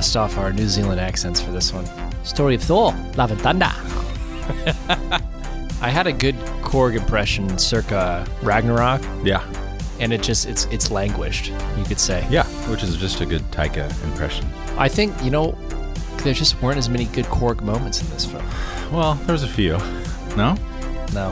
dust 0.00 0.16
off 0.16 0.38
our 0.38 0.50
New 0.50 0.66
Zealand 0.66 0.98
accents 0.98 1.42
for 1.42 1.50
this 1.50 1.74
one. 1.74 1.84
Story 2.24 2.54
of 2.54 2.62
Thor, 2.62 2.94
Love 3.18 3.32
and 3.32 3.40
Thunder. 3.42 3.66
I 5.82 5.90
had 5.90 6.06
a 6.06 6.12
good 6.12 6.36
Korg 6.62 6.96
impression 6.96 7.58
circa 7.58 8.26
Ragnarok, 8.42 9.02
Yeah. 9.22 9.42
and 9.98 10.10
it 10.14 10.22
just 10.22 10.46
it's 10.48 10.64
it's 10.66 10.90
languished, 10.90 11.48
you 11.76 11.84
could 11.84 12.00
say. 12.00 12.26
Yeah. 12.30 12.44
Which 12.70 12.82
is 12.82 12.96
just 12.96 13.20
a 13.20 13.26
good 13.26 13.42
Taika 13.50 13.90
impression. 14.04 14.46
I 14.78 14.88
think 14.88 15.12
you 15.22 15.30
know 15.30 15.52
there 16.22 16.32
just 16.32 16.60
weren't 16.62 16.78
as 16.78 16.88
many 16.88 17.04
good 17.04 17.26
Korg 17.26 17.60
moments 17.60 18.00
in 18.00 18.08
this 18.08 18.24
film. 18.24 18.44
Well, 18.90 19.16
there 19.26 19.34
was 19.34 19.42
a 19.42 19.48
few. 19.48 19.76
No? 20.34 20.56
No, 21.12 21.30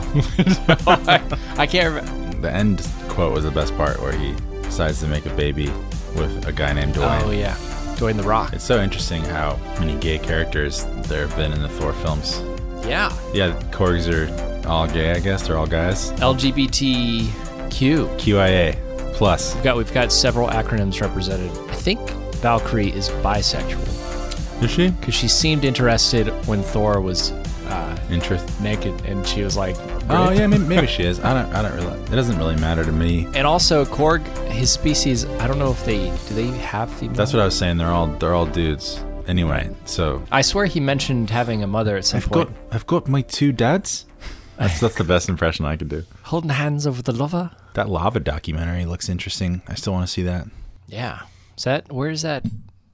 I, 0.85 1.19
I 1.57 1.65
can't 1.65 1.87
remember. 1.95 2.41
The 2.41 2.51
end 2.53 2.87
quote 3.07 3.33
was 3.33 3.45
the 3.45 3.51
best 3.51 3.75
part 3.77 3.99
where 3.99 4.11
he 4.11 4.35
decides 4.61 4.99
to 4.99 5.07
make 5.07 5.25
a 5.25 5.33
baby 5.35 5.71
with 6.15 6.47
a 6.47 6.51
guy 6.51 6.71
named 6.73 6.93
Dwayne. 6.95 7.23
Oh 7.23 7.31
yeah, 7.31 7.55
Dwayne 7.99 8.15
the 8.17 8.23
Rock. 8.23 8.53
It's 8.53 8.63
so 8.63 8.81
interesting 8.81 9.21
how 9.23 9.59
many 9.79 9.95
gay 9.99 10.17
characters 10.19 10.85
there 11.09 11.27
have 11.27 11.35
been 11.35 11.51
in 11.51 11.61
the 11.61 11.67
Thor 11.69 11.91
films. 11.93 12.41
Yeah, 12.87 13.11
Yeah, 13.33 13.51
Korgs 13.71 14.07
are 14.09 14.67
all 14.69 14.87
gay, 14.87 15.11
I 15.11 15.19
guess. 15.19 15.45
They're 15.45 15.57
all 15.57 15.67
guys. 15.67 16.11
LGBTQ. 16.13 18.07
QIA 18.17 18.75
plus. 19.13 19.53
We've 19.55 19.63
got 19.63 19.77
we've 19.77 19.93
got 19.93 20.11
several 20.11 20.47
acronyms 20.47 21.01
represented. 21.01 21.51
I 21.69 21.73
think 21.75 21.99
Valkyrie 22.35 22.91
is 22.93 23.09
bisexual 23.09 24.63
Is 24.63 24.71
she? 24.71 24.89
because 24.91 25.13
she 25.13 25.27
seemed 25.27 25.65
interested 25.65 26.27
when 26.47 26.63
Thor 26.63 27.01
was 27.01 27.31
uh, 27.67 27.97
Interest. 28.09 28.47
naked, 28.61 28.93
and 29.05 29.27
she 29.27 29.43
was 29.43 29.55
like, 29.57 29.75
Oh 30.11 30.31
yeah, 30.31 30.47
maybe, 30.47 30.63
maybe 30.63 30.87
she 30.87 31.03
is. 31.03 31.19
I 31.19 31.33
don't. 31.33 31.53
I 31.53 31.61
don't 31.61 31.75
really. 31.75 31.99
It 32.03 32.15
doesn't 32.15 32.37
really 32.37 32.55
matter 32.55 32.83
to 32.83 32.91
me. 32.91 33.25
And 33.35 33.45
also 33.45 33.85
Korg, 33.85 34.25
his 34.47 34.71
species. 34.71 35.25
I 35.25 35.47
don't 35.47 35.59
know 35.59 35.71
if 35.71 35.85
they 35.85 36.07
do 36.27 36.33
they 36.33 36.47
have 36.57 36.91
female. 36.91 37.15
That's 37.15 37.31
what 37.31 37.41
I 37.41 37.45
was 37.45 37.57
saying. 37.57 37.77
They're 37.77 37.87
all 37.91 38.07
they're 38.07 38.33
all 38.33 38.47
dudes. 38.47 39.03
Anyway, 39.27 39.69
so 39.85 40.23
I 40.31 40.41
swear 40.41 40.65
he 40.65 40.79
mentioned 40.79 41.29
having 41.29 41.61
a 41.61 41.67
mother 41.67 41.95
at 41.95 42.05
some 42.05 42.17
I've 42.17 42.29
point. 42.29 42.49
got 42.49 42.75
I've 42.75 42.87
got 42.87 43.07
my 43.07 43.21
two 43.21 43.51
dads. 43.51 44.05
That's 44.57 44.79
that's 44.79 44.95
the 44.95 45.03
best 45.03 45.29
impression 45.29 45.65
I 45.65 45.75
could 45.77 45.89
do. 45.89 46.03
Holding 46.23 46.49
hands 46.49 46.87
over 46.87 47.01
the 47.03 47.13
lover. 47.13 47.51
That 47.75 47.87
lava 47.87 48.19
documentary 48.19 48.85
looks 48.85 49.07
interesting. 49.07 49.61
I 49.67 49.75
still 49.75 49.93
want 49.93 50.07
to 50.07 50.11
see 50.11 50.23
that. 50.23 50.47
Yeah. 50.87 51.21
Is 51.55 51.65
that 51.65 51.91
where 51.91 52.09
is 52.09 52.23
that? 52.23 52.43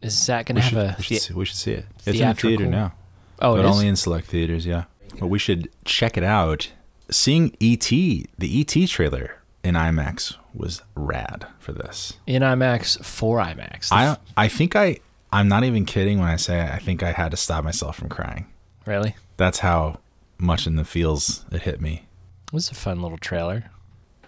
Is 0.01 0.25
that 0.27 0.45
going 0.45 0.57
to 0.57 0.61
should, 0.61 0.77
have 0.77 0.95
a? 0.95 0.95
we, 0.97 1.03
should 1.03 1.15
the- 1.15 1.19
see, 1.21 1.33
we 1.33 1.45
should 1.45 1.55
see 1.57 1.71
it. 1.71 1.85
It's 2.05 2.19
in 2.19 2.27
the 2.27 2.33
theater 2.35 2.65
now, 2.65 2.93
oh, 3.41 3.55
but 3.55 3.61
it 3.61 3.65
is? 3.65 3.71
only 3.71 3.87
in 3.87 3.95
select 3.95 4.27
theaters. 4.27 4.65
Yeah, 4.65 4.83
but 5.19 5.27
we 5.27 5.39
should 5.39 5.69
check 5.85 6.17
it 6.17 6.23
out. 6.23 6.71
Seeing 7.11 7.55
ET, 7.61 7.87
the 7.89 8.27
ET 8.41 8.87
trailer 8.87 9.41
in 9.63 9.75
IMAX 9.75 10.35
was 10.53 10.81
rad 10.95 11.47
for 11.59 11.71
this. 11.73 12.13
in 12.25 12.41
IMAX 12.41 13.03
for 13.03 13.39
IMAX. 13.39 13.89
I 13.91 14.17
I 14.37 14.47
think 14.47 14.75
I 14.75 14.99
I'm 15.31 15.47
not 15.47 15.63
even 15.63 15.85
kidding 15.85 16.19
when 16.19 16.29
I 16.29 16.37
say 16.37 16.61
I 16.61 16.79
think 16.79 17.03
I 17.03 17.11
had 17.11 17.31
to 17.31 17.37
stop 17.37 17.63
myself 17.63 17.97
from 17.97 18.09
crying. 18.09 18.47
really. 18.85 19.15
That's 19.37 19.59
how 19.59 19.99
much 20.37 20.65
in 20.67 20.75
the 20.77 20.85
feels 20.85 21.45
it 21.51 21.63
hit 21.63 21.81
me. 21.81 22.05
It 22.47 22.53
was 22.53 22.69
a 22.71 22.75
fun 22.75 23.01
little 23.01 23.17
trailer. 23.17 23.65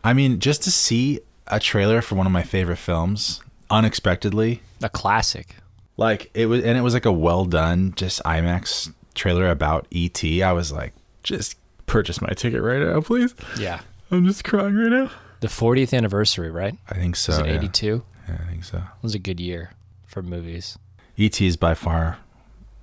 I 0.03 0.13
mean, 0.13 0.39
just 0.39 0.63
to 0.63 0.71
see 0.71 1.21
a 1.47 1.59
trailer 1.59 2.01
for 2.01 2.15
one 2.15 2.25
of 2.25 2.33
my 2.33 2.43
favorite 2.43 2.77
films 2.77 3.41
unexpectedly, 3.69 4.61
A 4.81 4.89
classic. 4.89 5.55
like 5.97 6.29
it 6.33 6.47
was, 6.47 6.63
and 6.63 6.77
it 6.77 6.81
was 6.81 6.93
like 6.93 7.05
a 7.05 7.11
well 7.11 7.45
done, 7.45 7.93
just 7.95 8.21
IMAX 8.23 8.93
trailer 9.15 9.49
about 9.49 9.87
ET. 9.95 10.21
I 10.23 10.51
was 10.53 10.71
like, 10.71 10.93
just 11.23 11.55
purchase 11.87 12.21
my 12.21 12.29
ticket 12.29 12.61
right 12.61 12.79
now, 12.79 13.01
please. 13.01 13.33
Yeah. 13.57 13.81
I'm 14.11 14.25
just 14.27 14.43
crying 14.43 14.75
right 14.75 14.91
now. 14.91 15.11
The 15.39 15.47
40th 15.47 15.95
anniversary, 15.95 16.51
right? 16.51 16.77
I 16.89 16.95
think 16.95 17.15
so. 17.15 17.31
Was 17.33 17.39
it 17.39 17.47
yeah. 17.47 17.55
82? 17.55 18.03
Yeah, 18.27 18.37
I 18.39 18.49
think 18.49 18.63
so. 18.63 18.77
It 18.77 18.83
was 19.01 19.15
a 19.15 19.19
good 19.19 19.39
year 19.39 19.71
for 20.05 20.21
movies. 20.21 20.77
ET 21.17 21.41
is 21.41 21.57
by 21.57 21.73
far 21.73 22.19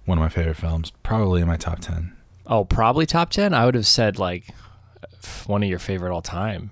one 0.05 0.19
of 0.19 0.23
my 0.23 0.29
favorite 0.29 0.57
films, 0.57 0.93
probably 1.03 1.41
in 1.41 1.47
my 1.47 1.57
top 1.57 1.79
ten. 1.79 2.13
Oh, 2.47 2.65
probably 2.65 3.07
top 3.07 3.31
10? 3.31 3.55
I 3.55 3.65
would 3.65 3.75
have 3.75 3.87
said 3.87 4.19
like 4.19 4.49
one 5.47 5.63
of 5.63 5.69
your 5.69 5.79
favorite 5.79 6.13
all 6.13 6.21
time. 6.21 6.71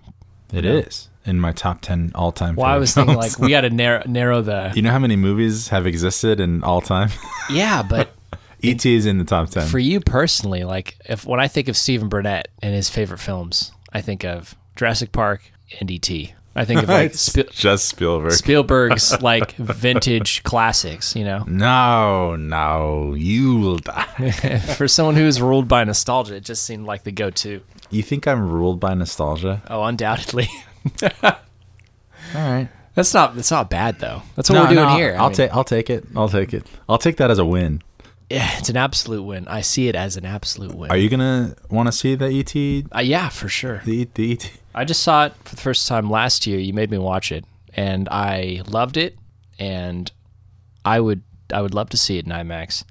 It 0.53 0.67
is 0.67 1.09
in 1.25 1.41
my 1.41 1.53
top 1.53 1.81
ten 1.81 2.13
all 2.15 2.31
time. 2.31 2.57
Well, 2.57 2.67
I 2.67 2.77
was 2.77 2.93
thinking 2.93 3.17
like 3.17 3.39
we 3.39 3.49
got 3.49 3.63
to 3.63 3.71
narrow, 3.71 4.03
narrow 4.07 4.43
the. 4.43 4.73
you 4.77 4.83
know 4.83 4.91
how 4.91 4.99
many 4.99 5.17
movies 5.17 5.69
have 5.69 5.87
existed 5.87 6.41
in 6.41 6.63
all 6.63 6.83
time? 6.83 7.09
Yeah, 7.51 7.83
but 7.83 8.15
ET 8.63 8.85
is 8.87 9.07
in 9.07 9.19
the 9.19 9.25
top 9.25 9.51
ten. 9.51 9.67
for 9.67 9.79
you 9.79 10.01
personally, 10.01 10.65
like 10.65 10.97
if 11.07 11.25
when 11.27 11.41
I 11.41 11.49
think 11.49 11.69
of 11.69 11.77
Stephen 11.77 12.09
Burnett 12.09 12.49
and 12.63 12.75
his 12.75 12.89
favorite 12.89 13.19
films, 13.19 13.73
I 13.93 14.01
think 14.01 14.25
of 14.25 14.55
Jurassic 14.77 15.13
Park 15.13 15.43
and 15.81 15.91
E.T. 15.91 16.35
I 16.55 16.65
think 16.67 16.83
of 16.83 16.89
like 16.91 17.15
Spiel- 17.15 17.47
just 17.51 17.89
Spielberg. 17.89 18.33
Spielberg's 18.33 19.21
like 19.23 19.53
vintage 19.57 20.43
classics, 20.43 21.17
you 21.17 21.25
know. 21.25 21.45
no, 21.47 22.37
no, 22.37 23.15
you 23.17 23.57
will 23.59 23.79
die. 23.79 24.31
For 24.77 24.87
someone 24.87 25.17
who 25.17 25.25
is 25.25 25.41
ruled 25.41 25.67
by 25.67 25.83
nostalgia, 25.85 26.35
it 26.37 26.45
just 26.45 26.65
seemed 26.65 26.85
like 26.87 27.05
the 27.05 27.13
go-to. 27.13 27.63
you 27.91 28.03
think 28.03 28.29
I'm 28.29 28.51
ruled 28.51 28.81
by 28.81 28.93
nostalgia? 28.95 29.63
Oh, 29.69 29.83
undoubtedly. 29.85 30.49
All 31.23 31.33
right. 32.35 32.69
That's 32.95 33.15
not 33.15 33.35
that's 33.35 33.51
not 33.51 33.71
bad 33.71 33.99
though. 34.01 34.21
That's 34.37 34.51
what 34.51 34.69
we're 34.69 34.75
doing 34.75 34.89
here. 34.91 35.15
I 35.15 35.23
I'll 35.23 35.31
take. 35.31 35.55
I'll 35.55 35.65
take 35.65 35.89
it. 35.89 36.05
I'll 36.15 36.29
take 36.29 36.53
it. 36.53 36.67
I'll 36.89 36.99
take 36.99 37.17
that 37.17 37.31
as 37.31 37.39
a 37.39 37.45
win. 37.45 37.81
Yeah, 38.33 38.51
it's 38.59 38.69
an 38.69 38.77
absolute 38.77 39.23
win. 39.23 39.47
I 39.49 39.61
see 39.61 39.89
it 39.89 39.95
as 39.95 40.17
an 40.17 40.25
absolute 40.25 40.75
win. 40.75 40.91
Are 40.91 40.97
you 40.97 41.09
gonna 41.09 41.55
want 41.71 41.89
to 41.89 41.93
see 41.93 42.15
the 42.15 42.27
ET? 42.27 42.95
Uh, 42.95 43.01
yeah, 43.01 43.29
for 43.29 43.49
sure. 43.49 43.83
The, 43.85 44.09
the 44.15 44.33
ET. 44.33 44.51
I 44.75 44.85
just 44.85 45.03
saw 45.03 45.27
it 45.27 45.35
for 45.45 45.55
the 45.55 45.61
first 45.61 45.87
time 45.87 46.11
last 46.11 46.47
year. 46.47 46.59
You 46.59 46.73
made 46.73 46.91
me 46.91 46.99
watch 46.99 47.31
it, 47.31 47.45
and 47.75 48.09
I 48.11 48.63
loved 48.67 48.97
it. 48.97 49.17
And 49.59 50.11
I 50.85 51.01
would 51.01 51.23
I 51.53 51.61
would 51.61 51.75
love 51.75 51.91
to 51.91 51.97
see 51.97 52.19
it 52.19 52.27
in 52.27 52.33
IMAX. 52.33 52.85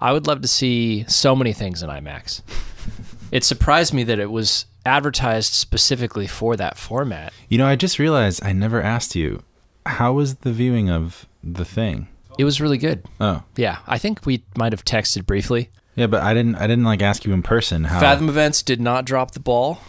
I 0.00 0.12
would 0.12 0.26
love 0.26 0.42
to 0.42 0.48
see 0.48 1.04
so 1.06 1.36
many 1.36 1.52
things 1.52 1.82
in 1.82 1.88
IMAX. 1.88 2.42
it 3.30 3.44
surprised 3.44 3.94
me 3.94 4.02
that 4.04 4.18
it 4.18 4.30
was 4.30 4.66
advertised 4.84 5.52
specifically 5.52 6.26
for 6.26 6.56
that 6.56 6.76
format. 6.76 7.32
You 7.48 7.58
know, 7.58 7.66
I 7.66 7.76
just 7.76 8.00
realized 8.00 8.44
I 8.44 8.52
never 8.52 8.82
asked 8.82 9.14
you. 9.14 9.44
How 9.86 10.12
was 10.12 10.36
the 10.36 10.52
viewing 10.52 10.90
of 10.90 11.26
the 11.42 11.64
thing? 11.64 12.08
It 12.38 12.44
was 12.44 12.60
really 12.60 12.78
good. 12.78 13.04
Oh, 13.20 13.42
Yeah, 13.56 13.78
I 13.86 13.98
think 13.98 14.24
we 14.26 14.44
might 14.56 14.72
have 14.72 14.84
texted 14.84 15.26
briefly. 15.26 15.70
yeah, 15.96 16.06
but 16.06 16.22
I 16.22 16.32
didn't. 16.34 16.54
I 16.56 16.66
didn't 16.66 16.84
like 16.84 17.02
ask 17.02 17.24
you 17.24 17.32
in 17.32 17.42
person. 17.42 17.84
How? 17.84 18.00
Fathom 18.00 18.28
Events 18.28 18.62
did 18.62 18.80
not 18.80 19.04
drop 19.04 19.32
the 19.32 19.40
ball. 19.40 19.80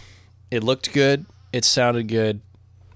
It 0.50 0.62
looked 0.62 0.92
good. 0.92 1.24
It 1.52 1.64
sounded 1.64 2.08
good. 2.08 2.40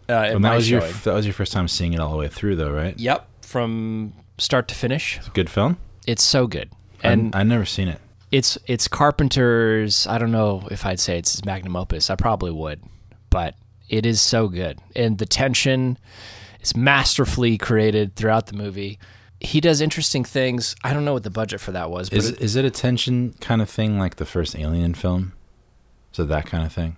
Uh, 0.09 0.39
that 0.39 0.55
was 0.55 0.71
your 0.71 0.81
that 0.81 1.13
was 1.15 1.27
your 1.27 1.33
first 1.35 1.53
time 1.53 1.69
seeing 1.69 1.93
it 1.95 2.01
all 2.01 2.11
the 2.13 2.17
way 2.19 2.29
through, 2.29 2.57
though, 2.57 2.71
right? 2.71 2.99
Yep, 2.99 3.29
from 3.43 4.13
start 4.39 4.69
to 4.69 4.75
finish. 4.75 5.19
Good 5.35 5.51
film. 5.51 5.77
It's 6.07 6.23
so 6.23 6.47
good. 6.47 6.71
And 7.03 7.35
I 7.35 7.43
never 7.43 7.65
seen 7.65 7.89
it. 7.89 8.01
it's 8.33 8.59
it's 8.67 8.89
Carpenter's. 8.89 10.07
I 10.07 10.19
don't 10.19 10.33
know 10.33 10.67
if 10.71 10.85
I'd 10.87 11.01
say 11.01 11.19
it's 11.19 11.33
his 11.33 11.45
magnum 11.45 11.77
opus. 11.77 12.11
I 12.11 12.17
probably 12.17 12.51
would, 12.51 12.83
but 13.31 13.55
it 13.89 14.05
is 14.07 14.21
so 14.21 14.49
good, 14.49 14.79
and 14.97 15.19
the 15.19 15.27
tension 15.27 15.99
is 16.61 16.77
masterfully 16.77 17.57
created 17.59 18.17
throughout 18.17 18.47
the 18.47 18.55
movie. 18.57 18.99
He 19.41 19.61
does 19.61 19.81
interesting 19.81 20.25
things. 20.25 20.75
I 20.83 20.93
don't 20.93 21.05
know 21.05 21.13
what 21.13 21.23
the 21.23 21.31
budget 21.31 21.61
for 21.61 21.71
that 21.73 21.91
was, 21.91 22.11
but 22.11 22.19
Is 22.19 22.31
it- 22.31 22.41
is 22.41 22.57
it 22.57 22.65
a 22.65 22.71
tension 22.71 23.35
kind 23.41 23.63
of 23.63 23.71
thing 23.71 23.99
like 23.99 24.17
the 24.17 24.25
first 24.25 24.57
Alien 24.57 24.95
film? 24.95 25.33
It 26.19 26.25
that 26.27 26.47
kind 26.47 26.65
of 26.67 26.73
thing? 26.73 26.97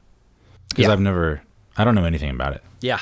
Because 0.71 0.87
Yeah. 0.87 0.93
I've 0.93 1.01
never. 1.01 1.43
I 1.77 1.85
don't 1.85 1.95
know 1.95 2.05
anything 2.07 2.31
about 2.31 2.55
it. 2.55 2.63
yeah, 2.81 3.01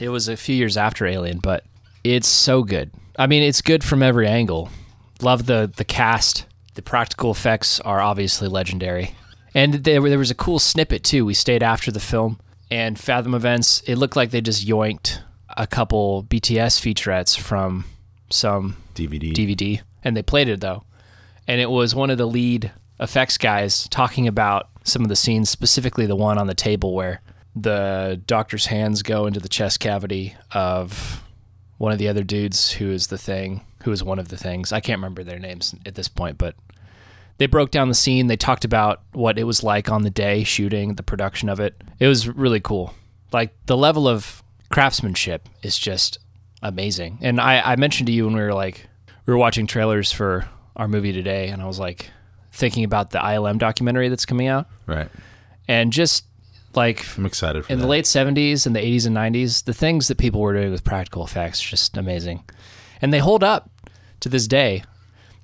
it 0.00 0.08
was 0.08 0.26
a 0.28 0.36
few 0.36 0.54
years 0.56 0.78
after 0.78 1.06
Alien, 1.06 1.40
but 1.40 1.64
it's 2.04 2.26
so 2.28 2.62
good. 2.62 2.90
I 3.18 3.26
mean, 3.26 3.42
it's 3.42 3.60
good 3.60 3.84
from 3.84 4.02
every 4.02 4.26
angle. 4.26 4.70
Love 5.20 5.44
the 5.46 5.70
the 5.76 5.84
cast. 5.84 6.46
The 6.74 6.80
practical 6.82 7.30
effects 7.30 7.80
are 7.80 8.00
obviously 8.00 8.48
legendary. 8.48 9.14
And 9.54 9.74
there, 9.74 10.00
there 10.00 10.18
was 10.18 10.30
a 10.30 10.34
cool 10.34 10.58
snippet 10.58 11.02
too. 11.04 11.26
We 11.26 11.34
stayed 11.34 11.62
after 11.62 11.90
the 11.90 12.00
film 12.00 12.38
and 12.70 12.98
Fathom 12.98 13.34
Events. 13.34 13.82
It 13.86 13.96
looked 13.96 14.14
like 14.16 14.30
they 14.30 14.40
just 14.40 14.66
yoinked 14.66 15.18
a 15.56 15.66
couple 15.66 16.22
BTS 16.24 16.78
featurettes 16.80 17.36
from 17.38 17.84
some 18.30 18.76
DVD. 18.94 19.32
DVD 19.32 19.80
and 20.04 20.16
they 20.16 20.22
played 20.22 20.48
it 20.48 20.60
though. 20.60 20.84
And 21.46 21.60
it 21.60 21.70
was 21.70 21.94
one 21.94 22.10
of 22.10 22.18
the 22.18 22.26
lead 22.26 22.72
effects 23.00 23.38
guys 23.38 23.88
talking 23.88 24.26
about 24.28 24.68
some 24.84 25.02
of 25.02 25.08
the 25.08 25.16
scenes, 25.16 25.50
specifically 25.50 26.06
the 26.06 26.16
one 26.16 26.38
on 26.38 26.46
the 26.46 26.54
table 26.54 26.94
where 26.94 27.20
the 27.54 28.20
doctor's 28.26 28.66
hands 28.66 29.02
go 29.02 29.26
into 29.26 29.40
the 29.40 29.48
chest 29.48 29.80
cavity 29.80 30.34
of 30.52 31.22
one 31.78 31.92
of 31.92 31.98
the 31.98 32.08
other 32.08 32.24
dudes 32.24 32.72
who 32.72 32.90
is 32.90 33.06
the 33.06 33.18
thing, 33.18 33.62
who 33.84 33.92
is 33.92 34.02
one 34.02 34.18
of 34.18 34.28
the 34.28 34.36
things. 34.36 34.72
I 34.72 34.80
can't 34.80 34.98
remember 34.98 35.24
their 35.24 35.38
names 35.38 35.74
at 35.86 35.94
this 35.94 36.08
point, 36.08 36.38
but 36.38 36.54
they 37.38 37.46
broke 37.46 37.70
down 37.70 37.88
the 37.88 37.94
scene. 37.94 38.26
They 38.26 38.36
talked 38.36 38.64
about 38.64 39.02
what 39.12 39.38
it 39.38 39.44
was 39.44 39.62
like 39.62 39.90
on 39.90 40.02
the 40.02 40.10
day 40.10 40.44
shooting, 40.44 40.94
the 40.94 41.02
production 41.02 41.48
of 41.48 41.60
it. 41.60 41.80
It 41.98 42.08
was 42.08 42.28
really 42.28 42.60
cool. 42.60 42.94
Like 43.32 43.54
the 43.66 43.76
level 43.76 44.08
of 44.08 44.42
craftsmanship 44.70 45.48
is 45.62 45.78
just 45.78 46.18
amazing. 46.62 47.18
And 47.22 47.40
I, 47.40 47.60
I 47.60 47.76
mentioned 47.76 48.06
to 48.06 48.12
you 48.12 48.26
when 48.26 48.34
we 48.34 48.42
were 48.42 48.54
like, 48.54 48.86
we 49.26 49.32
were 49.32 49.38
watching 49.38 49.66
trailers 49.66 50.12
for 50.12 50.48
our 50.76 50.88
movie 50.88 51.12
today, 51.12 51.48
and 51.48 51.60
I 51.60 51.66
was 51.66 51.78
like 51.78 52.10
thinking 52.52 52.84
about 52.84 53.10
the 53.10 53.18
ILM 53.18 53.58
documentary 53.58 54.08
that's 54.08 54.26
coming 54.26 54.48
out. 54.48 54.66
Right. 54.86 55.08
And 55.66 55.92
just 55.92 56.24
like 56.74 57.04
I'm 57.16 57.26
excited 57.26 57.64
for 57.64 57.72
in 57.72 57.78
that. 57.78 57.82
the 57.82 57.88
late 57.88 58.04
70s 58.04 58.66
and 58.66 58.74
the 58.74 58.80
80s 58.80 59.06
and 59.06 59.16
90s, 59.16 59.64
the 59.64 59.72
things 59.72 60.08
that 60.08 60.18
people 60.18 60.40
were 60.40 60.54
doing 60.54 60.70
with 60.70 60.84
practical 60.84 61.24
effects 61.24 61.60
just 61.60 61.96
amazing. 61.96 62.44
And 63.00 63.12
they 63.12 63.18
hold 63.18 63.44
up 63.44 63.70
to 64.20 64.28
this 64.28 64.46
day. 64.46 64.82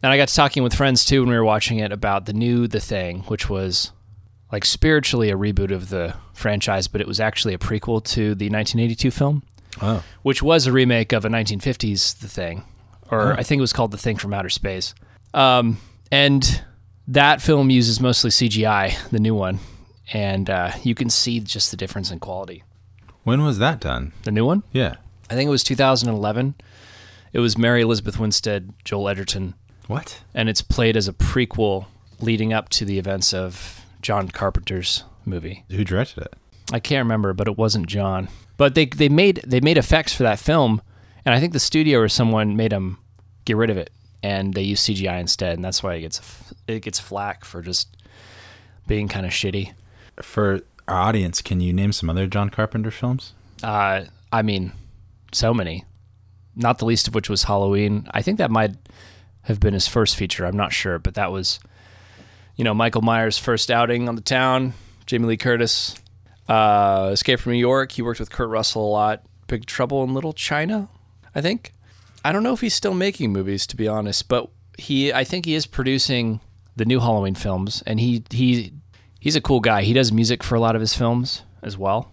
And 0.02 0.12
I 0.12 0.16
got 0.16 0.28
to 0.28 0.34
talking 0.34 0.62
with 0.62 0.74
friends 0.74 1.04
too 1.04 1.20
when 1.22 1.30
we 1.30 1.36
were 1.36 1.44
watching 1.44 1.78
it 1.78 1.92
about 1.92 2.26
the 2.26 2.32
new 2.32 2.66
The 2.66 2.80
Thing, 2.80 3.20
which 3.22 3.48
was 3.48 3.92
like 4.52 4.64
spiritually 4.64 5.30
a 5.30 5.36
reboot 5.36 5.72
of 5.72 5.88
the 5.88 6.14
franchise, 6.32 6.88
but 6.88 7.00
it 7.00 7.06
was 7.06 7.20
actually 7.20 7.54
a 7.54 7.58
prequel 7.58 8.04
to 8.04 8.34
the 8.34 8.50
1982 8.50 9.10
film, 9.10 9.42
Oh, 9.82 10.02
which 10.22 10.42
was 10.42 10.66
a 10.66 10.72
remake 10.72 11.12
of 11.12 11.24
a 11.24 11.28
1950s 11.28 12.18
The 12.20 12.28
Thing, 12.28 12.64
or 13.10 13.32
Oh. 13.32 13.36
I 13.36 13.42
think 13.42 13.58
it 13.58 13.62
was 13.62 13.72
called 13.72 13.90
The 13.90 13.98
Thing 13.98 14.16
from 14.16 14.32
Outer 14.34 14.48
Space. 14.50 14.94
Um, 15.32 15.78
and 16.12 16.62
that 17.08 17.42
film 17.42 17.70
uses 17.70 18.00
mostly 18.00 18.30
CGI, 18.30 18.96
the 19.10 19.18
new 19.20 19.34
one, 19.34 19.58
and 20.12 20.48
uh, 20.48 20.72
you 20.82 20.94
can 20.94 21.10
see 21.10 21.40
just 21.40 21.70
the 21.70 21.76
difference 21.76 22.10
in 22.10 22.20
quality. 22.20 22.62
when 23.24 23.42
was 23.42 23.58
that 23.58 23.80
done? 23.80 24.12
The 24.22 24.30
new 24.32 24.44
one? 24.46 24.62
Yeah. 24.72 24.96
I 25.30 25.34
think 25.34 25.48
it 25.48 25.50
was 25.50 25.64
2011. 25.64 26.54
It 27.32 27.40
was 27.40 27.58
Mary 27.58 27.80
Elizabeth 27.82 28.18
Winstead, 28.20 28.72
Joel 28.84 29.08
Edgerton, 29.08 29.54
What? 29.88 30.20
and 30.34 30.48
it's 30.48 30.62
played 30.62 30.96
as 30.96 31.08
a 31.08 31.12
prequel 31.12 31.86
leading 32.20 32.52
up 32.52 32.68
to 32.70 32.84
the 32.84 32.98
events 32.98 33.34
of 33.34 33.84
John 34.02 34.28
Carpenter's 34.28 35.02
movie. 35.24 35.64
Who 35.70 35.82
directed 35.84 36.24
it? 36.24 36.34
I 36.72 36.78
can't 36.80 37.04
remember, 37.04 37.32
but 37.32 37.48
it 37.48 37.56
wasn't 37.58 37.86
John. 37.86 38.28
But 38.56 38.74
they 38.74 38.86
they 38.86 39.08
made 39.08 39.42
they 39.46 39.60
made 39.60 39.76
effects 39.78 40.14
for 40.14 40.22
that 40.22 40.38
film, 40.38 40.80
and 41.24 41.34
I 41.34 41.40
think 41.40 41.52
the 41.52 41.60
studio 41.60 41.98
or 42.00 42.08
someone 42.08 42.56
made 42.56 42.72
them 42.72 42.98
get 43.44 43.56
rid 43.56 43.70
of 43.70 43.76
it, 43.76 43.90
and 44.22 44.54
they 44.54 44.62
used 44.62 44.86
CGI 44.86 45.20
instead, 45.20 45.56
and 45.56 45.64
that's 45.64 45.82
why 45.82 45.94
it 45.94 46.00
gets 46.02 46.20
it 46.68 46.80
gets 46.80 46.98
flack 47.00 47.44
for 47.44 47.62
just 47.62 47.96
being 48.86 49.08
kind 49.08 49.26
of 49.26 49.32
shitty. 49.32 49.72
For 50.22 50.60
our 50.86 50.96
audience, 50.96 51.42
can 51.42 51.60
you 51.60 51.72
name 51.72 51.92
some 51.92 52.10
other 52.10 52.26
John 52.26 52.50
Carpenter 52.50 52.90
films? 52.90 53.32
Uh, 53.62 54.04
I 54.32 54.42
mean, 54.42 54.72
so 55.32 55.54
many, 55.54 55.84
not 56.54 56.78
the 56.78 56.84
least 56.84 57.08
of 57.08 57.14
which 57.14 57.30
was 57.30 57.44
Halloween. 57.44 58.06
I 58.10 58.22
think 58.22 58.38
that 58.38 58.50
might 58.50 58.74
have 59.42 59.60
been 59.60 59.74
his 59.74 59.88
first 59.88 60.16
feature. 60.16 60.44
I'm 60.46 60.56
not 60.56 60.72
sure, 60.72 60.98
but 60.98 61.14
that 61.14 61.32
was, 61.32 61.60
you 62.56 62.64
know, 62.64 62.74
Michael 62.74 63.02
Myers' 63.02 63.38
first 63.38 63.70
outing 63.70 64.08
on 64.08 64.14
the 64.14 64.22
town. 64.22 64.74
Jamie 65.06 65.26
Lee 65.26 65.36
Curtis, 65.36 65.96
uh, 66.48 67.10
Escape 67.12 67.40
from 67.40 67.52
New 67.52 67.58
York. 67.58 67.92
He 67.92 68.02
worked 68.02 68.20
with 68.20 68.30
Kurt 68.30 68.48
Russell 68.48 68.86
a 68.86 68.90
lot. 68.90 69.22
Big 69.46 69.66
Trouble 69.66 70.02
in 70.02 70.14
Little 70.14 70.32
China, 70.32 70.88
I 71.34 71.40
think. 71.40 71.72
I 72.24 72.32
don't 72.32 72.42
know 72.42 72.54
if 72.54 72.60
he's 72.60 72.74
still 72.74 72.94
making 72.94 73.32
movies, 73.32 73.66
to 73.66 73.76
be 73.76 73.86
honest, 73.86 74.28
but 74.28 74.50
he, 74.78 75.12
I 75.12 75.24
think 75.24 75.44
he 75.44 75.54
is 75.54 75.66
producing 75.66 76.40
the 76.76 76.84
new 76.84 77.00
Halloween 77.00 77.34
films, 77.34 77.82
and 77.86 78.00
he 78.00 78.24
he 78.30 78.72
he's 79.20 79.36
a 79.36 79.40
cool 79.40 79.60
guy. 79.60 79.82
He 79.82 79.92
does 79.92 80.10
music 80.10 80.42
for 80.42 80.54
a 80.54 80.60
lot 80.60 80.74
of 80.74 80.80
his 80.80 80.94
films 80.94 81.42
as 81.62 81.76
well. 81.76 82.12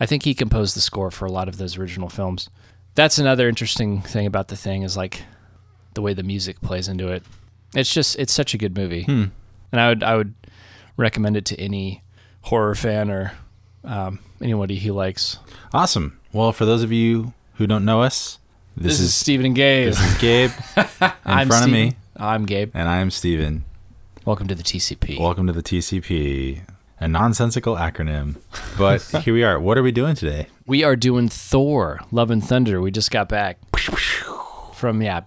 I 0.00 0.06
think 0.06 0.22
he 0.22 0.34
composed 0.34 0.76
the 0.76 0.80
score 0.80 1.10
for 1.10 1.26
a 1.26 1.32
lot 1.32 1.48
of 1.48 1.58
those 1.58 1.76
original 1.76 2.08
films. 2.08 2.48
That's 2.94 3.18
another 3.18 3.48
interesting 3.48 4.02
thing 4.02 4.26
about 4.26 4.48
the 4.48 4.56
thing 4.56 4.82
is 4.82 4.96
like 4.96 5.22
the 5.94 6.02
way 6.02 6.14
the 6.14 6.22
music 6.22 6.60
plays 6.60 6.88
into 6.88 7.08
it. 7.08 7.22
It's 7.74 7.92
just 7.92 8.18
it's 8.18 8.32
such 8.32 8.54
a 8.54 8.58
good 8.58 8.76
movie, 8.76 9.04
and 9.72 9.80
I 9.80 9.88
would 9.88 10.02
I 10.02 10.16
would 10.16 10.34
recommend 10.96 11.36
it 11.36 11.44
to 11.46 11.60
any 11.60 12.02
horror 12.42 12.74
fan 12.74 13.10
or 13.10 13.32
um, 13.84 14.18
anybody 14.40 14.76
he 14.76 14.90
likes. 14.90 15.38
Awesome. 15.72 16.18
Well, 16.32 16.52
for 16.52 16.64
those 16.64 16.82
of 16.82 16.92
you 16.92 17.32
who 17.54 17.66
don't 17.66 17.84
know 17.84 18.02
us, 18.02 18.38
this, 18.76 18.84
This, 18.92 19.00
is 19.00 19.06
is 19.06 19.14
Stephen 19.14 19.46
and 19.46 19.54
Gabe. 19.54 19.88
this 19.88 20.00
is 20.00 20.18
Gabe 20.18 20.50
in 20.76 21.10
I'm 21.24 21.48
front 21.48 21.64
of 21.64 21.70
me, 21.70 21.96
I'm 22.16 22.46
Gabe. 22.46 22.70
and 22.74 22.88
I'm 22.88 23.10
Stephen. 23.10 23.64
Welcome 24.24 24.46
to 24.48 24.54
the 24.54 24.62
TCP. 24.62 25.18
Welcome 25.18 25.46
to 25.46 25.52
the 25.52 25.62
TCP, 25.62 26.60
a 27.00 27.08
nonsensical 27.08 27.76
acronym. 27.76 28.36
But 28.76 29.02
here 29.24 29.34
we 29.34 29.42
are. 29.42 29.58
What 29.58 29.78
are 29.78 29.82
we 29.82 29.90
doing 29.90 30.14
today? 30.14 30.48
We 30.66 30.84
are 30.84 30.94
doing 30.96 31.28
Thor: 31.28 32.00
Love 32.12 32.30
and 32.30 32.44
Thunder. 32.44 32.80
We 32.80 32.90
just 32.90 33.10
got 33.10 33.28
back 33.28 33.58
from 34.74 35.02
yeah, 35.02 35.20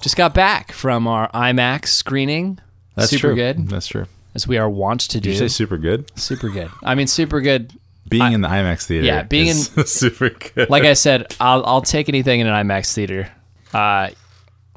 just 0.00 0.16
got 0.16 0.34
back 0.34 0.72
from 0.72 1.06
our 1.08 1.30
IMAX 1.32 1.88
screening. 1.88 2.58
That's 2.94 3.10
super 3.10 3.28
true. 3.28 3.34
good, 3.34 3.68
That's 3.68 3.86
true. 3.88 4.06
As 4.36 4.46
we 4.46 4.58
are 4.58 4.68
wont 4.68 5.00
to 5.00 5.18
do. 5.18 5.30
Did 5.30 5.30
you 5.30 5.38
say 5.38 5.48
super 5.48 5.78
good? 5.78 6.12
super 6.18 6.50
good. 6.50 6.70
I 6.84 6.94
mean, 6.94 7.06
super 7.06 7.40
good. 7.40 7.72
Being 8.08 8.22
I- 8.22 8.32
in 8.34 8.42
the 8.42 8.48
IMAX 8.48 8.84
theater. 8.86 9.06
Yeah, 9.06 9.22
being 9.22 9.48
is 9.48 9.70
super 9.86 10.28
good. 10.28 10.68
Like 10.70 10.84
I 10.84 10.92
said, 10.92 11.34
I'll 11.40 11.64
I'll 11.64 11.80
take 11.82 12.08
anything 12.10 12.40
in 12.40 12.46
an 12.46 12.52
IMAX 12.66 12.92
theater. 12.94 13.28
Uh, 13.72 14.10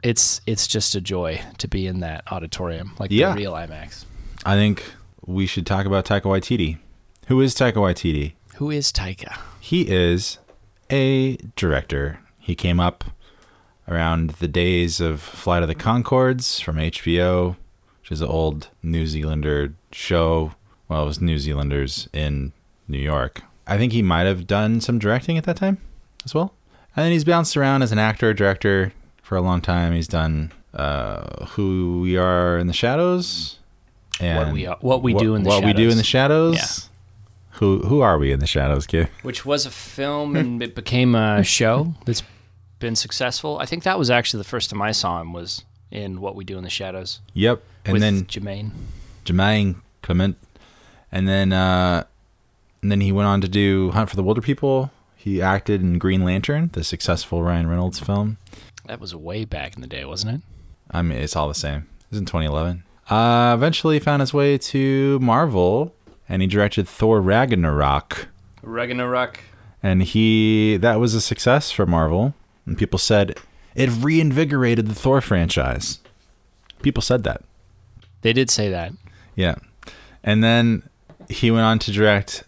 it's 0.02 0.40
it's 0.48 0.66
just 0.66 0.96
a 0.96 1.02
joy 1.02 1.42
to 1.58 1.68
be 1.68 1.86
in 1.88 2.00
that 2.00 2.24
auditorium, 2.32 2.96
like 3.00 3.12
Yeah. 3.12 3.32
the 3.34 3.38
real 3.42 3.54
IMAX. 3.54 4.06
I 4.46 4.56
think 4.56 4.82
we 5.26 5.46
should 5.46 5.66
talk 5.68 5.86
about 5.86 6.06
Taika 6.06 6.22
Waititi. 6.24 6.78
Who 7.28 7.42
is 7.42 7.54
Taika 7.54 7.74
Waititi? 7.76 8.34
Who 8.56 8.72
is 8.72 8.92
Taika? 8.94 9.38
He 9.60 9.82
is 9.90 10.40
a 10.90 11.36
director. 11.58 12.20
He 12.40 12.56
came 12.56 12.80
up 12.80 13.04
around 13.90 14.30
the 14.40 14.48
days 14.48 15.02
of 15.02 15.22
Flight 15.22 15.62
of 15.64 15.68
the 15.68 15.76
Conchords 15.76 16.62
from 16.64 16.78
HBO, 16.78 17.58
which 18.10 18.16
is 18.16 18.22
an 18.22 18.28
old 18.28 18.70
New 18.82 19.06
Zealander 19.06 19.74
show. 19.92 20.54
Well, 20.88 21.04
it 21.04 21.06
was 21.06 21.22
New 21.22 21.38
Zealanders 21.38 22.10
in 22.12 22.54
New 22.88 22.98
York. 22.98 23.44
I 23.68 23.78
think 23.78 23.94
he 23.94 24.02
might 24.02 24.24
have 24.24 24.48
done 24.48 24.82
some 24.82 24.98
directing 24.98 25.38
at 25.38 25.44
that 25.44 25.58
time 25.58 25.78
as 26.26 26.34
well. 26.34 26.54
And 26.96 27.06
then 27.06 27.12
he's 27.12 27.24
bounced 27.24 27.56
around 27.56 27.84
as 27.84 27.92
an 27.92 28.00
actor, 28.00 28.34
director 28.34 28.94
for 29.22 29.36
a 29.38 29.42
long 29.42 29.62
time. 29.62 29.94
He's 29.94 30.08
done 30.08 30.52
uh, 30.74 31.46
Who 31.50 32.02
We 32.02 32.18
Are 32.18 32.58
in 32.58 32.66
the 32.66 32.74
Shadows. 32.74 33.60
And 34.20 34.38
What 34.48 34.54
we 34.54 34.66
are- 34.66 34.78
what 34.82 35.04
we 35.04 35.14
What- 35.14 35.22
do 35.24 35.36
in 35.36 35.44
the 35.44 35.50
Shadows. 35.52 35.62
what 35.62 35.68
we 35.68 35.74
do 35.84 35.90
in 35.92 35.98
the 35.98 36.04
shadows. 36.04 36.56
Yeah. 36.56 36.86
Who 37.60 37.80
who 37.82 38.02
are 38.02 38.18
we 38.18 38.32
in 38.32 38.40
the 38.40 38.48
shadows, 38.48 38.88
kid? 38.88 39.10
Which 39.22 39.46
was 39.46 39.66
a 39.66 39.70
film 39.70 40.36
and 40.36 40.64
it 40.64 40.74
became 40.76 41.14
a 41.14 41.44
show 41.44 41.94
that's 42.06 42.24
been 42.80 42.96
successful. 42.96 43.60
I 43.60 43.66
think 43.66 43.84
that 43.84 44.00
was 44.00 44.10
actually 44.10 44.40
the 44.40 44.50
first 44.50 44.70
time 44.72 44.82
I 44.82 44.92
saw 44.94 45.20
him 45.22 45.32
was 45.34 45.64
in 45.92 46.22
What 46.22 46.36
We 46.36 46.44
Do 46.44 46.58
in 46.58 46.64
the 46.64 46.70
Shadows 46.70 47.20
Yep. 47.34 47.64
And 47.86 47.94
with 47.94 48.02
then 48.02 48.26
Jermaine. 48.26 48.72
Jermaine 49.26 49.76
Clement, 50.02 50.38
and 51.12 51.28
then 51.28 51.54
uh, 51.54 52.04
and 52.82 52.92
then 52.92 53.02
he 53.02 53.12
went 53.12 53.28
on 53.28 53.42
to 53.42 53.48
do 53.48 53.92
Hunt 53.92 54.10
for 54.10 54.16
the 54.16 54.24
Wilderpeople. 54.24 54.92
He 55.16 55.42
acted 55.42 55.82
in 55.82 55.98
Green 56.00 56.24
Lantern, 56.24 56.70
the 56.74 56.84
successful 56.84 57.44
Ryan 57.44 57.68
Reynolds 57.68 58.00
film. 58.00 58.38
That 58.86 59.00
was 59.00 59.14
way 59.14 59.46
back 59.46 59.76
in 59.76 59.82
the 59.82 59.88
day, 59.88 60.06
wasn't 60.06 60.36
it? 60.36 60.42
I 60.92 61.02
mean, 61.02 61.20
it's 61.20 61.36
all 61.36 61.48
the 61.48 61.54
same. 61.54 61.88
It 62.00 62.12
was 62.12 62.20
in 62.20 62.26
2011. 62.26 62.84
Uh, 63.10 63.54
eventually, 63.56 64.00
found 64.00 64.22
his 64.22 64.34
way 64.34 64.58
to 64.58 65.20
Marvel, 65.20 65.94
and 66.28 66.42
he 66.42 66.48
directed 66.48 66.88
Thor 66.88 67.22
Ragnarok. 67.22 68.28
Ragnarok. 68.62 69.40
And 69.82 70.04
he 70.04 70.78
that 70.78 71.00
was 71.00 71.14
a 71.14 71.22
success 71.22 71.72
for 71.72 71.86
Marvel, 71.86 72.34
and 72.66 72.78
people 72.78 73.00
said 73.00 73.38
it 73.80 73.90
reinvigorated 73.90 74.88
the 74.88 74.94
Thor 74.94 75.22
franchise. 75.22 76.00
People 76.82 77.02
said 77.02 77.24
that. 77.24 77.42
They 78.22 78.34
did 78.34 78.50
say 78.50 78.70
that. 78.70 78.92
Yeah. 79.36 79.56
And 80.22 80.44
then 80.44 80.84
he 81.30 81.50
went 81.50 81.64
on 81.64 81.80
to 81.80 81.92
direct 81.92 82.44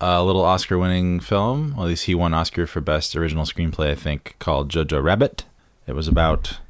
a 0.00 0.22
little 0.22 0.44
Oscar 0.44 0.78
winning 0.78 1.18
film. 1.18 1.74
Well, 1.74 1.86
at 1.86 1.88
least 1.88 2.04
he 2.04 2.14
won 2.14 2.32
Oscar 2.32 2.68
for 2.68 2.80
Best 2.80 3.16
Original 3.16 3.44
Screenplay, 3.44 3.90
I 3.90 3.94
think, 3.96 4.36
called 4.38 4.70
Jojo 4.70 5.02
Rabbit. 5.02 5.44
It 5.88 5.94
was 5.94 6.06
about 6.06 6.60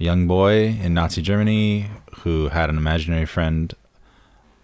a 0.00 0.04
young 0.04 0.26
boy 0.26 0.68
in 0.68 0.94
Nazi 0.94 1.20
Germany 1.20 1.90
who 2.20 2.48
had 2.48 2.70
an 2.70 2.78
imaginary 2.78 3.26
friend 3.26 3.74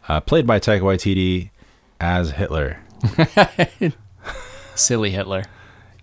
uh, 0.08 0.20
played 0.20 0.46
by 0.46 0.58
Taika 0.58 0.80
Waititi 0.80 1.50
as 2.00 2.32
Hitler. 2.32 2.78
Silly 4.74 5.10
Hitler. 5.10 5.44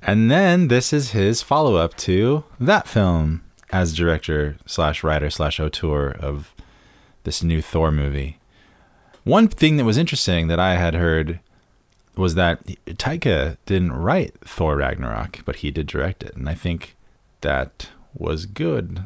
And 0.02 0.32
then 0.32 0.68
this 0.68 0.92
is 0.94 1.12
his 1.12 1.42
follow 1.42 1.76
up 1.76 1.96
to 1.98 2.44
that 2.60 2.88
film 2.88 3.44
as 3.72 3.96
director 3.96 4.58
slash 4.66 5.04
writer 5.04 5.30
slash 5.30 5.60
auteur 5.60 6.10
of 6.10 6.54
this 7.24 7.44
new 7.44 7.62
Thor 7.62 7.92
movie. 7.92 8.40
One 9.24 9.48
thing 9.48 9.78
that 9.78 9.86
was 9.86 9.98
interesting 9.98 10.48
that 10.48 10.60
I 10.60 10.76
had 10.76 10.96
heard 10.96 11.40
was 12.16 12.36
that 12.36 12.66
Taika 12.86 13.58
didn't 13.66 13.94
write 13.94 14.34
Thor 14.42 14.76
Ragnarok, 14.76 15.46
but 15.46 15.58
he 15.58 15.72
did 15.72 15.88
direct 15.88 16.24
it. 16.24 16.36
And 16.36 16.50
I 16.50 16.56
think 16.56 16.96
that 17.42 17.90
was 18.14 18.46
good. 18.46 19.04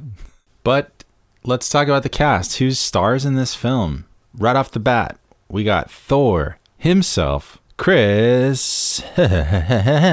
But 0.63 1.03
let's 1.43 1.69
talk 1.69 1.87
about 1.87 2.03
the 2.03 2.09
cast. 2.09 2.57
Who 2.57 2.71
stars 2.71 3.25
in 3.25 3.35
this 3.35 3.53
film? 3.53 4.05
Right 4.33 4.55
off 4.55 4.71
the 4.71 4.79
bat, 4.79 5.19
we 5.47 5.63
got 5.63 5.91
Thor 5.91 6.57
himself, 6.77 7.59
Chris 7.77 9.01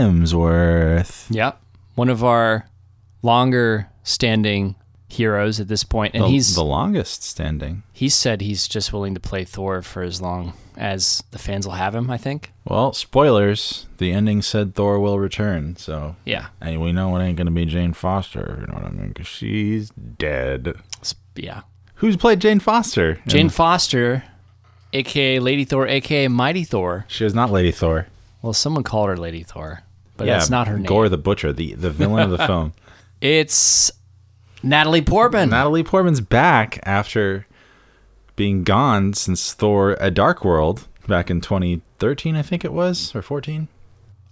Hemsworth. 0.02 1.26
Yep. 1.30 1.60
One 1.94 2.08
of 2.08 2.24
our 2.24 2.66
longer 3.22 3.88
standing 4.02 4.74
heroes 5.08 5.60
at 5.60 5.68
this. 5.68 5.84
And 5.92 6.12
the, 6.24 6.28
he's 6.28 6.54
the 6.54 6.64
longest 6.64 7.22
standing. 7.22 7.82
he 7.92 8.08
said 8.08 8.40
he's 8.40 8.66
just 8.66 8.92
willing 8.92 9.14
to 9.14 9.20
play 9.20 9.44
Thor 9.44 9.82
for 9.82 10.02
as 10.02 10.20
long 10.22 10.54
as 10.76 11.22
the 11.32 11.38
fans 11.38 11.66
will 11.66 11.74
have 11.74 11.94
him, 11.94 12.10
I 12.10 12.16
think. 12.16 12.50
Well, 12.64 12.94
spoilers. 12.94 13.86
The 13.98 14.10
ending 14.12 14.40
said 14.42 14.74
Thor 14.74 14.98
will 14.98 15.18
return, 15.18 15.76
so 15.76 16.16
Yeah. 16.24 16.46
and 16.60 16.80
we 16.80 16.92
know 16.92 17.14
it 17.16 17.22
ain't 17.24 17.36
gonna 17.36 17.50
be 17.50 17.66
Jane 17.66 17.92
Foster. 17.92 18.56
You 18.60 18.66
know 18.68 18.74
what 18.74 18.84
I 18.86 18.90
mean? 18.90 19.08
Because 19.08 19.26
she's 19.26 19.90
dead. 19.90 20.74
Yeah. 21.36 21.60
Who's 21.96 22.16
played 22.16 22.40
Jane 22.40 22.58
Foster? 22.58 23.20
Jane 23.28 23.50
Foster, 23.50 24.24
aka 24.92 25.38
Lady 25.40 25.64
Thor, 25.64 25.86
aka 25.86 26.28
Mighty 26.28 26.64
Thor. 26.64 27.04
she 27.08 27.24
was 27.24 27.34
not 27.34 27.50
Lady 27.50 27.70
Thor. 27.72 28.06
Well, 28.42 28.52
someone 28.52 28.82
called 28.82 29.08
her 29.08 29.16
Lady 29.16 29.42
Thor, 29.42 29.82
but 30.16 30.26
yeah, 30.26 30.34
that's 30.38 30.50
not 30.50 30.66
her 30.68 30.76
name. 30.76 30.86
Gorr 30.86 31.08
the 31.08 31.18
Butcher, 31.18 31.52
the 31.52 31.74
the 31.74 31.90
villain 31.90 32.22
of 32.24 32.30
the 32.30 32.38
film. 32.46 32.72
It's 33.20 33.90
Natalie 34.62 35.02
Portman. 35.02 35.50
Natalie 35.50 35.84
Portman's 35.84 36.20
back 36.20 36.80
after 36.84 37.46
being 38.36 38.64
gone 38.64 39.12
since 39.14 39.52
Thor: 39.52 39.96
A 40.00 40.10
Dark 40.10 40.44
World 40.44 40.86
back 41.06 41.30
in 41.30 41.40
2013, 41.40 42.36
I 42.36 42.42
think 42.42 42.64
it 42.64 42.72
was, 42.72 43.14
or 43.14 43.22
14. 43.22 43.68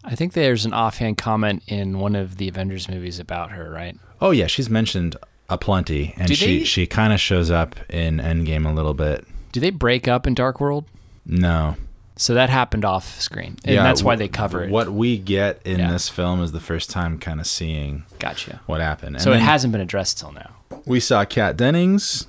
I 0.03 0.15
think 0.15 0.33
there's 0.33 0.65
an 0.65 0.73
offhand 0.73 1.19
comment 1.19 1.63
in 1.67 1.99
one 1.99 2.17
of 2.17 2.39
the 2.39 2.49
Avengers 2.49 2.89
movies 2.89 3.19
about 3.19 3.51
her, 3.53 3.71
right? 3.71 3.97
Oh 4.21 4.31
yeah, 4.31 4.47
she's 4.47 4.71
mentioned 4.71 5.17
a 5.49 5.59
plenty, 5.59 6.15
and 6.17 6.27
Do 6.29 6.35
she 6.35 6.61
they- 6.61 6.65
she 6.65 6.87
kind 6.87 7.13
of 7.13 7.21
shows 7.21 7.51
up 7.51 7.77
in 7.91 8.17
Endgame 8.19 8.69
a 8.69 8.73
little 8.73 8.95
bit. 8.95 9.27
Do 9.53 9.61
they 9.61 9.71
break 9.71 10.07
up 10.09 10.27
in 10.27 10.35
Dark 10.35 10.61
World? 10.61 10.85
No, 11.27 11.77
So 12.17 12.35
that 12.35 12.51
happened 12.51 12.85
off 12.85 13.21
screen, 13.21 13.57
and 13.65 13.79
that's 13.79 14.03
why 14.03 14.17
they 14.17 14.29
cover 14.29 14.65
it. 14.65 14.71
What 14.71 14.91
we 14.93 15.17
get 15.19 15.61
in 15.65 15.79
Yeah. 15.81 15.91
this 15.93 16.09
film 16.09 16.43
is 16.43 16.53
the 16.53 16.61
first 16.61 16.91
time 16.91 17.19
kind 17.19 17.41
of 17.41 17.47
seeing 17.47 18.05
Gotcha. 18.19 18.61
what 18.67 18.81
happened. 18.81 19.17
And 19.17 19.23
So 19.23 19.33
it 19.33 19.41
hasn't 19.41 19.73
been 19.73 19.81
addressed 19.81 20.19
till 20.19 20.33
now. 20.33 20.51
We 20.87 21.01
saw 21.01 21.25
Kat 21.25 21.57
Dennings 21.57 22.27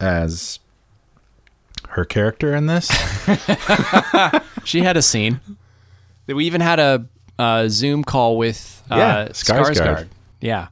as 0.00 0.58
her 1.90 2.04
character 2.04 2.54
in 2.54 2.66
this. 2.66 2.88
She 4.64 4.82
had 4.82 4.96
a 4.96 5.02
scene. 5.02 5.40
That 6.26 6.36
We 6.36 6.44
even 6.46 6.60
had 6.60 6.78
a, 6.78 7.06
uh 7.38 7.68
Zoom 7.68 8.04
call 8.04 8.36
with 8.36 8.82
uh, 8.90 8.96
Yeah, 8.96 9.28
Skarsgård. 9.30 10.06
Yeah. 10.40 10.68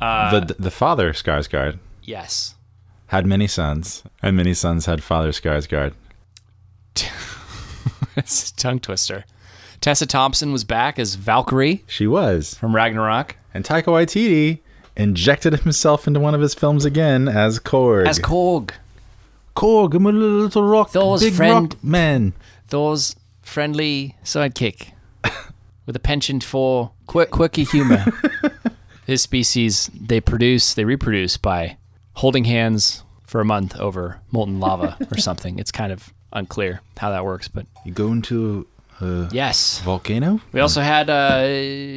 the 0.00 0.56
the 0.58 0.70
father 0.70 1.12
Skarsgård 1.12 1.78
Yes. 2.02 2.54
Had 3.08 3.26
many 3.26 3.46
sons, 3.46 4.02
and 4.22 4.36
many 4.36 4.54
sons 4.54 4.86
had 4.86 5.02
father 5.02 5.30
Skarsgård. 5.30 5.92
it's 8.16 8.50
a 8.50 8.56
tongue 8.56 8.80
twister. 8.80 9.24
Tessa 9.80 10.06
Thompson 10.06 10.52
was 10.52 10.64
back 10.64 10.98
as 10.98 11.14
Valkyrie 11.16 11.84
She 11.86 12.06
was, 12.06 12.54
from 12.54 12.74
Ragnarok. 12.74 13.36
and 13.52 13.64
Taika 13.64 13.84
Waititi 13.84 14.60
injected 14.96 15.60
himself 15.60 16.06
into 16.06 16.20
one 16.20 16.34
of 16.34 16.40
his 16.40 16.54
films 16.54 16.84
again 16.84 17.28
as 17.28 17.58
Korg. 17.58 18.06
As 18.06 18.18
Korg, 18.18 18.70
Korg, 19.56 19.94
I'm 19.94 20.06
a 20.06 20.12
little 20.12 20.64
rock, 20.64 20.90
Thor's 20.90 21.22
big 21.22 21.34
friend. 21.34 21.74
rock 21.74 21.84
man. 21.84 22.32
Thor's 22.68 23.14
friendly 23.42 24.16
sidekick 24.24 24.92
with 25.86 25.96
a 25.96 26.00
penchant 26.00 26.42
for 26.44 26.92
quick, 27.06 27.30
quirky 27.30 27.64
humor. 27.64 28.04
His 29.06 29.20
species, 29.20 29.90
they 29.92 30.20
produce, 30.20 30.72
they 30.72 30.84
reproduce 30.84 31.36
by 31.36 31.76
holding 32.14 32.44
hands 32.44 33.02
for 33.26 33.40
a 33.40 33.44
month 33.44 33.76
over 33.78 34.20
molten 34.30 34.60
lava 34.60 34.96
or 35.10 35.18
something. 35.28 35.58
It's 35.58 35.72
kind 35.72 35.92
of 35.92 36.12
unclear 36.32 36.80
how 36.96 37.10
that 37.10 37.24
works, 37.24 37.48
but 37.48 37.66
You 37.84 37.92
go 37.92 38.08
into 38.12 38.66
a 39.00 39.28
yes. 39.32 39.80
volcano. 39.80 40.40
We 40.52 40.60
also 40.60 40.80
had 40.80 41.10
uh, 41.10 41.42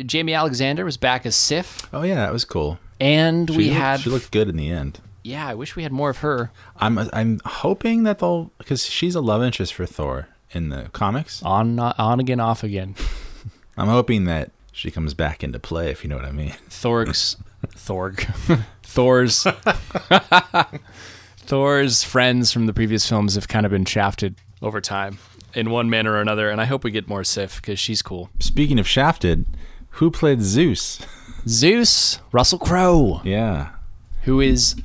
Jaimie 0.06 0.36
Alexander 0.38 0.84
was 0.86 0.98
back 0.98 1.26
as 1.26 1.36
Sif, 1.36 1.88
Oh 1.94 2.02
yeah, 2.04 2.16
that 2.16 2.34
was 2.34 2.46
cool. 2.46 2.80
and 3.00 3.50
She 3.50 3.58
we 3.58 3.64
looked- 3.66 3.78
had 3.78 4.00
she 4.02 4.10
looked 4.10 4.32
good 4.32 4.50
in 4.50 4.56
the 4.58 4.70
end. 4.72 5.00
yeah. 5.24 5.48
I 5.48 5.54
wish 5.54 5.76
we 5.76 5.84
had 5.84 5.92
more 5.92 6.10
of 6.10 6.18
her 6.20 6.52
I'm 6.78 6.98
I'm 7.14 7.40
hoping 7.46 8.04
that 8.04 8.20
they'll 8.20 8.52
because 8.58 8.86
she's 8.86 9.14
a 9.16 9.22
love 9.22 9.44
interest 9.44 9.74
for 9.74 9.86
Thor 9.86 10.28
in 10.52 10.70
the 10.70 10.90
comics. 10.94 11.44
on 11.44 11.78
on 11.80 12.20
again, 12.20 12.40
off 12.40 12.64
again. 12.64 12.96
I'm 13.78 13.90
hoping 13.90 14.26
that 14.26 14.50
she 14.72 14.90
comes 14.92 15.14
back 15.14 15.44
into 15.44 15.60
play, 15.60 15.92
if 15.92 16.04
you 16.04 16.10
know 16.10 16.16
what 16.16 16.26
I 16.26 16.32
mean. 16.32 16.54
Thorg's 16.70 17.36
Thorg 17.76 18.64
Thor's 18.98 19.46
Thor's 21.38 22.04
friends 22.04 22.52
from 22.52 22.66
the 22.66 22.74
previous 22.74 23.08
films 23.08 23.36
have 23.36 23.48
kind 23.48 23.64
of 23.64 23.72
been 23.72 23.86
shafted 23.86 24.34
over 24.60 24.82
time 24.82 25.20
in 25.54 25.70
one 25.70 25.88
manner 25.88 26.14
or 26.14 26.22
another, 26.22 26.50
and 26.50 26.60
I 26.60 26.66
hope 26.66 26.84
we 26.84 26.90
get 26.90 27.08
more 27.08 27.24
Sif 27.24 27.58
because 27.58 27.78
she's 27.78 28.02
cool. 28.02 28.32
Speaking 28.40 28.80
of 28.80 28.88
Shafted, 28.88 29.46
who 29.92 30.10
played 30.10 30.42
Zeus? 30.42 31.00
Zeus, 31.48 32.18
Russell 32.32 32.58
Crowe, 32.58 33.22
Yeah, 33.24 33.70
who 34.24 34.42
is 34.42 34.76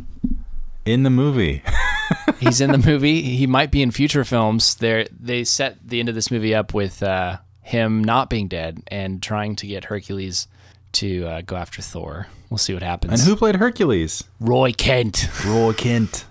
in 0.85 1.05
the 1.05 1.11
movie. 1.11 1.63
he's 2.39 2.61
in 2.61 2.71
the 2.71 2.77
movie. 2.77 3.23
He 3.23 3.47
might 3.47 3.71
be 3.71 3.81
in 3.81 3.91
future 3.91 4.25
films. 4.25 4.75
They 4.75 5.09
they 5.11 5.43
set 5.43 5.79
the 5.89 6.01
end 6.01 6.11
of 6.11 6.15
this 6.15 6.31
movie 6.31 6.55
up 6.55 6.75
with 6.75 7.03
uh, 7.03 7.39
him 7.63 8.05
not 8.05 8.29
being 8.29 8.49
dead 8.49 8.83
and 8.89 9.23
trying 9.23 9.57
to 9.57 9.67
get 9.67 9.85
Hercules 9.85 10.49
to 10.93 11.25
uh, 11.27 11.41
go 11.41 11.57
after 11.57 11.81
Thor. 11.81 12.27
We'll 12.53 12.59
see 12.59 12.75
what 12.75 12.83
happens. 12.83 13.13
and 13.15 13.23
who 13.23 13.35
played 13.35 13.57
Hercules? 13.57 14.25
Roy 14.39 14.73
Kent. 14.73 15.27
Roy 15.47 15.73
Kent. 15.73 16.27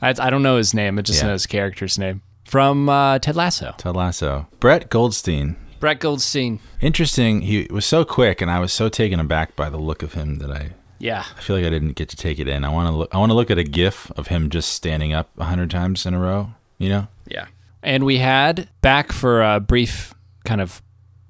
I, 0.00 0.10
I 0.10 0.30
don't 0.30 0.44
know 0.44 0.56
his 0.56 0.72
name. 0.72 0.98
I 0.98 1.02
just 1.02 1.20
Yeah. 1.20 1.26
know 1.26 1.32
his 1.32 1.46
character's 1.46 1.98
name 1.98 2.22
from 2.44 2.88
uh, 2.88 3.18
Ted 3.18 3.34
Lasso. 3.34 3.74
Ted 3.76 3.96
Lasso. 3.96 4.46
Brett 4.60 4.88
Goldstein. 4.88 5.56
Brett 5.80 5.98
Goldstein. 5.98 6.60
Interesting. 6.80 7.40
He 7.40 7.66
was 7.70 7.84
so 7.84 8.04
quick, 8.04 8.40
and 8.40 8.50
I 8.52 8.60
was 8.60 8.72
so 8.72 8.88
taken 8.88 9.18
aback 9.18 9.56
by 9.56 9.68
the 9.68 9.76
look 9.78 10.04
of 10.04 10.12
him 10.14 10.36
that 10.38 10.50
I, 10.50 10.70
Yeah, 11.00 11.24
I 11.36 11.40
feel 11.40 11.56
like 11.56 11.64
I 11.66 11.70
didn't 11.70 11.92
get 11.96 12.08
to 12.10 12.16
take 12.16 12.38
it 12.38 12.46
in. 12.46 12.64
I 12.64 12.68
want 12.68 12.88
to 12.88 12.94
look. 12.96 13.12
I 13.12 13.18
want 13.18 13.30
to 13.30 13.34
look 13.34 13.50
at 13.50 13.58
a 13.58 13.64
GIF 13.64 14.12
of 14.16 14.28
him 14.28 14.50
just 14.50 14.70
standing 14.70 15.12
up 15.12 15.30
a 15.36 15.44
hundred 15.44 15.70
times 15.72 16.06
in 16.06 16.14
a 16.14 16.20
row. 16.20 16.52
You 16.78 16.88
know. 16.88 17.08
yeah. 17.26 17.46
And 17.82 18.04
we 18.04 18.18
had 18.18 18.68
back 18.80 19.10
for 19.12 19.42
a 19.42 19.58
brief 19.60 20.14
kind 20.44 20.60
of 20.60 20.80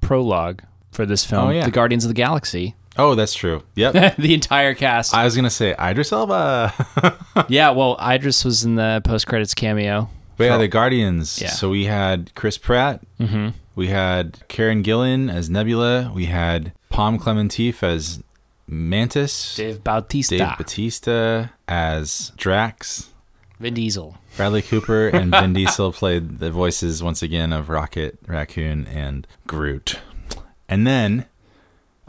prologue 0.00 0.62
for 0.92 1.04
this 1.06 1.24
film, 1.24 1.48
Oh, 1.48 1.50
yeah. 1.50 1.64
the 1.64 1.70
Guardians 1.70 2.04
of 2.04 2.08
the 2.08 2.14
Galaxy. 2.14 2.74
Oh, 2.96 3.14
that's 3.14 3.34
true. 3.34 3.62
Yep. 3.74 4.16
the 4.18 4.34
entire 4.34 4.74
cast. 4.74 5.14
I 5.14 5.24
was 5.24 5.36
gonna 5.36 5.50
say 5.50 5.74
Idris 5.80 6.12
Elba. 6.12 6.72
yeah, 7.48 7.70
well, 7.70 7.98
Idris 8.00 8.44
was 8.44 8.64
in 8.64 8.76
the 8.76 9.02
post 9.04 9.26
credits 9.26 9.54
cameo. 9.54 10.08
But 10.36 10.44
yeah, 10.44 10.58
the 10.58 10.68
Guardians. 10.68 11.40
Yeah. 11.40 11.50
So 11.50 11.70
we 11.70 11.84
had 11.84 12.34
Chris 12.34 12.58
Pratt. 12.58 13.00
Mm-hmm. 13.20 13.56
We 13.76 13.88
had 13.88 14.46
Karen 14.48 14.82
Gillan 14.82 15.32
as 15.32 15.50
Nebula. 15.50 16.12
We 16.14 16.26
had 16.26 16.72
Pom 16.88 17.18
Klementieff 17.18 17.82
as 17.82 18.22
Mantis. 18.66 19.56
Dave 19.56 19.82
Bautista, 19.84 20.38
Dave 20.38 20.58
Batista 20.58 21.48
as 21.68 22.32
Drax. 22.36 23.10
Vin 23.60 23.74
Diesel. 23.74 24.16
Bradley 24.36 24.62
Cooper 24.62 25.08
and 25.08 25.30
Vin 25.30 25.52
Diesel 25.54 25.92
played 25.92 26.38
the 26.38 26.50
voices 26.50 27.02
once 27.02 27.22
again 27.22 27.52
of 27.52 27.68
Rocket, 27.68 28.18
Raccoon, 28.26 28.86
and 28.86 29.26
Groot. 29.46 30.00
And 30.68 30.86
then 30.86 31.26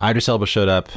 Idris 0.01 0.27
Elba 0.29 0.45
showed 0.45 0.67
up 0.69 0.89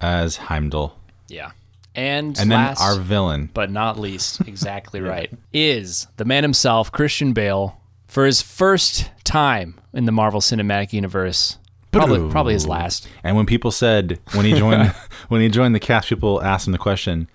as 0.00 0.36
Heimdall. 0.36 0.96
Yeah, 1.28 1.50
and 1.94 2.38
And 2.38 2.50
then 2.50 2.74
our 2.78 2.96
villain. 2.98 3.50
but 3.52 3.70
not 3.70 3.98
least, 3.98 4.40
exactly 4.48 5.00
right, 5.02 5.30
is 5.52 6.06
the 6.16 6.24
man 6.24 6.42
himself, 6.44 6.90
Christian 6.92 7.32
Bale, 7.32 7.80
for 8.06 8.26
his 8.26 8.42
first 8.42 9.10
time 9.24 9.78
in 9.92 10.04
the 10.06 10.12
Marvel 10.12 10.40
Cinematic 10.40 10.92
Universe. 10.92 11.56
Probably, 11.92 12.30
probably 12.30 12.52
his 12.54 12.68
last. 12.68 13.08
And 13.24 13.36
when 13.36 13.46
people 13.46 13.72
said 13.72 14.20
when 14.34 14.44
he 14.46 14.54
joined 14.54 14.88
when 15.28 15.40
he 15.40 15.48
joined 15.48 15.74
the 15.74 15.80
cast, 15.80 16.08
people 16.08 16.40
asked 16.42 16.66
him 16.68 16.72
the 16.72 16.78
question, 16.78 17.28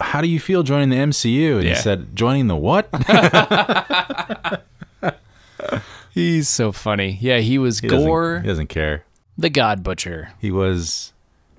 "How 0.00 0.20
do 0.20 0.28
you 0.28 0.38
feel 0.38 0.62
joining 0.62 0.90
the 0.90 0.96
MCU?" 0.96 1.56
And 1.56 1.64
Yeah. 1.64 1.74
he 1.76 1.80
said, 1.80 2.14
"Joining 2.14 2.46
the 2.46 2.56
what?" 2.56 2.88
He's 6.12 6.48
so 6.48 6.72
funny. 6.72 7.18
Yeah, 7.20 7.38
he 7.38 7.56
was 7.56 7.80
He 7.80 7.88
doesn't- 7.88 8.06
Gorr, 8.06 8.40
He 8.40 8.48
doesn't 8.48 8.66
care. 8.66 9.04
The 9.40 9.50
God 9.50 9.82
Butcher. 9.82 10.32
He 10.38 10.50
was 10.50 11.12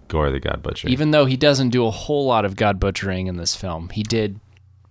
Gorr 0.07 0.29
the 0.29 0.39
God 0.39 0.61
Butcher. 0.61 0.87
Even 0.87 1.09
though 1.11 1.25
he 1.25 1.35
doesn't 1.35 1.71
do 1.71 1.85
a 1.87 1.91
whole 1.91 2.27
lot 2.27 2.45
of 2.45 2.55
God 2.55 2.79
butchering 2.79 3.25
in 3.27 3.37
this 3.37 3.55
film, 3.55 3.89
he 3.89 4.03
did 4.03 4.39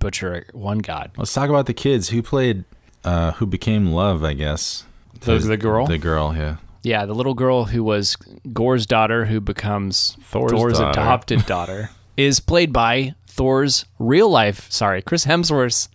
butcher 0.00 0.46
one 0.52 0.78
God. 0.78 1.12
Let's 1.16 1.32
talk 1.32 1.48
about 1.50 1.66
the 1.66 1.72
kids 1.74 2.08
who 2.08 2.20
played, 2.20 2.64
uh, 3.04 3.32
who 3.32 3.46
became 3.46 3.92
Love. 3.92 4.24
I 4.24 4.32
guess 4.34 4.84
The- 5.20 5.38
the 5.38 5.56
girl? 5.56 5.86
The 5.86 5.98
girl, 5.98 6.34
yeah. 6.36 6.56
Yeah, 6.82 7.04
the 7.06 7.14
little 7.14 7.34
girl 7.34 7.66
who 7.66 7.84
was 7.84 8.16
Gorr's 8.52 8.86
daughter, 8.86 9.26
who 9.26 9.40
becomes 9.40 10.16
Thor's 10.22 10.50
daughter. 10.78 10.90
adopted 10.90 11.46
daughter, 11.46 11.90
is 12.16 12.40
played 12.40 12.72
by 12.72 13.14
Thor's 13.28 13.84
real 14.00 14.28
life. 14.30 14.66
Sorry, 14.72 15.00
Chris 15.02 15.26
Hemsworth's 15.26 15.88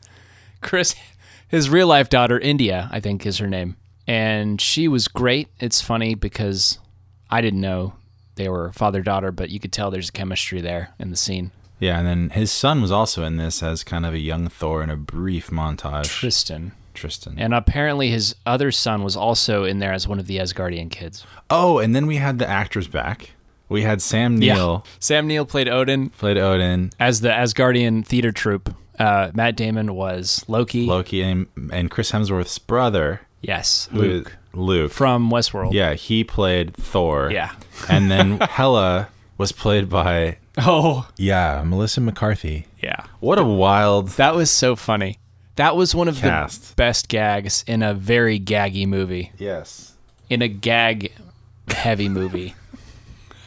Chris, 0.61 0.95
his 1.47 1.69
real 1.69 1.87
life 1.87 2.07
daughter, 2.09 2.39
India, 2.39 2.87
I 2.91 2.99
think 3.01 3.25
is 3.25 3.39
her 3.39 3.47
name, 3.47 3.75
and 4.07 4.61
she 4.61 4.87
was 4.87 5.07
great. 5.09 5.47
It's 5.59 5.81
funny 5.81 6.13
because 6.15 6.77
I 7.35 7.41
didn't 7.41 7.59
know 7.61 7.93
they 8.35 8.47
were 8.47 8.71
father 8.71 9.01
daughter, 9.01 9.31
but 9.31 9.49
you 9.49 9.59
could 9.59 9.73
tell 9.73 9.91
there's 9.91 10.09
a 10.09 10.13
chemistry 10.13 10.61
there 10.61 10.93
in 10.99 11.09
the 11.09 11.17
scene. 11.17 11.51
Yeah, 11.79 11.99
and 11.99 12.07
then 12.07 12.29
his 12.29 12.51
son 12.51 12.81
was 12.81 12.91
also 12.91 13.23
in 13.25 13.35
this 13.35 13.61
as 13.61 13.83
kind 13.83 14.05
of 14.05 14.13
a 14.13 14.19
young 14.19 14.47
Thor 14.47 14.81
in 14.81 14.89
a 14.89 14.95
brief 14.95 15.49
montage. 15.49 16.05
Tristan. 16.05 16.71
Tristan. 16.93 17.35
And 17.37 17.53
apparently 17.53 18.09
his 18.09 18.35
other 18.45 18.71
son 18.71 19.03
was 19.03 19.17
also 19.17 19.65
in 19.65 19.79
there 19.79 19.91
as 19.91 20.07
one 20.07 20.17
of 20.17 20.27
the 20.27 20.37
Asgardian 20.37 20.89
kids. 20.89 21.25
oh, 21.49 21.79
and 21.79 21.93
then 21.93 22.07
we 22.07 22.15
had 22.15 22.39
the 22.39 22.47
actors 22.47 22.87
back. 22.87 23.31
We 23.67 23.81
had 23.81 24.01
Sam 24.01 24.37
Neill 24.37 24.85
Sam 24.99 25.27
Neill 25.27 25.45
played 25.45 25.67
Odin 25.67 26.09
played 26.11 26.37
Odin, 26.37 26.91
as 26.99 27.19
the 27.19 27.29
Asgardian 27.29 28.05
theater 28.05 28.31
troupe. 28.31 28.73
Uh, 28.97 29.31
Matt 29.33 29.57
Damon 29.57 29.93
was 29.95 30.45
Loki. 30.47 30.85
Loki, 30.85 31.21
and, 31.21 31.47
and 31.73 31.91
Chris 31.91 32.11
Hemsworth's 32.11 32.59
brother, 32.59 33.21
Yes, 33.41 33.89
is- 33.91 33.99
Luke 33.99 34.37
Luke. 34.57 34.91
from 34.91 35.29
Westworld. 35.29 35.73
yeah, 35.73 35.93
he 35.93 36.23
played 36.23 36.75
Thor. 36.75 37.29
Yeah. 37.31 37.51
and 37.89 38.09
then 38.11 38.39
Hela 38.41 39.09
was 39.37 39.51
played 39.51 39.89
by 39.89 40.37
Oh, 40.57 41.07
yeah 41.17 41.63
Melissa 41.65 41.99
McCarthy. 42.01 42.65
yeah. 42.81 43.03
What 43.19 43.37
a 43.39 43.43
wild 43.43 44.09
That 44.09 44.35
was 44.35 44.49
so 44.51 44.75
funny. 44.75 45.19
That 45.57 45.75
was 45.75 45.93
one 45.95 46.07
of 46.07 46.17
Cast. 46.19 46.69
the 46.69 46.75
best 46.75 47.07
gags 47.07 47.63
in 47.67 47.81
a 47.83 47.93
very 47.93 48.39
gaggy 48.39 48.85
movie. 48.87 49.31
yes. 49.37 49.93
In 50.29 50.41
a 50.41 50.47
gag 50.47 51.11
heavy 51.69 52.09
movie. 52.09 52.55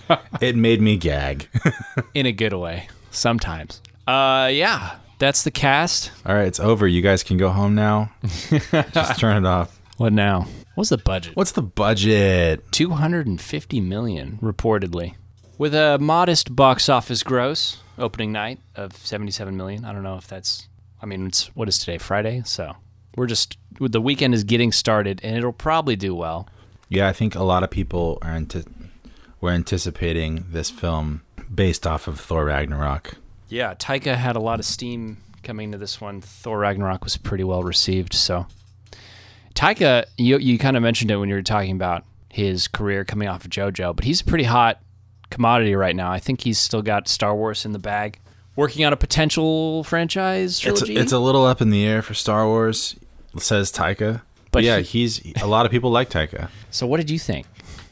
it 0.41 0.57
made 0.57 0.81
me 0.81 0.97
gag. 0.97 1.49
in 2.15 2.27
a 2.27 2.33
good 2.33 2.53
way 2.55 2.89
sometimes. 3.11 3.81
Uh, 4.07 4.49
yeah, 4.53 4.97
that's 5.19 5.43
the 5.45 5.51
cast. 5.51 6.11
All 6.25 6.35
right, 6.35 6.47
it's 6.47 6.61
over. 6.61 6.87
You 6.87 7.03
guys 7.03 7.23
can 7.23 7.37
go 7.37 7.51
home 7.51 7.75
now. 7.75 8.11
Just 8.93 9.19
turn 9.21 9.37
it 9.45 9.47
off. 9.47 9.79
What 9.97 10.13
now? 10.13 10.47
What's 10.79 10.91
the 10.91 10.99
budget? 10.99 11.35
What's 11.35 11.51
the 11.51 11.63
budget? 11.63 12.71
250 12.71 13.81
million 13.81 14.39
reportedly 14.41 15.17
with 15.59 15.75
a 15.75 15.99
modest 15.99 16.55
box 16.55 16.89
office 16.89 17.25
gross 17.25 17.79
opening 17.99 18.31
night 18.31 18.61
of 18.77 18.97
77 18.97 19.57
million 19.57 19.85
i 19.85 19.93
don't 19.93 20.05
know 20.05 20.17
if 20.17 20.29
that's 20.29 20.69
i 21.03 21.07
mean 21.07 21.27
it's 21.27 21.47
what 21.57 21.67
is 21.69 21.81
today 21.81 21.99
friday 21.99 22.43
so 22.45 22.77
we're 23.17 23.27
just 23.27 23.59
the 23.81 24.01
weekend 24.01 24.35
is 24.35 24.45
getting 24.45 24.71
started 24.71 25.21
and 25.25 25.37
it'll 25.37 25.53
probably 25.53 25.97
do 25.97 26.15
well 26.15 26.49
Yeah, 26.89 27.09
I 27.09 27.13
think 27.13 27.35
a 27.35 27.43
lot 27.43 27.65
of 27.65 27.71
people 27.71 28.19
are 28.23 28.31
ante- 28.31 28.63
were 29.41 29.51
anticipating 29.51 30.47
this 30.53 30.71
film 30.71 31.23
based 31.53 31.89
off 31.89 32.07
of 32.07 32.21
Thor 32.21 32.45
Ragnarok. 32.45 33.15
yeah 33.49 33.75
taika 33.75 34.15
had 34.15 34.37
a 34.37 34.41
lot 34.41 34.61
of 34.61 34.65
steam 34.65 35.17
coming 35.43 35.73
to 35.73 35.79
this 35.79 36.01
one 36.01 36.21
thor 36.21 36.61
ragnarok 36.61 37.03
was 37.03 37.17
pretty 37.17 37.43
well 37.43 37.65
received 37.65 38.15
so 38.15 38.47
taika 39.59 40.05
you, 40.17 40.39
you 40.39 40.57
kind 40.59 40.77
of 40.77 40.83
mentioned 40.83 41.11
it 41.11 41.17
when 41.17 41.29
you 41.29 41.35
were 41.35 41.43
talking 41.43 41.73
about 41.73 42.05
his 42.31 42.69
career 42.69 43.05
coming 43.05 43.27
off 43.29 43.45
of 43.45 43.51
jojo 43.51 43.95
but 43.97 44.05
he's 44.05 44.21
a 44.21 44.25
pretty 44.25 44.45
hot 44.45 44.81
commodity 45.31 45.75
right 45.75 45.97
now 45.97 46.13
i 46.13 46.19
think 46.19 46.43
he's 46.43 46.59
still 46.59 46.83
got 46.83 47.09
star 47.09 47.35
wars 47.35 47.65
in 47.65 47.73
the 47.73 47.79
bag 47.79 48.19
working 48.55 48.85
on 48.85 48.93
a 48.93 48.97
potential 48.97 49.83
franchise 49.85 50.51
It's 50.53 50.61
trilogy 50.61 50.97
it's 50.97 51.13
a 51.13 51.19
little 51.19 51.45
up 51.45 51.61
in 51.61 51.71
the 51.71 51.85
air 51.85 52.03
for 52.03 52.15
Star 52.15 52.47
Wars, 52.47 52.97
says 53.39 53.71
Taika. 53.71 54.23
But 54.51 54.63
yeah, 54.65 54.79
he- 54.79 55.03
he's 55.07 55.33
a 55.43 55.47
lot 55.47 55.65
of 55.67 55.71
people 55.73 55.91
like 55.91 56.09
Taika. 56.11 56.49
so 56.71 56.87
what 56.87 56.97
did 56.99 57.09
you 57.11 57.19
think 57.19 57.47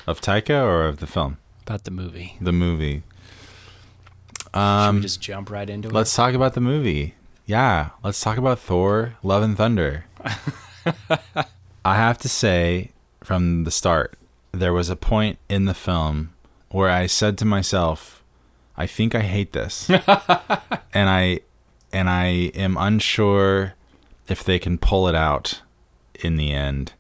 Of 0.06 0.20
Taika 0.20 0.62
or 0.64 0.86
of 0.86 0.98
the 0.98 1.06
film? 1.06 1.38
about 1.66 1.84
the 1.84 1.90
movie 1.90 2.36
The 2.40 2.52
movie. 2.52 3.02
Should 4.54 4.58
Um 4.58 4.96
we 4.96 5.02
just 5.02 5.20
jump 5.20 5.50
right 5.50 5.68
into 5.70 5.88
it? 5.88 5.94
let's 5.94 6.14
talk 6.14 6.34
about 6.34 6.54
the 6.54 6.60
movie. 6.60 7.14
Yeah, 7.44 7.90
let's 8.02 8.20
talk 8.20 8.36
about 8.38 8.58
Thor 8.58 9.14
Love 9.22 9.42
and 9.44 9.56
Thunder. 9.56 10.06
I 11.86 11.94
have 11.94 12.18
to 12.18 12.28
say 12.28 12.90
from 13.22 13.62
the 13.62 13.70
start, 13.70 14.18
there 14.50 14.72
was 14.72 14.90
a 14.90 14.96
point 14.96 15.38
in 15.48 15.66
the 15.66 15.72
film 15.72 16.32
where 16.68 16.90
I 16.90 17.06
said 17.06 17.38
to 17.38 17.44
myself, 17.44 18.24
I 18.76 18.88
think 18.88 19.14
I 19.14 19.20
hate 19.20 19.52
this. 19.52 19.88
and 19.88 20.02
I 21.08 21.42
and 21.92 22.10
I 22.10 22.50
am 22.56 22.76
unsure 22.76 23.74
if 24.26 24.42
they 24.42 24.58
can 24.58 24.78
pull 24.78 25.06
it 25.06 25.14
out 25.14 25.62
in 26.16 26.34
the 26.34 26.52
end. 26.52 26.94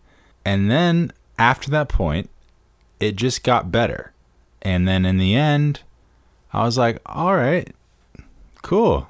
And 0.44 0.70
then 0.70 1.12
after 1.36 1.68
that 1.72 1.88
point, 1.88 2.30
it 3.00 3.16
just 3.16 3.42
got 3.42 3.72
better. 3.72 4.12
And 4.62 4.86
then 4.86 5.04
in 5.04 5.16
the 5.16 5.34
end, 5.34 5.80
I 6.52 6.64
was 6.64 6.78
like, 6.78 7.02
all 7.04 7.34
right, 7.34 7.74
cool. 8.62 9.08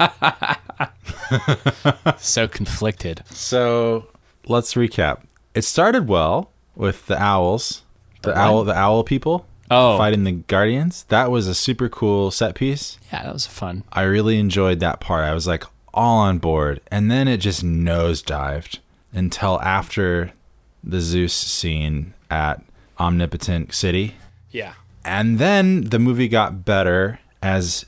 so 2.18 2.48
conflicted. 2.48 3.22
So 3.30 4.06
let's 4.46 4.74
recap. 4.74 5.22
It 5.54 5.62
started 5.62 6.08
well 6.08 6.50
with 6.74 7.06
the 7.06 7.20
owls, 7.20 7.82
the, 8.22 8.30
The 8.32 8.38
owl, 8.38 8.64
the 8.64 8.74
owl 8.76 9.04
people 9.04 9.46
Oh, 9.70 9.98
fighting 9.98 10.22
the 10.24 10.32
guardians. 10.32 11.04
That 11.08 11.30
was 11.30 11.48
a 11.48 11.54
super 11.54 11.88
cool 11.88 12.30
set 12.30 12.54
piece. 12.54 12.98
yeah, 13.12 13.24
that 13.24 13.32
was 13.32 13.46
fun. 13.46 13.82
I 13.92 14.02
really 14.02 14.38
enjoyed 14.38 14.78
that 14.80 15.00
part. 15.00 15.24
I 15.24 15.34
was 15.34 15.46
like 15.46 15.64
all 15.92 16.18
on 16.18 16.38
board, 16.38 16.80
and 16.90 17.10
then 17.10 17.26
it 17.26 17.38
just 17.38 17.64
nosedived 17.64 18.78
until 19.12 19.60
after 19.62 20.32
the 20.84 21.00
Zeus 21.00 21.32
scene 21.32 22.14
at 22.30 22.62
Omnipotent 23.00 23.74
City. 23.74 24.14
Yeah. 24.50 24.74
And 25.04 25.38
then 25.38 25.82
the 25.84 25.98
movie 25.98 26.28
got 26.28 26.64
better 26.64 27.18
as 27.42 27.86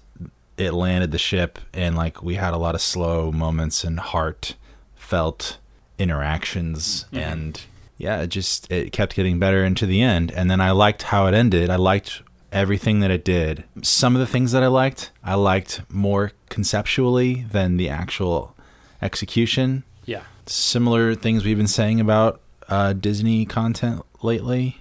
it 0.59 0.73
landed 0.73 1.13
the 1.13 1.19
ship, 1.19 1.59
and 1.73 1.97
like 1.97 2.23
we 2.23 2.35
had 2.35 2.53
a 2.53 2.59
lot 2.59 2.75
of 2.75 2.81
slow 2.81 3.33
moments 3.33 3.85
and 3.85 3.99
heartfelt 4.01 5.59
interactions, 5.99 7.07
and 7.13 7.61
yeah, 7.97 8.21
it 8.23 8.29
just 8.29 8.71
it 8.71 8.93
kept 8.93 9.15
getting 9.15 9.39
better 9.39 9.65
into 9.65 9.87
the 9.87 10.03
end. 10.03 10.31
And 10.33 10.51
then 10.51 10.61
I 10.61 10.73
liked 10.73 11.05
how 11.05 11.27
it 11.27 11.35
ended. 11.35 11.71
I 11.71 11.77
liked 11.77 12.23
everything 12.53 13.01
that 13.01 13.11
it 13.11 13.25
did. 13.25 13.65
Some 13.83 14.15
of 14.15 14.21
the 14.21 14.27
things 14.27 14.53
that 14.53 14.63
I 14.63 14.69
liked, 14.69 15.11
I 15.23 15.35
liked 15.35 15.83
more 15.91 16.33
conceptually 16.49 17.45
than 17.51 17.77
the 17.77 17.89
actual 17.89 18.55
execution. 19.03 19.85
Yeah. 20.07 20.23
Similar 20.47 21.15
things 21.15 21.45
we've 21.45 21.59
been 21.59 21.67
saying 21.67 22.01
about 22.01 22.41
uh, 22.69 22.95
Disney 22.95 23.45
content 23.45 24.03
lately. 24.23 24.79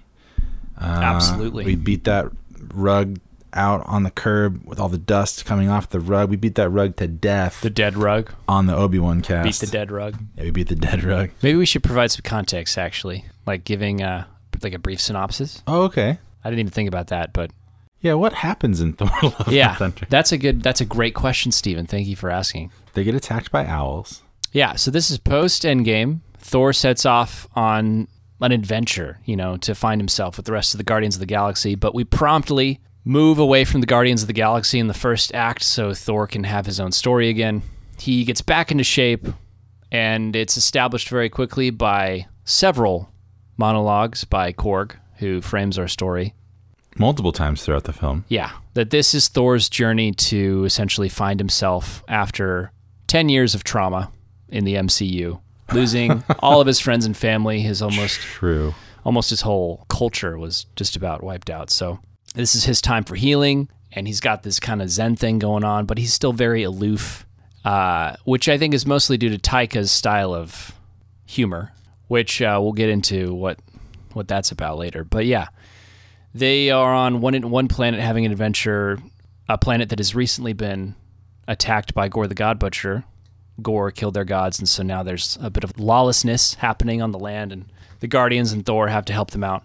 Uh, 0.80 1.00
Absolutely. 1.02 1.64
We 1.64 1.74
beat 1.74 2.04
that 2.04 2.30
rug 2.72 3.18
out 3.52 3.82
on 3.86 4.02
the 4.02 4.10
curb 4.10 4.62
with 4.64 4.78
all 4.80 4.88
the 4.88 4.98
dust 4.98 5.44
coming 5.44 5.68
off 5.68 5.88
the 5.90 6.00
rug. 6.00 6.30
We 6.30 6.36
beat 6.36 6.54
that 6.56 6.68
rug 6.70 6.96
to 6.96 7.06
death 7.08 7.60
The 7.60 7.70
dead 7.70 7.96
rug. 7.96 8.32
on 8.48 8.66
the 8.66 8.74
Obi 8.76 8.98
Wan 8.98 9.20
cast. 9.22 9.44
Beat 9.44 9.66
the 9.66 9.72
dead 9.72 9.90
rug. 9.90 10.16
Yeah, 10.36 10.44
we 10.44 10.50
beat 10.50 10.68
the 10.68 10.74
dead 10.76 11.02
rug. 11.04 11.30
Maybe 11.42 11.56
we 11.56 11.66
should 11.66 11.82
provide 11.82 12.10
some 12.10 12.22
context, 12.22 12.76
actually, 12.78 13.24
like 13.46 13.64
giving 13.64 14.02
uh, 14.02 14.24
like 14.62 14.74
a 14.74 14.78
brief 14.78 15.00
synopsis. 15.00 15.62
Oh, 15.66 15.82
okay. 15.84 16.18
I 16.44 16.50
didn't 16.50 16.60
even 16.60 16.72
think 16.72 16.88
about 16.88 17.08
that, 17.08 17.32
but 17.32 17.50
Yeah, 18.00 18.14
what 18.14 18.32
happens 18.32 18.80
in 18.80 18.92
Thor: 18.94 19.08
Love 19.22 19.40
and 19.46 19.52
yeah, 19.56 19.74
Thunder? 19.74 20.06
that's 20.08 20.32
a 20.32 20.38
good, 20.38 20.62
that's 20.62 20.80
a 20.80 20.84
great 20.84 21.14
question, 21.14 21.50
Stephen. 21.52 21.86
Thank 21.86 22.06
you 22.06 22.16
for 22.16 22.30
asking. 22.30 22.70
They 22.94 23.04
get 23.04 23.14
attacked 23.14 23.50
by 23.50 23.66
owls. 23.66 24.22
Yeah, 24.52 24.76
so 24.76 24.90
this 24.90 25.10
is 25.10 25.18
post 25.18 25.62
Endgame. 25.64 26.20
Thor 26.38 26.72
sets 26.72 27.04
off 27.04 27.46
on 27.54 28.08
an 28.40 28.52
adventure, 28.52 29.18
you 29.24 29.34
know, 29.36 29.56
to 29.58 29.74
find 29.74 30.00
himself 30.00 30.36
with 30.36 30.46
the 30.46 30.52
rest 30.52 30.72
of 30.72 30.78
the 30.78 30.84
Guardians 30.84 31.16
of 31.16 31.20
the 31.20 31.26
Galaxy, 31.26 31.74
but 31.74 31.94
we 31.94 32.04
promptly 32.04 32.80
move 33.08 33.38
away 33.38 33.64
from 33.64 33.80
the 33.80 33.86
Guardians 33.86 34.20
of 34.22 34.26
the 34.26 34.34
Galaxy 34.34 34.78
in 34.78 34.86
the 34.86 34.92
first 34.92 35.34
act 35.34 35.62
so 35.62 35.94
Thor 35.94 36.26
can 36.26 36.44
have 36.44 36.66
his 36.66 36.78
own 36.78 36.92
story 36.92 37.30
again. 37.30 37.62
He 37.98 38.22
gets 38.22 38.42
back 38.42 38.70
into 38.70 38.84
shape, 38.84 39.26
and 39.90 40.36
it's 40.36 40.58
established 40.58 41.08
very 41.08 41.30
quickly 41.30 41.70
by 41.70 42.26
several 42.44 43.10
monologues 43.56 44.24
by 44.24 44.52
Korg, 44.52 44.96
who 45.16 45.40
frames 45.40 45.78
our 45.78 45.88
story. 45.88 46.34
Multiple 46.98 47.32
times 47.32 47.64
throughout 47.64 47.84
the 47.84 47.94
film. 47.94 48.26
Yeah, 48.28 48.50
that 48.74 48.90
this 48.90 49.14
is 49.14 49.28
Thor's 49.28 49.70
journey 49.70 50.12
to 50.12 50.64
essentially 50.66 51.08
find 51.08 51.40
himself 51.40 52.04
after 52.08 52.72
10 53.06 53.30
years 53.30 53.54
of 53.54 53.64
trauma 53.64 54.12
in 54.50 54.64
the 54.66 54.74
MCU, 54.74 55.40
losing 55.72 56.22
all 56.40 56.60
of 56.60 56.66
his 56.66 56.78
friends 56.78 57.06
and 57.06 57.16
family, 57.16 57.60
his 57.60 57.80
almost 57.80 58.20
True. 58.20 58.74
almost 59.02 59.30
his 59.30 59.40
whole 59.40 59.86
culture 59.88 60.36
was 60.36 60.66
just 60.76 60.94
about 60.94 61.22
wiped 61.22 61.48
out. 61.48 61.70
So, 61.70 62.00
this 62.38 62.54
is 62.54 62.62
his 62.62 62.80
time 62.80 63.02
for 63.02 63.16
healing 63.16 63.68
and 63.90 64.06
he's 64.06 64.20
got 64.20 64.44
this 64.44 64.60
kind 64.60 64.80
of 64.80 64.88
zen 64.90 65.16
thing 65.16 65.40
going 65.40 65.64
on, 65.64 65.86
but 65.86 65.98
he's 65.98 66.12
still 66.12 66.32
very 66.32 66.62
aloof, 66.62 67.26
uh, 67.64 68.14
which 68.24 68.48
I 68.48 68.56
think 68.56 68.74
is 68.74 68.86
mostly 68.86 69.16
due 69.16 69.30
to 69.30 69.38
Taika's 69.38 69.90
style 69.90 70.32
of 70.32 70.72
humor, 71.26 71.72
which 72.06 72.40
uh, 72.40 72.58
we'll 72.62 72.74
get 72.74 72.90
into 72.90 73.34
what 73.34 73.58
what 74.12 74.28
that's 74.28 74.52
about 74.52 74.78
later. 74.78 75.02
But 75.02 75.26
yeah, 75.26 75.48
they 76.32 76.70
are 76.70 76.94
on 76.94 77.20
one 77.20 77.50
one 77.50 77.66
planet 77.66 77.98
having 77.98 78.24
an 78.24 78.30
adventure, 78.30 79.00
a 79.48 79.58
planet 79.58 79.88
that 79.88 79.98
has 79.98 80.14
recently 80.14 80.52
been 80.52 80.94
attacked 81.48 81.92
by 81.92 82.08
Gorr 82.08 82.28
the 82.28 82.36
God 82.36 82.60
Butcher. 82.60 83.02
Gorr 83.60 83.90
killed 83.90 84.14
their 84.14 84.24
gods, 84.24 84.60
and 84.60 84.68
so 84.68 84.84
now 84.84 85.02
there's 85.02 85.36
a 85.40 85.50
bit 85.50 85.64
of 85.64 85.80
lawlessness 85.80 86.54
happening 86.54 87.02
on 87.02 87.10
the 87.10 87.18
land, 87.18 87.52
and 87.52 87.64
the 87.98 88.06
Guardians 88.06 88.52
and 88.52 88.64
Thor 88.64 88.86
have 88.86 89.06
to 89.06 89.12
help 89.12 89.32
them 89.32 89.42
out. 89.42 89.64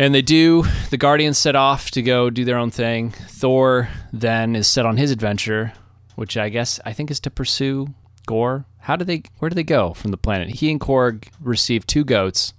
And 0.00 0.14
they 0.14 0.22
do. 0.22 0.64
The 0.88 0.96
Guardians 0.96 1.36
set 1.36 1.54
off 1.54 1.90
to 1.90 2.00
go 2.00 2.30
do 2.30 2.42
their 2.46 2.56
own 2.56 2.70
thing. 2.70 3.10
Thor 3.10 3.90
then 4.14 4.56
is 4.56 4.66
set 4.66 4.86
on 4.86 4.96
his 4.96 5.10
adventure, 5.10 5.74
which 6.14 6.38
I 6.38 6.48
guess 6.48 6.80
I 6.86 6.94
think 6.94 7.10
is 7.10 7.20
to 7.20 7.30
pursue 7.30 7.88
Gorr. 8.26 8.64
How 8.78 8.96
do 8.96 9.04
they? 9.04 9.24
Where 9.40 9.50
do 9.50 9.54
they 9.54 9.62
go 9.62 9.92
from 9.92 10.10
the 10.10 10.16
planet? 10.16 10.48
He 10.48 10.70
and 10.70 10.80
Korg 10.80 11.28
receive 11.38 11.86
two 11.86 12.02
goats, 12.02 12.54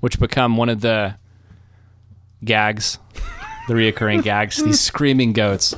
which 0.00 0.20
become 0.20 0.58
one 0.58 0.68
of 0.68 0.82
the 0.82 1.16
gags, 2.44 2.98
the 3.68 3.72
reoccurring 3.72 4.22
gags. 4.22 4.62
These 4.62 4.80
screaming 4.80 5.32
goats. 5.32 5.74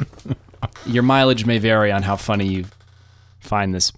Your 0.84 1.04
mileage 1.04 1.46
may 1.46 1.58
vary 1.58 1.92
on 1.92 2.02
how 2.02 2.16
funny 2.16 2.48
you 2.48 2.64
find 3.38 3.72
this 3.72 3.92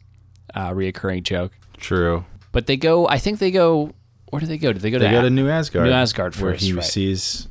uh, 0.53 0.73
reoccurring 0.73 1.23
joke. 1.23 1.53
True. 1.79 2.27
But 2.53 2.67
they 2.67 2.77
go. 2.77 3.09
I 3.09 3.17
think 3.17 3.39
they 3.39 3.51
go. 3.51 3.95
Where 4.31 4.41
do 4.41 4.47
they 4.47 4.59
go? 4.59 4.73
Do 4.73 4.79
they 4.79 4.91
go 4.91 4.99
They 4.99 5.07
to? 5.07 5.13
go 5.13 5.23
to 5.23 5.31
New 5.31 5.49
Asgard. 5.49 5.87
New 5.87 5.93
Asgard 5.93 6.35
first, 6.35 6.43
where 6.43 6.55
he 6.55 6.73
right. 6.73 6.85
sees 6.85 7.49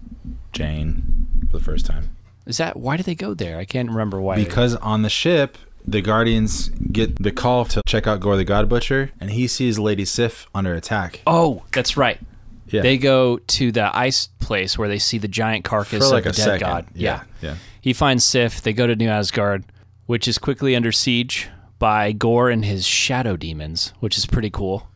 Jane 0.53 1.27
for 1.51 1.57
the 1.57 1.63
first 1.63 1.85
time. 1.85 2.09
Is 2.45 2.57
that 2.57 2.77
why 2.77 2.97
do 2.97 3.03
they 3.03 3.15
go 3.15 3.33
there? 3.33 3.57
I 3.57 3.65
can't 3.65 3.89
remember 3.89 4.19
why. 4.19 4.35
Because 4.35 4.75
on 4.77 5.01
the 5.03 5.09
ship, 5.09 5.57
the 5.85 6.01
Guardians 6.01 6.69
get 6.69 7.21
the 7.21 7.31
call 7.31 7.65
to 7.65 7.81
check 7.85 8.07
out 8.07 8.19
Gorr 8.19 8.37
the 8.37 8.43
God 8.43 8.67
Butcher, 8.69 9.11
and 9.19 9.31
he 9.31 9.47
sees 9.47 9.77
Lady 9.79 10.05
Sif 10.05 10.47
under 10.55 10.73
attack. 10.73 11.21
oh, 11.27 11.63
that's 11.71 11.95
right. 11.97 12.19
Yeah. 12.67 12.81
They 12.81 12.97
go 12.99 13.37
to 13.39 13.71
the 13.71 13.95
ice 13.97 14.27
place 14.39 14.77
where 14.77 14.87
they 14.87 14.99
see 14.99 15.17
the 15.17 15.27
giant 15.27 15.65
carcass 15.65 16.11
like 16.11 16.25
of 16.25 16.33
a 16.33 16.35
the 16.35 16.37
dead 16.37 16.43
second. 16.43 16.67
god. 16.67 16.85
Yeah. 16.93 17.23
Yeah. 17.41 17.55
He 17.81 17.93
finds 17.93 18.23
Sif. 18.23 18.61
They 18.61 18.73
go 18.73 18.85
to 18.85 18.95
New 18.95 19.09
Asgard, 19.09 19.63
which 20.05 20.27
is 20.27 20.37
quickly 20.37 20.75
under 20.75 20.91
siege 20.91 21.49
by 21.79 22.11
Gorr 22.11 22.49
and 22.49 22.63
his 22.65 22.85
shadow 22.85 23.35
demons, 23.37 23.93
which 24.01 24.17
is 24.19 24.25
pretty 24.27 24.49
cool. 24.51 24.87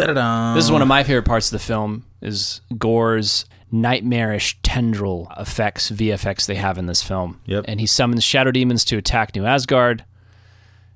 Ba-da-dum. 0.00 0.54
This 0.54 0.64
is 0.64 0.72
one 0.72 0.82
of 0.82 0.88
my 0.88 1.02
favorite 1.04 1.24
parts 1.24 1.48
of 1.48 1.52
the 1.52 1.64
film 1.64 2.04
is 2.20 2.60
Gorr's 2.76 3.44
nightmarish 3.70 4.58
tendril 4.62 5.30
effects, 5.38 5.90
VFX 5.90 6.46
they 6.46 6.54
have 6.54 6.78
in 6.78 6.86
this 6.86 7.02
film. 7.02 7.40
Yep. 7.46 7.66
And 7.68 7.80
he 7.80 7.86
summons 7.86 8.24
shadow 8.24 8.50
demons 8.50 8.84
to 8.86 8.96
attack 8.96 9.34
New 9.34 9.44
Asgard. 9.44 10.04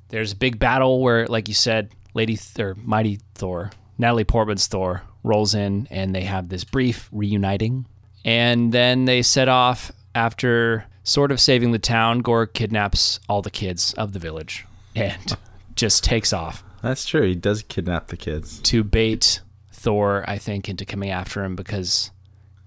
There's 0.09 0.33
a 0.33 0.37
big 0.37 0.59
battle 0.59 1.01
where, 1.01 1.27
like 1.27 1.49
you 1.49 1.55
said, 1.55 1.91
Lady 2.15 2.37
Th- 2.37 2.65
or 2.65 2.75
Mighty 2.75 3.21
Thor, 3.35 3.71
Natalie 3.99 4.25
Portman's 4.25 4.67
Thor, 4.67 5.03
rolls 5.23 5.55
in 5.55 5.87
and 5.91 6.15
they 6.15 6.23
have 6.23 6.49
this 6.49 6.65
brief 6.65 7.09
reuniting. 7.13 7.87
And 8.25 8.73
then 8.73 9.05
they 9.05 9.23
set 9.23 9.49
off 9.49 9.93
after 10.15 10.85
sort 11.05 11.33
of 11.33 11.41
saving 11.41 11.73
the 11.73 11.79
town. 11.79 12.21
Gorr 12.21 12.47
kidnaps 12.47 13.21
all 13.29 13.43
the 13.43 13.51
kids 13.51 13.95
of 13.95 14.13
the 14.13 14.19
village 14.19 14.67
and 14.95 15.37
just 15.75 16.05
takes 16.05 16.33
off 16.33 16.63
That's 16.83 17.07
true. 17.07 17.23
He 17.29 17.35
does 17.35 17.63
kidnap 17.63 18.09
the 18.09 18.17
kids. 18.17 18.59
to 18.61 18.83
bait 18.85 19.41
Thor, 19.73 20.25
I 20.29 20.39
think, 20.39 20.69
into 20.69 20.85
coming 20.85 21.11
after 21.11 21.45
him 21.45 21.57
because 21.57 22.11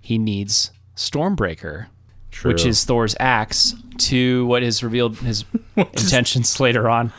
he 0.02 0.18
needs 0.18 0.72
Stormbreaker, 0.96 1.88
True. 2.32 2.52
which 2.52 2.66
is 2.66 2.84
Thor's 2.84 3.16
axe, 3.20 3.74
to 4.00 4.46
what 4.46 4.64
is 4.64 4.84
revealed 4.84 5.18
his 5.18 5.46
intentions 5.76 6.60
later 6.60 6.90
on 6.90 7.12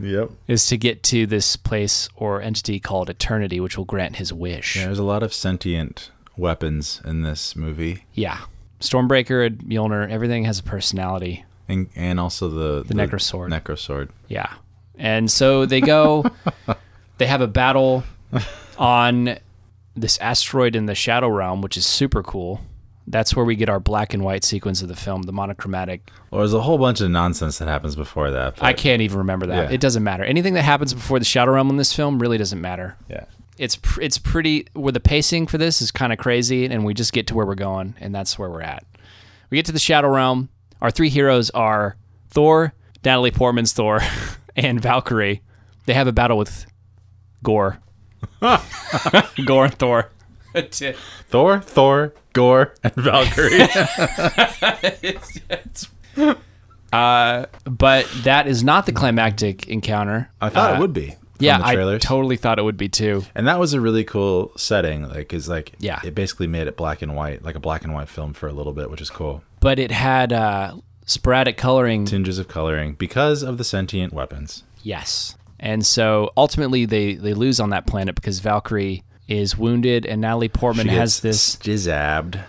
Yep. 0.00 0.30
is 0.48 0.66
to 0.68 0.76
get 0.76 1.02
to 1.04 1.26
this 1.26 1.54
place 1.56 2.08
or 2.16 2.40
entity 2.42 2.80
called 2.80 3.08
Eternity, 3.10 3.60
which 3.60 3.76
will 3.78 3.84
grant 3.84 4.16
his 4.16 4.32
wish. 4.32 4.76
Yeah, 4.76 4.86
there's 4.86 4.98
a 4.98 5.04
lot 5.04 5.22
of 5.22 5.32
sentient 5.32 6.10
weapons 6.36 7.00
in 7.04 7.22
this 7.22 7.54
movie, 7.54 8.04
Yeah. 8.12 8.38
Stormbreaker 8.80 9.46
and 9.46 9.58
Mjolnir, 9.60 10.10
everything 10.10 10.44
has 10.44 10.58
a 10.58 10.62
personality. 10.64 11.44
and 11.68 11.88
and 11.96 12.18
also 12.20 12.48
the 12.48 12.82
The 12.86 12.94
Necrosword. 12.94 13.48
Necrosword. 13.50 14.08
Yeah. 14.28 14.52
And 14.98 15.30
so 15.30 15.66
they 15.66 15.80
go, 15.80 16.24
they 17.18 17.26
have 17.26 17.40
a 17.40 17.46
battle 17.46 18.04
on 18.78 19.38
this 19.96 20.18
asteroid 20.18 20.76
in 20.76 20.86
the 20.86 20.94
Shadow 20.94 21.28
Realm, 21.28 21.62
which 21.62 21.76
is 21.76 21.86
super 21.86 22.22
cool. 22.22 22.60
That's 23.06 23.36
where 23.36 23.44
we 23.44 23.54
get 23.54 23.68
our 23.68 23.80
black 23.80 24.14
and 24.14 24.24
white 24.24 24.44
sequence 24.44 24.80
of 24.80 24.88
the 24.88 24.96
film, 24.96 25.22
the 25.22 25.32
monochromatic. 25.32 26.10
Well, 26.30 26.38
there's 26.38 26.54
a 26.54 26.62
whole 26.62 26.78
bunch 26.78 27.00
of 27.02 27.10
nonsense 27.10 27.58
that 27.58 27.68
happens 27.68 27.94
before 27.96 28.30
that. 28.30 28.62
I 28.62 28.72
can't 28.72 29.02
even 29.02 29.18
remember 29.18 29.46
that. 29.46 29.68
Yeah. 29.68 29.74
It 29.74 29.80
doesn't 29.80 30.02
matter. 30.02 30.24
Anything 30.24 30.54
that 30.54 30.62
happens 30.62 30.94
before 30.94 31.18
the 31.18 31.24
Shadow 31.24 31.52
Realm 31.52 31.68
in 31.68 31.76
this 31.76 31.92
film 31.92 32.18
really 32.18 32.38
doesn't 32.38 32.60
matter. 32.60 32.96
Yeah. 33.08 33.24
It's 33.58 33.76
pr- 33.76 34.00
it's 34.00 34.18
pretty 34.18 34.66
where 34.72 34.90
the 34.90 35.00
pacing 35.00 35.46
for 35.46 35.58
this 35.58 35.82
is 35.82 35.90
kind 35.90 36.12
of 36.12 36.18
crazy 36.18 36.64
and 36.64 36.84
we 36.84 36.94
just 36.94 37.12
get 37.12 37.26
to 37.28 37.34
where 37.34 37.46
we're 37.46 37.54
going 37.54 37.94
and 38.00 38.14
that's 38.14 38.38
where 38.38 38.48
we're 38.50 38.62
at. 38.62 38.84
We 39.50 39.56
get 39.58 39.66
to 39.66 39.72
the 39.72 39.78
Shadow 39.78 40.08
Realm. 40.08 40.48
Our 40.80 40.90
three 40.90 41.10
heroes 41.10 41.50
are 41.50 41.96
Thor, 42.30 42.72
Natalie 43.04 43.30
Portman's 43.30 43.72
Thor, 43.72 44.00
and 44.56 44.80
Valkyrie. 44.80 45.42
They 45.86 45.94
have 45.94 46.06
a 46.06 46.12
battle 46.12 46.38
with 46.38 46.66
Gorr. 47.42 47.78
Gorr 49.44 49.64
and 49.66 49.74
Thor. 49.74 50.10
Thor, 51.28 51.60
Thor, 51.60 52.14
Gorr, 52.32 52.74
and 52.84 52.94
Valkyrie. 52.94 53.60
uh, 56.92 57.46
but 57.64 58.08
that 58.22 58.46
is 58.46 58.62
not 58.62 58.86
the 58.86 58.92
climactic 58.92 59.68
encounter. 59.68 60.30
I 60.40 60.48
thought 60.48 60.72
Uh, 60.72 60.76
it 60.76 60.80
would 60.80 60.92
be. 60.92 61.08
From 61.10 61.18
Yeah, 61.46 61.58
I 61.60 61.74
totally 61.98 62.36
thought 62.36 62.60
it 62.60 62.62
would 62.62 62.76
be 62.76 62.88
too. 62.88 63.24
and 63.34 63.48
that 63.48 63.58
was 63.58 63.74
a 63.74 63.80
really 63.80 64.04
cool 64.04 64.52
setting. 64.56 65.08
Like, 65.08 65.32
is 65.34 65.48
like, 65.48 65.72
Yeah. 65.80 66.00
it 66.04 66.14
basically 66.14 66.46
made 66.46 66.68
it 66.68 66.76
black 66.76 67.02
and 67.02 67.16
white, 67.16 67.42
like 67.42 67.56
a 67.56 67.60
black 67.60 67.82
and 67.84 67.92
white 67.92 68.08
film 68.08 68.32
for 68.32 68.46
a 68.46 68.52
little 68.52 68.72
bit, 68.72 68.90
which 68.90 69.00
is 69.00 69.10
cool. 69.10 69.42
But 69.60 69.78
it 69.80 69.90
had 69.90 70.32
uh, 70.32 70.76
sporadic 71.04 71.56
coloring. 71.56 72.04
Tinges 72.04 72.38
of 72.38 72.48
coloring 72.48 72.94
because 72.94 73.42
of 73.42 73.58
the 73.58 73.64
sentient 73.64 74.12
weapons. 74.12 74.64
Yes. 74.82 75.36
And 75.58 75.84
so 75.84 76.32
ultimately 76.36 76.84
they, 76.84 77.14
they 77.14 77.34
lose 77.34 77.60
on 77.60 77.70
that 77.70 77.86
planet 77.86 78.14
because 78.14 78.40
Valkyrie 78.40 79.02
is 79.28 79.56
wounded 79.56 80.04
and 80.04 80.20
Natalie 80.20 80.48
Portman 80.48 80.88
has 80.88 81.20
this 81.20 81.56
jizabbed. 81.56 82.42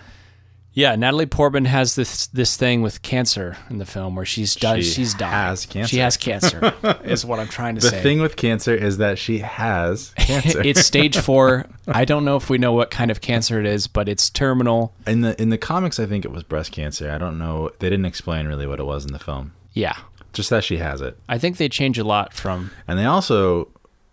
Yeah, 0.76 0.94
Natalie 0.94 1.24
Portman 1.24 1.64
has 1.64 1.94
this 1.94 2.26
this 2.26 2.54
thing 2.58 2.82
with 2.82 3.00
cancer 3.00 3.56
in 3.70 3.78
the 3.78 3.86
film 3.86 4.14
where 4.14 4.26
she's 4.26 4.54
does 4.54 4.84
She 4.84 4.92
she's 4.92 5.14
dying. 5.14 5.32
has 5.32 5.64
cancer. 5.64 5.88
She 5.88 5.98
has 6.00 6.18
cancer. 6.18 6.74
is 7.02 7.24
what 7.24 7.40
I'm 7.40 7.48
trying 7.48 7.76
to 7.76 7.80
The 7.80 7.88
say. 7.88 7.96
The 7.96 8.02
thing 8.02 8.20
with 8.20 8.36
cancer 8.36 8.74
is 8.74 8.98
that 8.98 9.18
she 9.18 9.38
has 9.38 10.10
cancer. 10.18 10.60
it's 10.62 10.84
stage 10.84 11.16
4. 11.30 11.64
I 11.88 12.04
don't 12.04 12.26
know 12.26 12.36
if 12.36 12.50
we 12.50 12.58
know 12.58 12.72
what 12.74 12.90
kind 12.90 13.10
of 13.10 13.22
cancer 13.22 13.58
it 13.58 13.64
is, 13.64 13.86
but 13.86 14.06
it's 14.06 14.28
terminal. 14.28 14.92
in 15.06 15.22
the 15.22 15.40
in 15.40 15.48
the 15.48 15.56
comics, 15.56 15.98
I 15.98 16.04
think 16.04 16.26
it 16.26 16.30
was 16.30 16.42
breast 16.42 16.72
cancer. 16.72 17.10
I 17.10 17.16
don't 17.16 17.38
know. 17.38 17.70
They 17.78 17.88
didn't 17.88 18.04
explain 18.04 18.46
really 18.46 18.66
what 18.66 18.78
it 18.78 18.84
was 18.84 19.06
in 19.06 19.12
the 19.14 19.18
film. 19.18 19.52
Yeah. 19.72 19.96
Just 20.34 20.50
that 20.50 20.62
she 20.62 20.76
has 20.76 21.00
it. 21.00 21.18
I 21.26 21.38
think 21.38 21.56
they 21.56 21.70
change 21.70 21.98
a 21.98 22.04
lot 22.04 22.34
from 22.34 22.70
And 22.86 22.98
they 22.98 23.06
also 23.06 23.68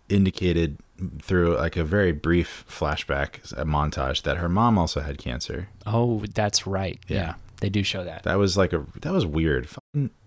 indicated 0.08 0.78
through 1.22 1.56
like 1.56 1.76
a 1.76 1.84
very 1.84 2.12
brief 2.12 2.64
flashback 2.68 3.52
a 3.52 3.64
montage 3.64 4.22
that 4.22 4.36
her 4.38 4.48
mom 4.48 4.78
also 4.78 5.00
had 5.00 5.18
cancer. 5.18 5.68
Oh, 5.86 6.22
that's 6.34 6.66
right. 6.66 6.98
Yeah. 7.08 7.16
Yeah. 7.16 7.34
They 7.60 7.68
do 7.70 7.82
show 7.82 8.04
that. 8.04 8.24
That 8.24 8.36
was 8.38 8.56
like 8.56 8.72
a 8.72 8.84
that 9.00 9.12
was 9.12 9.24
weird. 9.24 9.68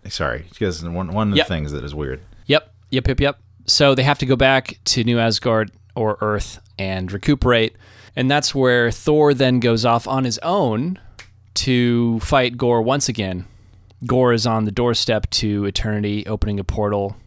Sorry, 0.10 0.46
because 0.50 0.84
one 0.84 1.12
one 1.14 1.32
of 1.32 1.38
Yep. 1.38 1.48
the 1.48 1.54
things 1.54 1.72
that 1.72 1.84
is 1.84 1.94
weird. 1.94 2.22
Yep, 2.48 2.74
yep, 2.90 3.08
yep, 3.08 3.20
yep. 3.20 3.40
So 3.66 3.94
they 3.94 4.04
have 4.04 4.18
to 4.20 4.26
go 4.26 4.36
back 4.36 4.80
to 4.86 5.04
New 5.04 5.20
Asgard 5.20 5.72
or 5.96 6.18
Earth 6.22 6.60
and 6.80 7.12
recuperate. 7.12 7.76
And 8.16 8.32
that's 8.32 8.56
where 8.56 8.90
Thor 8.92 9.34
then 9.36 9.60
goes 9.60 9.86
off 9.86 10.08
on 10.08 10.24
his 10.24 10.40
own 10.40 10.98
to 11.56 12.20
fight 12.22 12.58
Gorr 12.58 12.82
once 12.82 13.08
again. 13.10 13.46
Gorr 14.06 14.32
is 14.34 14.48
on 14.48 14.66
the 14.66 14.72
doorstep 14.72 15.30
to 15.32 15.66
Eternity, 15.66 16.26
opening 16.26 16.60
a 16.60 16.64
portal 16.64 17.18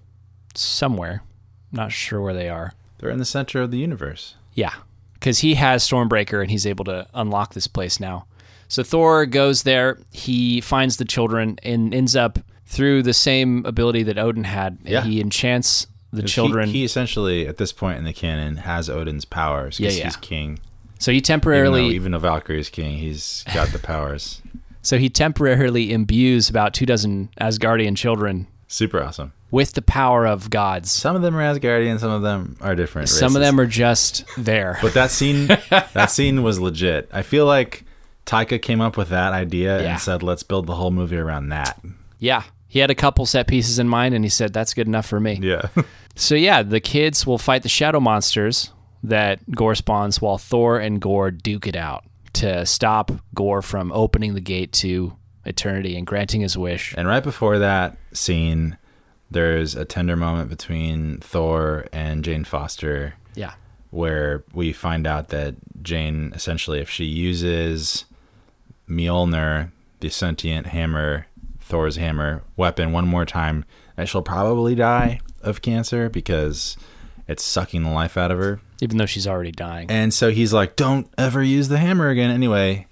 somewhere. 0.54 1.22
Not 1.72 1.92
sure 1.92 2.20
where 2.20 2.34
they 2.34 2.48
are. 2.48 2.72
They're 3.00 3.10
in 3.10 3.18
the 3.18 3.24
center 3.24 3.60
of 3.62 3.70
the 3.70 3.78
universe. 3.78 4.34
Yeah, 4.54 4.74
because 5.14 5.38
he 5.40 5.54
has 5.54 5.88
Stormbreaker 5.88 6.40
and 6.40 6.50
he's 6.50 6.66
able 6.66 6.84
to 6.86 7.06
unlock 7.14 7.54
this 7.54 7.66
place 7.66 7.98
now. 7.98 8.26
So 8.68 8.82
Thor 8.84 9.26
goes 9.26 9.64
there. 9.64 9.98
He 10.12 10.60
finds 10.60 10.98
the 10.98 11.04
children 11.04 11.58
and 11.62 11.92
ends 11.94 12.14
up 12.14 12.38
through 12.66 13.02
the 13.02 13.12
same 13.14 13.64
ability 13.66 14.04
that 14.04 14.16
Odin 14.18 14.44
had. 14.44 14.78
Yeah. 14.84 15.02
He 15.02 15.20
enchants 15.20 15.88
the 16.12 16.22
children. 16.22 16.68
He, 16.68 16.84
essentially, 16.84 17.46
at 17.48 17.56
this 17.56 17.72
point 17.72 17.98
in 17.98 18.04
the 18.04 18.12
canon, 18.12 18.58
has 18.58 18.88
Odin's 18.88 19.24
powers. 19.24 19.78
'cause 19.78 19.80
Yeah, 19.80 19.90
yeah. 19.90 20.04
He's 20.04 20.16
king. 20.16 20.60
so 20.98 21.10
he 21.10 21.16
Even 21.18 21.24
temporarily 21.26 21.82
though, 21.82 21.90
even 21.94 22.12
though 22.12 22.18
Valkyrie 22.18 22.60
is 22.60 22.68
king, 22.68 22.98
he's 22.98 23.44
got 23.54 23.68
the 23.68 23.78
powers. 23.80 24.40
so 24.82 24.98
he 24.98 25.08
temporarily 25.08 25.92
imbues 25.92 26.48
about 26.48 26.72
two 26.74 26.86
dozen 26.86 27.28
Asgardian 27.40 27.96
children 27.96 28.46
Super 28.72 29.02
awesome. 29.02 29.32
with 29.50 29.72
the 29.72 29.82
power 29.82 30.26
of 30.26 30.48
gods. 30.48 30.92
Some 30.92 31.16
of 31.16 31.22
them 31.22 31.36
are 31.36 31.40
Asgardian, 31.42 31.98
some 31.98 32.12
of 32.12 32.22
them 32.22 32.56
are 32.60 32.76
different. 32.76 33.08
Some 33.08 33.34
of 33.34 33.42
them 33.42 33.58
are 33.58 33.66
just 33.66 34.24
there. 34.38 34.78
But 34.80 34.94
that 34.94 35.10
scene, 35.10 35.46
that 35.70 36.06
scene 36.10 36.42
was 36.44 36.60
legit. 36.60 37.08
I 37.12 37.22
feel 37.22 37.46
like 37.46 37.84
Taika 38.26 38.62
came 38.62 38.80
up 38.80 38.96
with 38.96 39.08
that 39.08 39.32
idea 39.32 39.82
Yeah. 39.82 39.90
and 39.92 40.00
said, 40.00 40.22
"Let's 40.22 40.44
build 40.44 40.66
the 40.68 40.76
whole 40.76 40.92
movie 40.92 41.16
around 41.16 41.48
that." 41.48 41.80
yeah, 42.20 42.44
he 42.68 42.78
had 42.78 42.90
a 42.90 42.94
couple 42.94 43.26
set 43.26 43.48
pieces 43.48 43.78
in 43.80 43.88
mind, 43.88 44.14
and 44.14 44.24
he 44.24 44.28
said 44.28 44.52
that's 44.52 44.72
good 44.74 44.86
enough 44.86 45.06
for 45.06 45.18
me. 45.18 45.40
Yeah, 45.42 45.62
So 46.14 46.36
yeah, 46.36 46.62
the 46.62 46.78
kids 46.80 47.26
will 47.26 47.38
fight 47.38 47.62
the 47.64 47.68
shadow 47.68 47.98
monsters 47.98 48.72
that 49.02 49.40
Gorr 49.50 49.74
spawns 49.74 50.20
while 50.20 50.38
Thor 50.38 50.78
and 50.78 51.00
Gorr 51.00 51.30
duke 51.32 51.66
it 51.66 51.74
out 51.74 52.04
to 52.34 52.64
stop 52.66 53.10
Gorr 53.34 53.62
from 53.62 53.90
opening 53.90 54.34
the 54.34 54.40
gate 54.40 54.72
to 54.74 55.16
eternity 55.44 55.96
and 55.96 56.06
granting 56.06 56.40
his 56.42 56.56
wish. 56.58 56.94
and 56.96 57.08
right 57.08 57.22
before 57.22 57.58
that 57.58 57.96
scene, 58.12 58.76
there's 59.30 59.74
a 59.74 59.84
tender 59.84 60.16
moment 60.16 60.48
between 60.50 61.18
Thor 61.18 61.86
and 61.92 62.24
Jane 62.24 62.44
Foster, 62.44 63.14
Yeah. 63.34 63.52
where 63.90 64.42
we 64.52 64.72
find 64.72 65.06
out 65.06 65.28
that 65.28 65.54
Jane, 65.82 66.32
essentially, 66.34 66.80
if 66.80 66.90
she 66.90 67.04
uses 67.04 68.04
Mjolnir, 68.88 69.70
the 70.00 70.08
sentient 70.10 70.66
hammer, 70.68 71.26
Thor's 71.60 71.96
hammer 71.96 72.42
weapon, 72.56 72.92
one 72.92 73.06
more 73.06 73.24
time, 73.24 73.64
that 73.96 74.08
she'll 74.08 74.22
probably 74.22 74.74
die 74.74 75.20
of 75.42 75.62
cancer 75.62 76.08
because 76.08 76.76
it's 77.28 77.44
sucking 77.44 77.84
the 77.84 77.90
life 77.90 78.16
out 78.16 78.30
of 78.30 78.38
her. 78.38 78.60
Even 78.82 78.98
though 78.98 79.06
she's 79.06 79.26
already 79.26 79.52
dying. 79.52 79.90
And 79.90 80.12
so 80.12 80.30
he's 80.30 80.52
like, 80.52 80.74
"Don't 80.74 81.06
ever 81.16 81.42
use 81.42 81.68
the 81.68 81.78
hammer 81.78 82.08
again." 82.08 82.30
Anyway, 82.30 82.86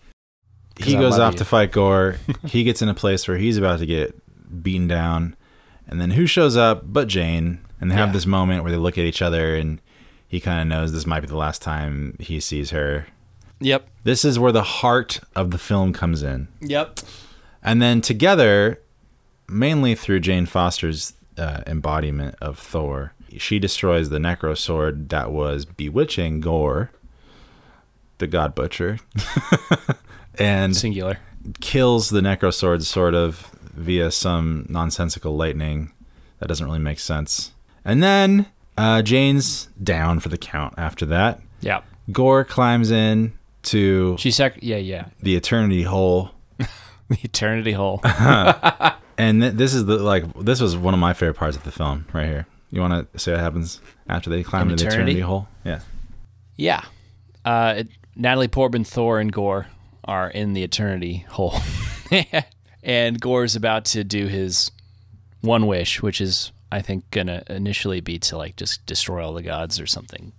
he 0.78 0.94
goes 0.94 1.18
off 1.18 1.34
you. 1.34 1.38
to 1.38 1.44
fight 1.44 1.72
Gorr. 1.72 2.16
he 2.46 2.64
gets 2.64 2.82
in 2.82 2.88
a 2.88 2.94
place 2.94 3.26
where 3.28 3.36
he's 3.36 3.56
about 3.58 3.78
to 3.80 3.86
get 3.86 4.14
beaten 4.62 4.88
down, 4.88 5.36
and 5.86 6.00
then 6.00 6.12
who 6.12 6.26
shows 6.26 6.56
up 6.56 6.82
but 6.92 7.08
Jane? 7.08 7.60
And 7.80 7.90
they 7.90 7.94
have 7.94 8.08
Yeah. 8.08 8.12
this 8.14 8.26
moment 8.26 8.62
where 8.64 8.72
they 8.72 8.78
look 8.78 8.98
at 8.98 9.04
each 9.04 9.22
other, 9.22 9.54
and 9.54 9.80
he 10.26 10.40
kind 10.40 10.60
of 10.60 10.66
knows 10.66 10.92
this 10.92 11.06
might 11.06 11.20
be 11.20 11.26
the 11.28 11.36
last 11.36 11.62
time 11.62 12.16
he 12.18 12.40
sees 12.40 12.70
her. 12.70 13.06
Yep. 13.60 13.88
This 14.04 14.24
is 14.24 14.38
where 14.38 14.52
the 14.52 14.62
heart 14.62 15.20
of 15.36 15.50
the 15.52 15.58
film 15.58 15.92
comes 15.92 16.22
in, 16.22 16.48
Yep. 16.60 17.00
and 17.62 17.80
then 17.82 18.00
together, 18.00 18.80
mainly 19.48 19.94
through 19.94 20.20
Jane 20.20 20.46
Foster's 20.46 21.12
uh, 21.36 21.60
embodiment 21.66 22.34
of 22.40 22.58
Thor, 22.58 23.12
she 23.36 23.58
destroys 23.58 24.08
the 24.10 24.18
Necro 24.18 24.56
sword 24.56 25.08
that 25.10 25.30
was 25.30 25.64
bewitching 25.64 26.40
Gorr, 26.40 26.90
the 28.18 28.26
God 28.26 28.54
Butcher, 28.56 28.98
and 30.38 30.76
Singular. 30.76 31.18
kills 31.60 32.10
the 32.10 32.20
Necro 32.20 32.52
sword 32.52 32.82
sort 32.84 33.14
of 33.14 33.50
via 33.74 34.10
some 34.10 34.66
nonsensical 34.68 35.36
lightning 35.36 35.92
that 36.38 36.46
doesn't 36.48 36.66
really 36.66 36.78
make 36.78 36.98
sense. 37.00 37.52
And 37.84 38.02
then 38.02 38.46
uh, 38.76 39.02
Jane's 39.02 39.68
down 39.82 40.20
for 40.20 40.28
the 40.28 40.38
count 40.38 40.74
after 40.76 41.06
that. 41.06 41.40
Yeah. 41.60 41.80
Gorr 42.12 42.44
climbs 42.44 42.90
in 42.90 43.32
to 43.64 44.16
She 44.18 44.30
sec. 44.30 44.58
Yeah, 44.62 44.76
yeah. 44.76 45.06
the 45.22 45.36
eternity 45.36 45.82
hole. 45.82 46.30
The 47.10 47.18
eternity 47.22 47.72
hole. 47.72 48.00
And 49.20 49.40
th- 49.42 49.54
this 49.54 49.74
is 49.74 49.86
the 49.86 49.96
like 49.96 50.24
this 50.34 50.60
was 50.60 50.76
one 50.76 50.94
of 50.94 51.00
my 51.00 51.12
favorite 51.12 51.34
parts 51.38 51.56
of 51.56 51.64
the 51.64 51.72
film 51.72 52.06
right 52.12 52.26
here. 52.26 52.46
You 52.70 52.80
want 52.80 53.10
to 53.12 53.18
say 53.18 53.32
what 53.32 53.40
happens 53.40 53.80
after 54.08 54.30
they 54.30 54.42
climb 54.44 54.66
In 54.68 54.72
into 54.72 54.84
the 54.84 54.88
eternity? 54.90 55.12
eternity 55.12 55.26
hole? 55.26 55.48
Yeah. 55.64 55.80
yeah. 56.56 56.82
Uh, 57.44 57.74
it, 57.78 57.88
Natalie 58.14 58.46
Portman, 58.46 58.84
Thor, 58.84 59.18
and 59.18 59.32
Gorr 59.32 59.66
are 60.08 60.28
in 60.28 60.54
the 60.54 60.64
eternity 60.64 61.24
hole, 61.30 61.54
and 62.82 63.20
Gorr's 63.20 63.54
about 63.54 63.84
to 63.86 64.02
do 64.02 64.26
his 64.26 64.70
one 65.40 65.66
wish, 65.66 66.02
which 66.02 66.20
is, 66.20 66.50
I 66.72 66.82
think, 66.82 67.08
gonna 67.10 67.42
initially 67.48 68.00
be 68.00 68.18
to 68.20 68.36
like 68.36 68.56
just 68.56 68.84
destroy 68.86 69.24
all 69.24 69.34
the 69.34 69.42
gods 69.42 69.78
or 69.78 69.86
something, 69.86 70.32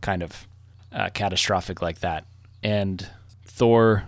kind 0.00 0.22
of 0.22 0.46
uh, 0.92 1.10
catastrophic 1.10 1.80
like 1.82 2.00
that. 2.00 2.24
And 2.62 3.08
Thor 3.44 4.04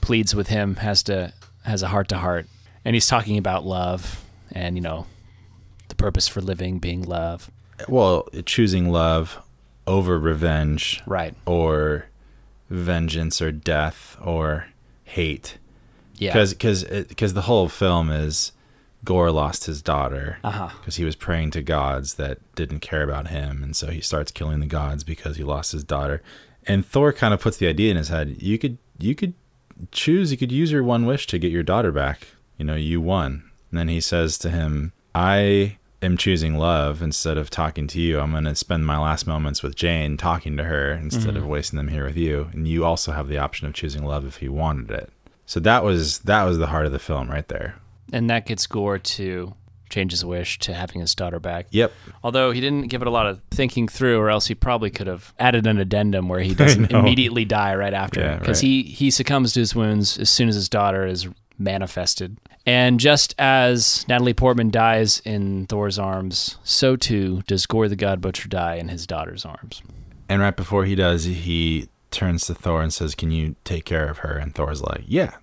pleads 0.00 0.34
with 0.34 0.48
him, 0.48 0.76
has 0.76 1.02
to 1.04 1.32
has 1.64 1.82
a 1.82 1.88
heart 1.88 2.08
to 2.08 2.18
heart, 2.18 2.46
and 2.84 2.94
he's 2.94 3.06
talking 3.06 3.38
about 3.38 3.64
love 3.64 4.24
and 4.52 4.76
you 4.76 4.82
know 4.82 5.06
the 5.88 5.94
purpose 5.94 6.28
for 6.28 6.40
living 6.40 6.78
being 6.78 7.02
love. 7.02 7.50
Well, 7.88 8.28
choosing 8.46 8.90
love 8.92 9.38
over 9.86 10.18
revenge 10.18 11.02
Right. 11.06 11.34
or 11.46 12.06
vengeance 12.72 13.40
or 13.42 13.52
death 13.52 14.16
or 14.20 14.66
hate. 15.04 15.58
Yeah. 16.16 16.32
Because 16.32 16.54
because 16.54 16.84
because 16.84 17.34
the 17.34 17.42
whole 17.42 17.68
film 17.68 18.10
is 18.10 18.52
Gorr 19.04 19.30
lost 19.32 19.64
his 19.64 19.82
daughter 19.82 20.38
Uh-huh. 20.44 20.70
because 20.78 20.96
he 20.96 21.04
was 21.04 21.16
praying 21.16 21.50
to 21.52 21.62
gods 21.62 22.14
that 22.14 22.38
didn't 22.54 22.80
care 22.80 23.02
about 23.02 23.28
him, 23.28 23.62
and 23.62 23.74
so 23.74 23.88
he 23.88 24.00
starts 24.00 24.30
killing 24.30 24.60
the 24.60 24.66
gods 24.66 25.02
because 25.04 25.36
he 25.36 25.42
lost 25.42 25.72
his 25.72 25.82
daughter. 25.84 26.22
And 26.66 26.86
Thor 26.86 27.12
kind 27.12 27.34
of 27.34 27.40
puts 27.40 27.56
the 27.56 27.66
idea 27.66 27.90
in 27.90 27.96
his 27.96 28.08
head: 28.08 28.36
you 28.40 28.58
could 28.58 28.78
you 28.98 29.14
could 29.14 29.34
choose, 29.90 30.30
you 30.30 30.38
could 30.38 30.52
use 30.52 30.70
your 30.70 30.84
one 30.84 31.06
wish 31.06 31.26
to 31.28 31.38
get 31.38 31.50
your 31.50 31.64
daughter 31.64 31.90
back. 31.90 32.28
You 32.56 32.64
know, 32.64 32.76
you 32.76 33.00
won. 33.00 33.42
And 33.70 33.78
then 33.78 33.88
he 33.88 34.00
says 34.00 34.38
to 34.38 34.50
him, 34.50 34.92
"I 35.14 35.78
am 36.02 36.16
choosing 36.16 36.56
love 36.58 37.00
instead 37.00 37.38
of 37.38 37.48
talking 37.48 37.86
to 37.88 38.00
you. 38.00 38.20
I'm 38.20 38.32
going 38.32 38.44
to 38.44 38.54
spend 38.54 38.84
my 38.84 38.98
last 38.98 39.26
moments 39.26 39.62
with 39.62 39.76
Jane 39.76 40.16
talking 40.16 40.56
to 40.56 40.64
her 40.64 40.92
instead 40.92 41.36
of 41.36 41.42
mm-hmm. 41.42 41.52
wasting 41.52 41.76
them 41.76 41.88
here 41.88 42.04
with 42.04 42.16
you. 42.16 42.48
And 42.52 42.66
you 42.66 42.84
also 42.84 43.12
have 43.12 43.28
the 43.28 43.38
option 43.38 43.66
of 43.66 43.74
choosing 43.74 44.04
love 44.04 44.26
if 44.26 44.42
you 44.42 44.52
wanted 44.52 44.90
it." 44.90 45.10
So 45.46 45.60
that 45.60 45.84
was 45.84 46.20
that 46.20 46.44
was 46.44 46.58
the 46.58 46.66
heart 46.68 46.86
of 46.86 46.92
the 46.92 46.98
film 46.98 47.30
right 47.30 47.46
there. 47.48 47.76
and 48.12 48.28
that 48.28 48.46
gets 48.46 48.66
Gorr 48.66 48.98
to 48.98 49.54
change 49.88 50.10
his 50.12 50.24
wish 50.24 50.58
to 50.58 50.74
having 50.74 51.00
his 51.00 51.14
daughter 51.14 51.38
back. 51.38 51.66
Yep. 51.70 51.92
Although 52.24 52.50
he 52.50 52.60
didn't 52.60 52.88
give 52.88 53.02
it 53.02 53.06
a 53.08 53.10
lot 53.10 53.26
of 53.26 53.40
thinking 53.50 53.86
through, 53.86 54.18
or 54.18 54.30
else 54.30 54.46
he 54.46 54.54
probably 54.54 54.90
could 54.90 55.06
have 55.06 55.34
added 55.38 55.66
an 55.66 55.78
addendum 55.78 56.28
where 56.28 56.40
he 56.40 56.54
doesn't 56.62 56.90
immediately 56.90 57.44
die 57.44 57.74
right 57.74 57.94
after, 57.94 58.20
Yeah, 58.20 58.38
because 58.38 58.62
right. 58.62 58.68
he 58.68 58.82
he 58.82 59.10
succumbs 59.10 59.52
to 59.52 59.60
his 59.60 59.74
wounds 59.74 60.18
as 60.18 60.30
soon 60.30 60.48
as 60.48 60.54
his 60.54 60.68
daughter 60.68 61.06
is 61.06 61.28
manifested. 61.58 62.38
And 62.66 63.00
just 63.00 63.34
as 63.38 64.06
Natalie 64.08 64.34
Portman 64.34 64.70
dies 64.70 65.20
in 65.24 65.66
Thor's 65.66 65.98
arms, 65.98 66.58
so 66.62 66.94
too 66.96 67.42
does 67.48 67.66
Gorr 67.66 67.88
the 67.88 67.96
God 67.96 68.20
Butcher 68.20 68.48
die 68.48 68.76
in 68.76 68.88
his 68.88 69.06
daughter's 69.06 69.44
arms. 69.44 69.82
And 70.28 70.40
right 70.40 70.56
before 70.56 70.84
he 70.84 70.94
does, 70.94 71.24
he 71.24 71.88
turns 72.12 72.46
to 72.46 72.54
Thor 72.54 72.80
and 72.82 72.92
says, 72.92 73.14
"Can 73.16 73.30
you 73.32 73.56
take 73.64 73.84
care 73.84 74.08
of 74.08 74.18
her?" 74.18 74.36
And 74.38 74.54
Thor's 74.54 74.80
like, 74.80 75.02
"Yeah, 75.06 75.34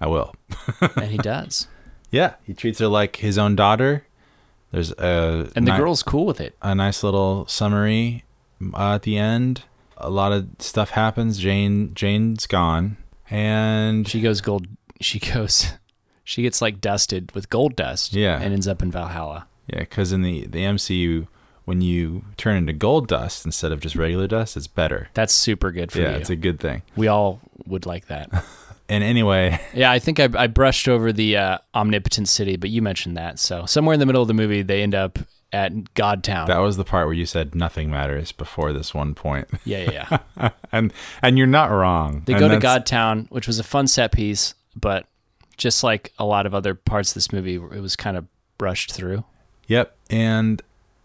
I 0.00 0.08
will." 0.08 0.34
and 0.96 1.10
he 1.10 1.18
does. 1.18 1.68
Yeah, 2.10 2.34
he 2.42 2.54
treats 2.54 2.78
her 2.80 2.88
like 2.88 3.16
his 3.16 3.38
own 3.38 3.54
daughter. 3.54 4.04
There's 4.72 4.92
a 4.92 5.48
And 5.54 5.66
the 5.66 5.72
ni- 5.72 5.78
girl's 5.78 6.02
cool 6.02 6.26
with 6.26 6.40
it. 6.40 6.56
a 6.60 6.74
nice 6.74 7.02
little 7.02 7.46
summary 7.46 8.24
uh, 8.74 8.94
at 8.96 9.02
the 9.02 9.16
end. 9.16 9.62
A 9.96 10.10
lot 10.10 10.32
of 10.32 10.48
stuff 10.58 10.90
happens. 10.90 11.38
Jane 11.38 11.94
Jane's 11.94 12.46
gone, 12.46 12.96
and 13.30 14.08
She 14.08 14.20
goes 14.20 14.40
gold. 14.40 14.66
She 15.00 15.18
goes. 15.20 15.72
She 16.28 16.42
gets 16.42 16.60
like 16.60 16.78
dusted 16.82 17.32
with 17.34 17.48
gold 17.48 17.74
dust. 17.74 18.12
Yeah. 18.12 18.38
And 18.38 18.52
ends 18.52 18.68
up 18.68 18.82
in 18.82 18.90
Valhalla. 18.90 19.46
yeah, 19.66 19.78
because 19.80 20.12
in 20.12 20.20
the 20.20 20.46
the 20.46 20.58
MCU, 20.58 21.26
when 21.64 21.80
you 21.80 22.22
turn 22.36 22.58
into 22.58 22.74
gold 22.74 23.08
dust 23.08 23.46
instead 23.46 23.72
of 23.72 23.80
just 23.80 23.96
regular 23.96 24.26
dust, 24.26 24.54
it's 24.54 24.66
better. 24.66 25.08
That's 25.14 25.32
super 25.32 25.72
good 25.72 25.90
for 25.90 26.00
yeah, 26.00 26.10
you. 26.10 26.16
it's 26.18 26.28
a 26.28 26.36
good 26.36 26.60
thing. 26.60 26.82
we 26.96 27.08
all 27.08 27.40
would 27.66 27.86
like 27.86 28.06
that. 28.08 28.28
And 28.90 29.04
anyway, 29.04 29.60
yeah, 29.74 29.90
I 29.90 29.98
think 29.98 30.18
I, 30.18 30.30
I 30.34 30.46
brushed 30.46 30.88
over 30.88 31.12
the 31.12 31.36
uh, 31.36 31.58
omnipotent 31.74 32.26
city, 32.26 32.56
but 32.56 32.70
you 32.70 32.80
mentioned 32.80 33.18
that. 33.18 33.38
So 33.38 33.66
somewhere 33.66 33.92
in 33.92 34.00
the 34.00 34.06
middle 34.06 34.22
of 34.22 34.28
the 34.28 34.32
movie, 34.34 34.62
they 34.62 34.82
end 34.82 34.94
up 34.94 35.18
at 35.52 35.74
Godtown. 35.94 36.46
that 36.46 36.56
was 36.56 36.78
the 36.78 36.84
part 36.86 37.06
where 37.06 37.12
you 37.12 37.26
said 37.26 37.54
nothing 37.54 37.90
matters 37.90 38.32
before 38.32 38.72
this 38.72 38.94
one 38.94 39.14
point. 39.14 39.46
yeah, 39.66 39.90
yeah, 39.92 40.18
yeah. 40.38 40.50
and 40.72 40.90
and 41.20 41.36
you're 41.36 41.46
not 41.46 41.70
wrong. 41.70 42.22
They 42.24 42.32
And 42.32 42.40
go 42.40 42.48
to 42.48 42.58
that's- 42.58 42.90
Godtown, 42.90 43.30
which 43.30 43.46
was 43.46 43.58
a 43.58 43.62
fun 43.62 43.86
set 43.88 44.10
piece, 44.10 44.54
but 44.74 45.06
just 45.58 45.84
like 45.84 46.12
a 46.18 46.24
lot 46.24 46.46
of 46.46 46.54
other 46.54 46.74
parts 46.74 47.10
of 47.10 47.14
this 47.14 47.32
movie, 47.32 47.56
it 47.56 47.82
was 47.82 47.96
kind 47.96 48.16
of 48.16 48.26
brushed 48.56 48.92
through. 48.92 49.24
Yep. 49.66 49.94
And 50.08 50.62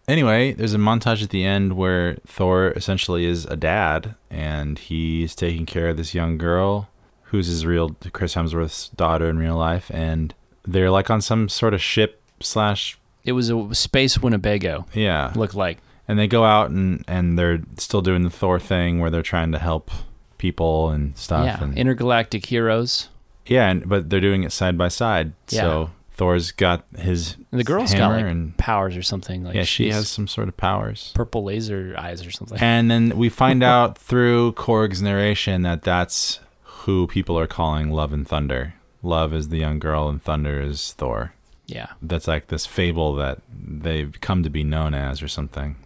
anyway, 0.08 0.52
there's 0.52 0.74
a 0.74 0.78
montage 0.78 1.22
at 1.22 1.30
the 1.30 1.44
end 1.44 1.76
where 1.76 2.16
Thor 2.26 2.68
essentially 2.70 3.26
is 3.26 3.44
a 3.46 3.56
dad 3.56 4.14
and 4.30 4.78
he's 4.78 5.34
taking 5.34 5.66
care 5.66 5.88
of 5.90 5.96
this 5.96 6.14
young 6.14 6.38
girl 6.38 6.88
who's 7.24 7.48
his 7.48 7.66
real 7.66 7.96
Chris 8.12 8.34
Hemsworth's 8.34 8.88
daughter 8.90 9.28
in 9.28 9.38
real 9.38 9.56
life 9.56 9.90
and 9.92 10.34
they're 10.64 10.90
like 10.90 11.10
on 11.10 11.20
some 11.20 11.48
sort 11.48 11.74
of 11.74 11.82
ship 11.82 12.22
slash 12.40 12.98
It 13.24 13.32
was 13.32 13.50
a 13.50 13.74
space 13.74 14.18
Winnebago, 14.18 14.86
yeah. 14.94 15.32
looked 15.34 15.54
like. 15.54 15.78
And 16.06 16.18
they 16.18 16.26
go 16.26 16.44
out 16.44 16.70
and 16.70 17.02
and 17.08 17.38
they're 17.38 17.60
still 17.78 18.02
doing 18.02 18.22
the 18.22 18.30
Thor 18.30 18.60
thing 18.60 19.00
where 19.00 19.10
they're 19.10 19.22
trying 19.22 19.52
to 19.52 19.58
help 19.58 19.90
people 20.36 20.90
and 20.90 21.16
stuff 21.16 21.46
yeah, 21.46 21.62
and 21.62 21.76
intergalactic 21.78 22.46
heroes. 22.46 23.08
Yeah, 23.46 23.68
and, 23.70 23.88
but 23.88 24.10
they're 24.10 24.20
doing 24.20 24.44
it 24.44 24.52
side 24.52 24.76
by 24.78 24.88
side. 24.88 25.32
Yeah. 25.48 25.60
So 25.60 25.90
Thor's 26.12 26.52
got 26.52 26.84
his 26.96 27.36
And 27.50 27.58
the 27.60 27.64
girl's 27.64 27.92
got 27.92 28.12
like 28.12 28.24
and 28.24 28.56
powers 28.56 28.96
or 28.96 29.02
something. 29.02 29.44
Like 29.44 29.54
yeah, 29.54 29.64
she 29.64 29.90
has 29.90 30.08
some 30.08 30.28
sort 30.28 30.48
of 30.48 30.56
powers. 30.56 31.12
purple 31.14 31.44
laser 31.44 31.94
eyes 31.98 32.24
or 32.24 32.30
something. 32.30 32.58
And 32.60 32.90
then 32.90 33.16
we 33.16 33.28
find 33.42 33.62
out 33.62 33.98
through 33.98 34.52
Korg's 34.52 35.02
narration 35.02 35.62
that 35.62 35.82
that's 35.82 36.40
who 36.62 37.06
people 37.06 37.38
are 37.38 37.46
calling 37.46 37.90
Love 37.90 38.12
and 38.12 38.26
Thunder. 38.26 38.74
Love 39.02 39.34
is 39.34 39.48
the 39.50 39.58
young 39.58 39.78
girl, 39.78 40.08
and 40.08 40.22
Thunder 40.22 40.62
is 40.62 40.92
Thor. 40.92 41.34
yeah, 41.66 41.88
That's 42.00 42.26
like 42.26 42.46
this 42.46 42.64
fable 42.64 43.14
that 43.16 43.40
they've 43.52 44.18
come 44.20 44.42
to 44.44 44.50
be 44.50 44.64
known 44.64 44.94
as, 44.94 45.22
or 45.22 45.28
something. 45.28 45.76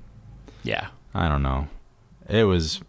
yeah. 0.62 0.88
I 1.14 1.27
don't 1.29 1.42
know. 1.42 1.66
It 2.29 2.44
was 2.44 2.81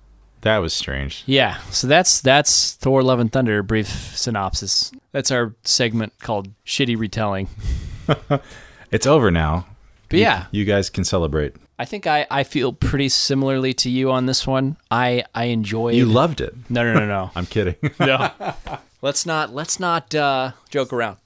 that 0.42 0.58
was 0.60 0.74
strange. 0.74 1.24
Yeah, 1.26 1.58
so 1.72 1.88
that's 1.88 2.22
that's 2.22 2.74
Thor: 2.74 3.02
Love 3.04 3.20
and 3.20 3.32
Thunder. 3.32 3.62
Brief 3.64 3.88
synopsis. 3.88 4.92
That's 5.12 5.32
our 5.32 5.56
segment 5.64 6.14
called 6.22 6.50
"Shitty 6.66 6.98
Retelling." 6.98 7.50
It's 8.92 9.06
over 9.06 9.30
now. 9.30 9.68
But 10.10 10.18
You- 10.18 10.24
yeah, 10.24 10.46
you 10.52 10.66
guys 10.66 10.90
can 10.90 11.04
celebrate. 11.04 11.56
I 11.78 11.86
think 11.86 12.08
I, 12.08 12.26
I 12.32 12.44
feel 12.44 12.74
pretty 12.74 13.08
similarly 13.08 13.72
to 13.76 13.90
you 13.90 14.12
on 14.12 14.26
this 14.26 14.46
one. 14.48 14.78
I 14.90 15.24
I 15.36 15.46
enjoyed. 15.46 15.94
You 15.96 16.06
loved 16.06 16.42
it. 16.42 16.54
no, 16.70 16.84
no, 16.84 17.00
no, 17.00 17.06
no, 17.06 17.32
I'm 17.36 17.46
kidding. 17.46 17.76
no. 18.00 18.32
Let's 19.04 19.26
not 19.26 19.54
let's 19.54 19.80
not 19.80 20.14
uh, 20.16 20.52
joke 20.72 20.92
around. 20.92 21.18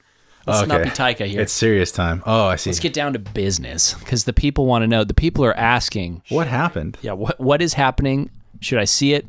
Let's 0.45 0.67
not 0.67 0.83
be 0.83 0.89
Taika 0.89 1.25
here. 1.25 1.39
it's 1.39 1.53
serious 1.53 1.89
time. 1.93 2.21
Oh, 2.25 2.47
I 2.47 2.57
see. 2.57 2.69
Let's 2.69 2.81
get 2.81 2.93
down 2.93 3.13
to 3.13 3.19
business 3.19 3.93
because 3.93 4.25
the 4.25 4.33
people 4.33 4.65
want 4.65 4.83
to 4.83 4.87
know. 4.87 5.05
The 5.05 5.13
people 5.13 5.45
are 5.45 5.55
asking. 5.55 6.21
what 6.27 6.47
happened? 6.47 6.97
Yeah, 7.01 7.13
what 7.13 7.39
what 7.39 7.61
is 7.61 7.75
happening? 7.75 8.29
Should 8.63 8.79
I 8.79 8.85
see 8.85 9.13
it? 9.13 9.25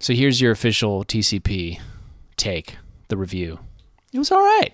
So 0.00 0.14
here's 0.14 0.40
your 0.40 0.50
official 0.50 1.04
TCP 1.04 1.78
take, 2.38 2.76
the 3.08 3.18
review. 3.18 3.58
It 4.14 4.18
was 4.18 4.32
all 4.32 4.40
right. 4.40 4.72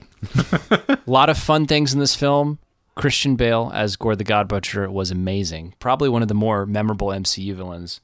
a 0.89 0.99
lot 1.07 1.29
of 1.29 1.37
fun 1.37 1.67
things 1.67 1.93
in 1.93 1.99
this 1.99 2.15
film. 2.15 2.61
Christian 2.95 3.35
Bale 3.35 3.73
as 3.75 3.97
Gorr 3.97 4.15
the 4.15 4.23
God 4.23 4.47
Butcher 4.47 4.89
was 4.89 5.11
amazing. 5.11 5.75
Probably 5.81 6.09
one 6.09 6.23
of 6.23 6.29
the 6.29 6.35
more 6.35 6.65
memorable 6.65 7.09
MCU 7.09 7.55
villains. 7.55 8.01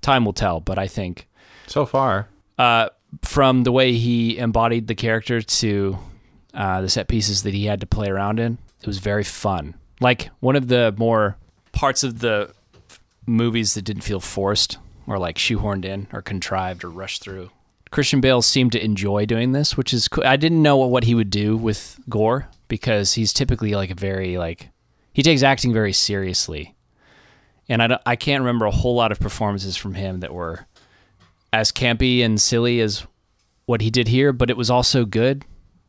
Time 0.00 0.24
will 0.24 0.32
tell, 0.32 0.58
but 0.58 0.80
I 0.80 0.88
think 0.88 1.28
So 1.68 1.86
far, 1.86 2.28
uh, 2.58 2.88
from 3.22 3.62
the 3.62 3.70
way 3.70 3.92
he 3.92 4.38
embodied 4.38 4.88
the 4.88 4.96
character 4.96 5.40
to 5.40 5.96
uh, 6.54 6.80
the 6.80 6.88
set 6.88 7.06
pieces 7.06 7.44
that 7.44 7.54
he 7.54 7.66
had 7.66 7.80
to 7.82 7.86
play 7.86 8.08
around 8.08 8.40
in, 8.40 8.58
it 8.80 8.86
was 8.88 8.98
very 8.98 9.22
fun. 9.22 9.74
Like 10.00 10.30
one 10.40 10.56
of 10.56 10.66
the 10.66 10.92
more 10.98 11.36
parts 11.70 12.02
of 12.02 12.18
the 12.18 12.52
movies 13.26 13.74
that 13.74 13.82
didn't 13.82 14.02
feel 14.02 14.20
forced 14.20 14.78
or 15.06 15.18
like 15.18 15.36
shoehorned 15.36 15.84
in 15.84 16.08
or 16.12 16.22
contrived 16.22 16.84
or 16.84 16.90
rushed 16.90 17.22
through. 17.22 17.50
Christian 17.90 18.20
Bale 18.20 18.42
seemed 18.42 18.72
to 18.72 18.84
enjoy 18.84 19.26
doing 19.26 19.52
this, 19.52 19.76
which 19.76 19.94
is 19.94 20.08
cool. 20.08 20.24
I 20.26 20.36
didn't 20.36 20.62
know 20.62 20.76
what 20.76 21.04
he 21.04 21.14
would 21.14 21.30
do 21.30 21.56
with 21.56 21.98
Gorr 22.08 22.48
because 22.68 23.14
he's 23.14 23.32
typically 23.32 23.74
like 23.74 23.90
very 23.98 24.36
like 24.38 24.70
he 25.12 25.22
takes 25.22 25.42
acting 25.42 25.72
very 25.72 25.92
seriously. 25.92 26.74
And 27.68 27.82
I, 27.82 27.98
I 28.04 28.16
can't 28.16 28.42
remember 28.42 28.66
a 28.66 28.70
whole 28.70 28.94
lot 28.94 29.12
of 29.12 29.20
performances 29.20 29.76
from 29.76 29.94
him 29.94 30.20
that 30.20 30.34
were 30.34 30.66
as 31.52 31.72
campy 31.72 32.24
and 32.24 32.40
silly 32.40 32.80
as 32.80 33.06
what 33.66 33.80
he 33.80 33.90
did 33.90 34.08
here, 34.08 34.32
but 34.32 34.50
it 34.50 34.56
was 34.56 34.70
also 34.70 35.04
good. 35.04 35.44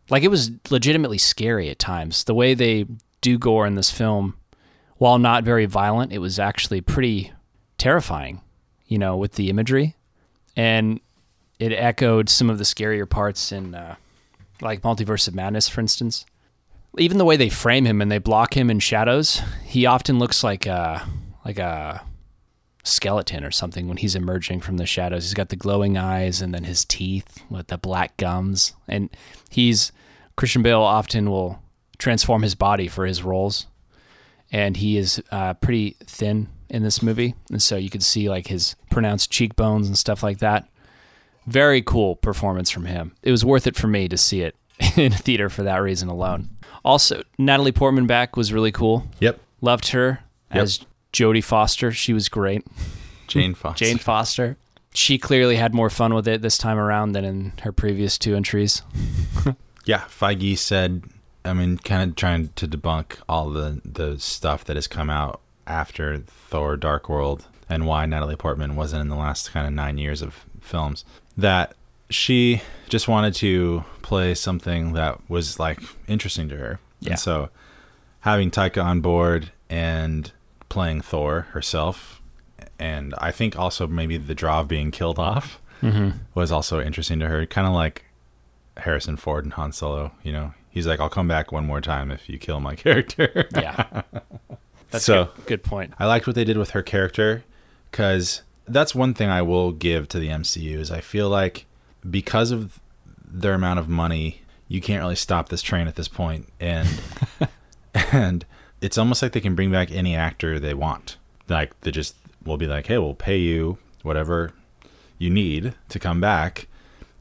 Like 0.10 0.24
it 0.24 0.30
was 0.30 0.52
legitimately 0.70 1.18
scary 1.18 1.70
at 1.70 1.80
times. 1.80 2.24
The 2.24 2.34
way 2.34 2.54
they 2.54 2.86
do 3.22 3.38
gore 3.38 3.68
in 3.68 3.76
this 3.76 3.92
film, 3.92 4.38
while 4.98 5.20
not 5.20 5.44
very 5.44 5.66
violent, 5.66 6.14
it 6.14 6.20
was 6.20 6.40
actually 6.40 6.82
pretty 6.82 7.32
terrifying. 7.78 8.42
You 8.88 8.98
know, 8.98 9.18
with 9.18 9.34
the 9.34 9.50
imagery, 9.50 9.96
and 10.56 11.00
it 11.60 11.72
echoed 11.72 12.30
some 12.30 12.50
of 12.50 12.58
the 12.58 12.64
scarier 12.64 13.10
parts 13.10 13.52
in, 13.52 13.76
uh, 13.76 13.96
like 14.62 14.82
Multiverse 14.82 15.28
of 15.28 15.36
Madness, 15.36 15.68
for 15.68 15.82
instance. 15.82 16.26
Even 16.98 17.18
the 17.18 17.26
way 17.26 17.38
they 17.38 17.50
frame 17.50 17.86
him 17.86 18.02
and 18.02 18.12
they 18.12 18.18
block 18.18 18.56
him 18.56 18.70
in 18.70 18.80
shadows, 18.80 19.42
he 19.64 19.86
often 19.86 20.18
looks 20.20 20.44
like 20.44 20.66
a 20.66 21.08
like 21.46 21.60
a 21.60 22.02
skeleton 22.84 23.44
or 23.44 23.52
something 23.52 23.88
when 23.88 23.98
he's 23.98 24.16
emerging 24.16 24.62
from 24.62 24.78
the 24.78 24.86
shadows. 24.86 25.26
He's 25.26 25.34
got 25.34 25.50
the 25.50 25.56
glowing 25.56 25.98
eyes 25.98 26.42
and 26.42 26.54
then 26.54 26.64
his 26.64 26.86
teeth 26.86 27.44
with 27.50 27.68
the 27.68 27.78
black 27.78 28.18
gums, 28.18 28.74
and 28.88 29.10
he's 29.50 29.92
Christian 30.36 30.64
Bale 30.64 30.82
often 30.82 31.30
will 31.30 31.62
transform 31.98 32.42
his 32.42 32.56
body 32.56 32.88
for 32.88 33.06
his 33.06 33.24
roles, 33.24 33.68
and 34.52 34.78
he 34.78 34.98
is 34.98 35.22
uh, 35.32 35.54
pretty 35.56 35.98
thin 36.06 36.48
in 36.70 36.84
this 36.84 37.02
movie, 37.02 37.36
and 37.50 37.62
so 37.62 37.76
you 37.78 37.90
could 37.90 38.04
see 38.04 38.30
like 38.30 38.48
his 38.48 38.76
pronounced 38.90 39.32
cheekbones 39.32 39.88
and 39.88 39.98
stuff 39.98 40.24
like 40.24 40.40
that. 40.40 40.68
Very 41.46 41.82
cool 41.82 42.16
performance 42.18 42.70
from 42.70 42.86
him. 42.86 43.16
It 43.24 43.32
was 43.32 43.46
worth 43.46 43.68
it 43.68 43.76
for 43.76 43.88
me 43.88 44.08
to 44.10 44.18
see 44.18 44.42
it 44.42 44.56
in 44.98 45.14
a 45.14 45.18
theater 45.18 45.50
for 45.50 45.64
that 45.64 45.78
reason 45.78 46.10
alone. 46.10 46.50
Also, 46.84 47.24
Natalie 47.38 47.72
Portman 47.72 48.06
back 48.08 48.36
was 48.38 48.52
really 48.54 48.72
cool. 48.72 49.08
Yep. 49.20 49.40
Loved 49.62 49.90
her 49.90 50.20
Yep. 50.54 50.64
as 50.64 50.86
Jodie 51.14 51.44
Foster. 51.44 51.92
She 51.92 52.14
was 52.14 52.30
great. 52.30 52.66
Jane 53.28 53.54
Foster. 53.56 53.86
Jane 53.86 53.98
Foster. 53.98 54.58
She 54.94 55.18
clearly 55.18 55.58
had 55.58 55.74
more 55.74 55.90
fun 55.90 56.14
with 56.14 56.28
it 56.28 56.42
this 56.42 56.58
time 56.58 56.78
around 56.78 57.12
than 57.12 57.24
in 57.26 57.54
her 57.64 57.72
previous 57.72 58.18
two 58.18 58.36
entries. 58.36 58.82
Yeah, 59.86 60.02
Feige 60.10 60.58
said, 60.58 61.04
I 61.46 61.54
mean, 61.54 61.78
kind 61.78 62.10
of 62.10 62.18
trying 62.18 62.50
to 62.58 62.68
debunk 62.68 63.20
all 63.30 63.50
the 63.50 63.80
the 63.86 64.20
stuff 64.20 64.66
that 64.66 64.76
has 64.76 64.86
come 64.86 65.10
out 65.10 65.40
after 65.68 66.18
Thor: 66.20 66.78
Dark 66.78 67.10
World 67.10 67.46
and 67.70 67.86
why 67.86 68.06
Natalie 68.06 68.36
Portman 68.38 68.76
wasn't 68.76 69.02
in 69.02 69.10
the 69.10 69.16
last 69.16 69.52
kind 69.52 69.68
of 69.68 69.74
nine 69.74 69.98
years 69.98 70.22
of 70.22 70.46
films. 70.62 71.04
That 71.36 71.76
she 72.10 72.62
just 72.90 73.08
wanted 73.08 73.34
to 73.36 73.84
play 74.02 74.34
something 74.34 74.94
that 74.94 75.20
was 75.30 75.60
like 75.60 75.80
interesting 76.08 76.48
to 76.50 76.58
her. 76.58 76.80
Yeah. 77.02 77.12
And 77.12 77.20
so 77.20 77.50
having 78.22 78.50
Taika 78.50 78.84
on 78.84 79.02
board 79.02 79.52
and 79.70 80.32
playing 80.70 81.02
Thor 81.02 81.42
herself, 81.52 82.22
and 82.80 83.14
I 83.18 83.32
think 83.32 83.58
also 83.60 83.86
maybe 83.88 84.18
the 84.18 84.34
draw 84.36 84.62
of 84.62 84.68
being 84.68 84.92
killed 84.92 85.20
off 85.20 85.62
Mm-hmm. 85.84 86.18
was 86.34 86.52
also 86.52 86.82
interesting 86.82 87.20
to 87.20 87.28
her. 87.28 87.46
Kind 87.46 87.68
of 87.68 87.74
like 87.74 88.06
Harrison 88.78 89.16
Ford 89.16 89.44
and 89.44 89.54
Han 89.54 89.72
Solo. 89.72 90.12
You 90.24 90.32
know, 90.32 90.54
he's 90.72 90.88
like, 90.88 91.00
"I'll 91.00 91.08
come 91.10 91.28
back 91.28 91.52
one 91.52 91.68
more 91.68 91.82
time 91.82 92.10
if 92.10 92.28
you 92.28 92.40
kill 92.40 92.60
my 92.60 92.74
character." 92.84 93.48
Yeah. 93.54 94.02
That's 94.92 95.06
So- 95.06 95.26
good, 95.36 95.46
good 95.46 95.64
point. 95.64 95.94
I 96.00 96.06
liked 96.06 96.28
what 96.28 96.36
they 96.36 96.44
did 96.46 96.58
with 96.58 96.72
her 96.72 96.82
character 96.82 97.44
because 97.92 98.42
that's 98.68 98.94
one 98.96 99.14
thing 99.14 99.30
I 99.30 99.42
will 99.42 99.72
give 99.72 100.08
to 100.10 100.20
the 100.20 100.30
MCU 100.30 100.80
is 100.80 100.92
I 100.92 101.02
feel 101.02 101.30
like 101.30 101.66
because 102.10 102.52
of 102.52 102.80
their 103.30 103.54
amount 103.54 103.80
of 103.80 103.90
money, 103.90 104.42
you 104.68 104.82
can't 104.82 105.02
really 105.02 105.16
stop 105.16 105.50
this 105.50 105.62
train 105.62 105.88
at 105.88 105.96
this 105.96 106.08
point, 106.08 106.48
and 106.60 106.88
and 107.94 108.46
it's 108.82 108.98
almost 108.98 109.22
like 109.22 109.32
they 109.32 109.40
can 109.42 109.56
bring 109.56 109.72
back 109.72 109.92
any 109.92 110.16
actor 110.16 110.60
they 110.60 110.74
want. 110.74 111.18
Like 111.50 111.80
they 111.82 111.92
just 111.92 112.16
will 112.46 112.58
be 112.58 112.68
like, 112.68 112.88
"Hey, 112.88 112.98
we'll 112.98 113.14
pay 113.14 113.38
you 113.38 113.78
whatever 114.04 114.52
you 115.18 115.30
need 115.30 115.74
to 115.90 116.00
come 116.00 116.20
back," 116.22 116.68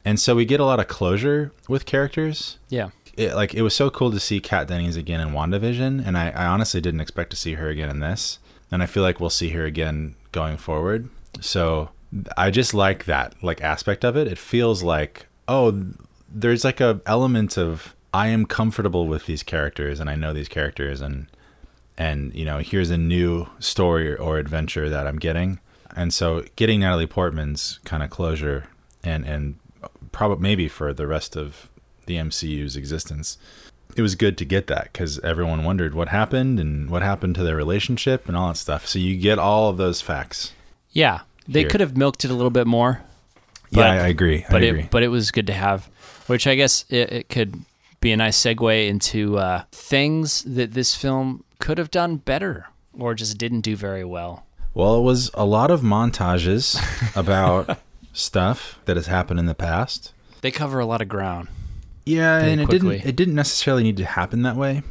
and 0.05 0.19
so 0.21 0.35
we 0.35 0.45
get 0.45 0.61
a 0.61 0.65
lot 0.65 0.81
of 0.81 0.89
closure 0.89 1.53
with 1.69 1.87
characters 1.87 2.59
Yeah. 2.69 2.91
It, 3.17 3.35
like 3.35 3.55
it 3.55 3.63
was 3.63 3.75
so 3.75 3.91
cool 3.91 4.11
to 4.11 4.21
see 4.21 4.41
Kat 4.41 4.69
Dennings 4.69 4.97
again 4.97 5.21
in 5.21 5.31
WandaVision, 5.31 6.07
and 6.07 6.17
I, 6.17 6.31
I 6.31 6.47
honestly 6.47 6.81
didn't 6.81 7.01
expect 7.01 7.31
to 7.31 7.37
see 7.37 7.55
her 7.55 7.69
again 7.69 7.89
in 7.89 8.01
this, 8.01 8.39
and 8.71 8.83
I 8.83 8.87
feel 8.87 9.03
like 9.03 9.21
we'll 9.21 9.31
see 9.31 9.51
her 9.51 9.65
again 9.65 10.17
going 10.33 10.57
forward. 10.57 11.09
So 11.41 11.91
I 12.37 12.51
just 12.51 12.75
like 12.75 13.05
that 13.07 13.35
like 13.43 13.61
aspect 13.63 14.05
of 14.05 14.17
it. 14.17 14.27
It 14.29 14.39
feels 14.39 14.83
like 14.83 15.27
oh, 15.49 15.85
there's 16.29 16.65
like 16.65 16.81
a 16.81 17.01
element 17.07 17.57
of 17.57 17.95
I 18.13 18.29
am 18.29 18.47
comfortable 18.47 19.07
with 19.07 19.27
these 19.27 19.43
characters, 19.43 20.01
and 20.01 20.11
I 20.11 20.15
know 20.15 20.33
these 20.33 20.49
characters, 20.49 21.01
and 21.01 21.27
and 21.97 22.35
you 22.35 22.45
know 22.45 22.59
here's 22.59 22.91
a 22.91 22.99
new 22.99 23.49
story 23.59 24.15
or 24.15 24.39
adventure 24.39 24.89
that 24.91 25.07
I'm 25.07 25.19
getting, 25.19 25.61
and 25.95 26.13
so 26.13 26.45
getting 26.57 26.81
Natalie 26.81 27.07
Portman's 27.07 27.81
kind 27.85 28.03
of 28.03 28.11
closure 28.11 28.65
and 29.03 29.25
and 29.25 29.57
probably 30.13 30.43
maybe 30.43 30.69
for 30.69 30.93
the 30.93 31.07
rest 31.07 31.37
of 31.37 31.71
the 32.07 32.17
MCU's 32.17 32.77
existence. 32.77 33.39
It 33.97 34.03
was 34.03 34.15
good 34.15 34.37
to 34.39 34.45
get 34.45 34.67
that 34.67 34.91
because 34.93 35.19
everyone 35.21 35.65
wondered 35.65 35.95
what 35.95 36.09
happened 36.09 36.59
and 36.61 36.91
what 36.91 37.03
happened 37.03 37.35
to 37.37 37.43
their 37.43 37.57
relationship 37.57 38.29
and 38.29 38.37
all 38.37 38.49
that 38.49 38.57
stuff. 38.57 38.87
So 38.87 38.99
you 38.99 39.17
get 39.17 39.39
all 39.39 39.69
of 39.71 39.77
those 39.77 40.01
facts. 40.03 40.53
Yeah. 40.91 41.21
They 41.49 41.61
Here. 41.61 41.69
could 41.71 41.81
have 41.81 41.97
milked 41.97 42.25
it 42.25 42.31
a 42.31 42.35
little 42.35 42.51
bit 42.51 42.67
more. 42.67 43.01
yeah, 43.71 43.81
But- 43.83 43.87
I, 43.87 43.97
I 44.05 44.09
agree. 44.09 44.45
but 44.51 44.63
agree. 44.63 44.81
it 44.83 44.91
but 44.91 45.03
it 45.03 45.09
was 45.09 45.31
good 45.31 45.47
to 45.47 45.53
have, 45.53 45.89
which 46.27 46.47
I 46.47 46.57
guess 46.57 46.85
it, 46.91 47.13
it 47.13 47.29
could 47.29 47.55
be 48.01 48.13
a 48.13 48.17
nice 48.17 48.37
segue 48.39 48.89
into 48.89 49.39
uh, 49.39 49.63
things 49.73 50.43
that 50.43 50.73
this 50.75 50.95
film 50.95 51.45
could 51.59 51.79
have 51.79 51.91
done 51.91 52.17
better 52.17 52.67
or 52.99 53.15
just 53.15 53.39
didn't 53.39 53.61
do 53.63 53.77
very 53.77 54.05
well. 54.05 54.45
well, 54.75 54.99
it 54.99 55.03
was 55.03 55.31
a 55.35 55.45
lot 55.47 55.71
of 55.71 55.81
montages 55.81 56.77
about 57.17 57.79
stuff 58.13 58.79
that 58.85 58.97
has 58.97 59.07
happened 59.07 59.39
in 59.41 59.47
the 59.47 59.55
past. 59.55 60.13
They 60.43 60.51
cover 60.51 60.81
a 60.81 60.87
lot 60.87 61.01
of 61.01 61.09
ground. 61.09 61.49
Yeah, 62.07 62.39
and 62.39 62.61
it 62.61 62.67
quickly. 62.67 62.97
didn't. 62.97 63.09
It 63.09 63.17
didn't 63.17 63.35
necessarily 63.35 63.83
need 63.83 63.97
to 63.99 64.05
happen 64.05 64.43
that 64.43 64.57
way. 64.57 64.83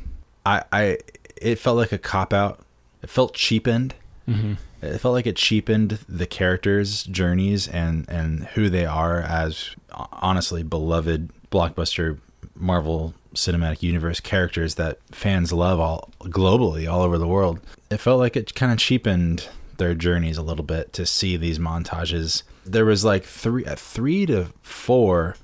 I, 0.46 0.64
I, 0.72 0.98
it 1.42 1.56
felt 1.58 1.78
like 1.78 1.92
a 1.92 1.98
cop 1.98 2.34
out. 2.34 2.60
It 3.02 3.10
felt 3.10 3.34
cheapened. 3.34 3.96
Mm-hmm. 4.28 4.54
It 4.82 5.00
felt 5.00 5.14
like 5.14 5.26
it 5.26 5.36
cheapened 5.36 6.00
the 6.08 6.28
characters' 6.28 7.04
journeys 7.04 7.68
and 7.68 8.08
and 8.10 8.46
who 8.48 8.70
they 8.70 8.86
are 8.86 9.22
as 9.22 9.76
honestly 9.92 10.62
beloved 10.62 11.32
blockbuster 11.52 12.20
Marvel 12.56 13.14
Cinematic 13.34 13.82
Universe 13.82 14.20
characters 14.20 14.76
that 14.76 15.00
fans 15.12 15.52
love 15.52 15.80
all 15.80 16.12
globally 16.22 16.92
all 16.92 17.02
over 17.02 17.18
the 17.18 17.28
world. 17.28 17.60
It 17.90 17.98
felt 17.98 18.20
like 18.20 18.36
it 18.36 18.54
kind 18.56 18.72
of 18.72 18.78
cheapened 18.78 19.48
their 19.78 19.94
journeys 19.94 20.38
a 20.38 20.44
little 20.44 20.64
bit 20.64 20.94
to 20.94 21.06
see 21.06 21.38
these 21.38 21.60
montages. 21.60 22.44
There 22.66 22.86
was 22.86 23.04
like 23.04 23.24
three 23.24 23.64
three 23.64 24.26
to 24.28 24.48
four 24.62 25.36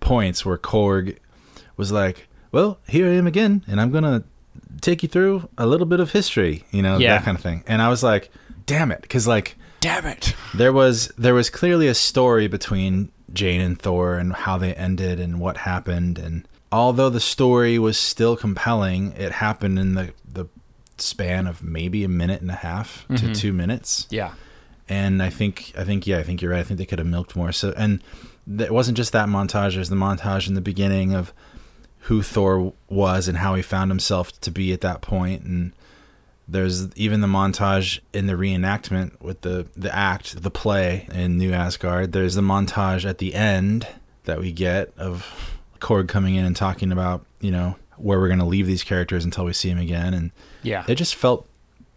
points 0.00 0.44
where 0.44 0.58
Korg 0.58 1.16
was 1.76 1.92
like, 1.92 2.28
"Well, 2.52 2.78
here 2.88 3.06
I 3.08 3.14
am 3.14 3.26
again, 3.26 3.64
and 3.66 3.80
I'm 3.80 3.90
gonna 3.90 4.24
take 4.80 5.02
you 5.02 5.08
through 5.08 5.48
a 5.58 5.66
little 5.66 5.86
bit 5.86 6.00
of 6.00 6.12
history," 6.12 6.64
you 6.70 6.82
know, 6.82 6.98
Yeah. 6.98 7.14
that 7.16 7.24
kind 7.24 7.36
of 7.36 7.42
thing. 7.42 7.64
And 7.66 7.82
I 7.82 7.88
was 7.88 8.02
like, 8.02 8.30
"Damn 8.66 8.90
it," 8.92 9.02
because 9.02 9.26
like 9.26 9.56
Damn 9.80 10.06
it. 10.06 10.34
there 10.54 10.72
was 10.72 11.10
there 11.18 11.34
was 11.34 11.50
clearly 11.50 11.86
a 11.88 11.94
story 11.94 12.46
between 12.48 13.10
Jane 13.32 13.60
and 13.60 13.78
Thor 13.78 14.16
and 14.16 14.32
how 14.32 14.56
they 14.58 14.72
ended 14.74 15.20
and 15.20 15.38
what 15.40 15.58
happened 15.58 16.18
and 16.18 16.46
although 16.72 17.10
the 17.10 17.20
story 17.20 17.78
was 17.78 17.98
still 17.98 18.36
compelling 18.36 19.12
it 19.16 19.32
happened 19.32 19.78
in 19.78 19.94
the 19.94 20.12
the 20.32 20.46
span 20.98 21.46
of 21.46 21.62
maybe 21.62 22.02
a 22.04 22.08
minute 22.08 22.40
and 22.40 22.50
a 22.50 22.54
half 22.54 23.04
to 23.08 23.14
mm-hmm. 23.14 23.32
2 23.32 23.52
minutes 23.52 24.06
Yeah. 24.10 24.30
and 24.88 25.22
I 25.22 25.28
think 25.30 25.72
I 25.76 25.84
think 25.84 26.06
yeah 26.06 26.18
I 26.18 26.22
think 26.22 26.40
you're 26.40 26.50
right 26.52 26.60
I 26.60 26.62
think 26.64 26.78
they 26.78 26.86
could 26.86 26.98
have 26.98 27.06
milked 27.08 27.36
more 27.36 27.52
so 27.52 27.74
and 27.76 28.02
it 28.58 28.72
wasn't 28.72 28.96
just 28.96 29.12
that 29.12 29.28
montage 29.28 29.74
there's 29.74 29.88
the 29.88 29.96
montage 29.96 30.46
in 30.48 30.54
the 30.54 30.60
beginning 30.60 31.14
of 31.14 31.32
who 32.00 32.22
Thor 32.22 32.72
was 32.88 33.26
and 33.28 33.38
how 33.38 33.54
he 33.56 33.62
found 33.62 33.90
himself 33.90 34.38
to 34.42 34.50
be 34.50 34.72
at 34.72 34.80
that 34.82 35.00
point 35.00 35.42
and 35.42 35.72
there's 36.48 36.94
even 36.96 37.20
the 37.22 37.26
montage 37.26 37.98
in 38.12 38.26
the 38.28 38.34
reenactment 38.34 39.20
with 39.20 39.40
the 39.40 39.66
the 39.76 39.92
act 39.94 40.40
the 40.42 40.50
play 40.50 41.08
in 41.12 41.38
New 41.38 41.52
Asgard 41.52 42.12
there's 42.12 42.34
the 42.36 42.42
montage 42.42 43.04
at 43.08 43.18
the 43.18 43.34
end 43.34 43.86
that 44.24 44.38
we 44.38 44.52
get 44.52 44.92
of 44.96 45.58
Korg 45.80 46.08
coming 46.08 46.36
in 46.36 46.44
and 46.44 46.54
talking 46.54 46.92
about 46.92 47.24
you 47.40 47.50
know 47.50 47.74
where 47.96 48.20
we're 48.20 48.28
going 48.28 48.38
to 48.38 48.44
leave 48.44 48.66
these 48.66 48.84
characters 48.84 49.24
until 49.24 49.44
we 49.44 49.52
see 49.52 49.70
him 49.70 49.78
again 49.78 50.14
and 50.14 50.30
Yeah. 50.62 50.84
it 50.86 50.94
just 50.96 51.14
felt 51.16 51.48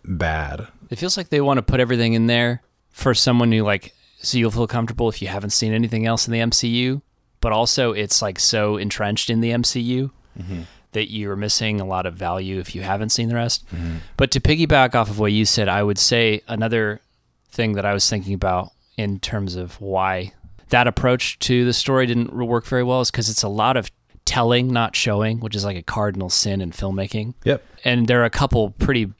bad 0.03 0.67
It 0.89 0.95
feels 0.97 1.17
like 1.17 1.29
they 1.29 1.41
want 1.41 1.57
to 1.59 1.61
put 1.61 1.79
everything 1.79 2.13
in 2.13 2.25
there 2.27 2.61
for 2.91 3.13
someone 3.13 3.51
who 3.51 3.61
like 3.63 3.93
so 4.21 4.37
you'll 4.37 4.51
feel 4.51 4.67
comfortable 4.67 5.09
if 5.09 5.21
you 5.21 5.27
haven't 5.27 5.51
seen 5.51 5.73
anything 5.73 6.05
else 6.05 6.27
in 6.27 6.33
the 6.33 6.39
MCU, 6.39 7.01
but 7.41 7.51
also 7.51 7.93
it's 7.93 8.21
like 8.21 8.39
so 8.39 8.77
entrenched 8.77 9.29
in 9.29 9.41
the 9.41 9.51
MCU 9.51 10.11
mm-hmm. 10.37 10.61
that 10.91 11.11
you're 11.11 11.35
missing 11.35 11.79
a 11.79 11.85
lot 11.85 12.05
of 12.05 12.15
value 12.15 12.59
if 12.59 12.75
you 12.75 12.81
haven't 12.81 13.09
seen 13.09 13.29
the 13.29 13.35
rest. 13.35 13.65
Mm-hmm. 13.73 13.97
But 14.17 14.31
to 14.31 14.39
piggyback 14.39 14.95
off 14.95 15.09
of 15.09 15.19
what 15.19 15.31
you 15.31 15.45
said, 15.45 15.69
I 15.69 15.83
would 15.83 15.97
say 15.97 16.41
another 16.47 17.01
thing 17.49 17.73
that 17.73 17.85
I 17.85 17.93
was 17.93 18.09
thinking 18.09 18.33
about 18.33 18.71
in 18.97 19.19
terms 19.19 19.55
of 19.55 19.79
why 19.79 20.33
that 20.69 20.87
approach 20.87 21.39
to 21.39 21.65
the 21.65 21.73
story 21.73 22.05
didn't 22.05 22.33
work 22.33 22.65
very 22.65 22.83
well 22.83 23.01
is 23.01 23.09
because 23.09 23.29
it's 23.29 23.43
a 23.43 23.49
lot 23.49 23.77
of 23.77 23.89
telling, 24.25 24.71
not 24.71 24.95
showing, 24.95 25.39
which 25.39 25.55
is 25.55 25.65
like 25.65 25.77
a 25.77 25.81
cardinal 25.81 26.29
sin 26.29 26.61
in 26.61 26.71
filmmaking. 26.71 27.33
Yep. 27.45 27.65
And 27.83 28.07
there 28.07 28.21
are 28.21 28.25
a 28.25 28.29
couple 28.29 28.71
pretty 28.71 29.11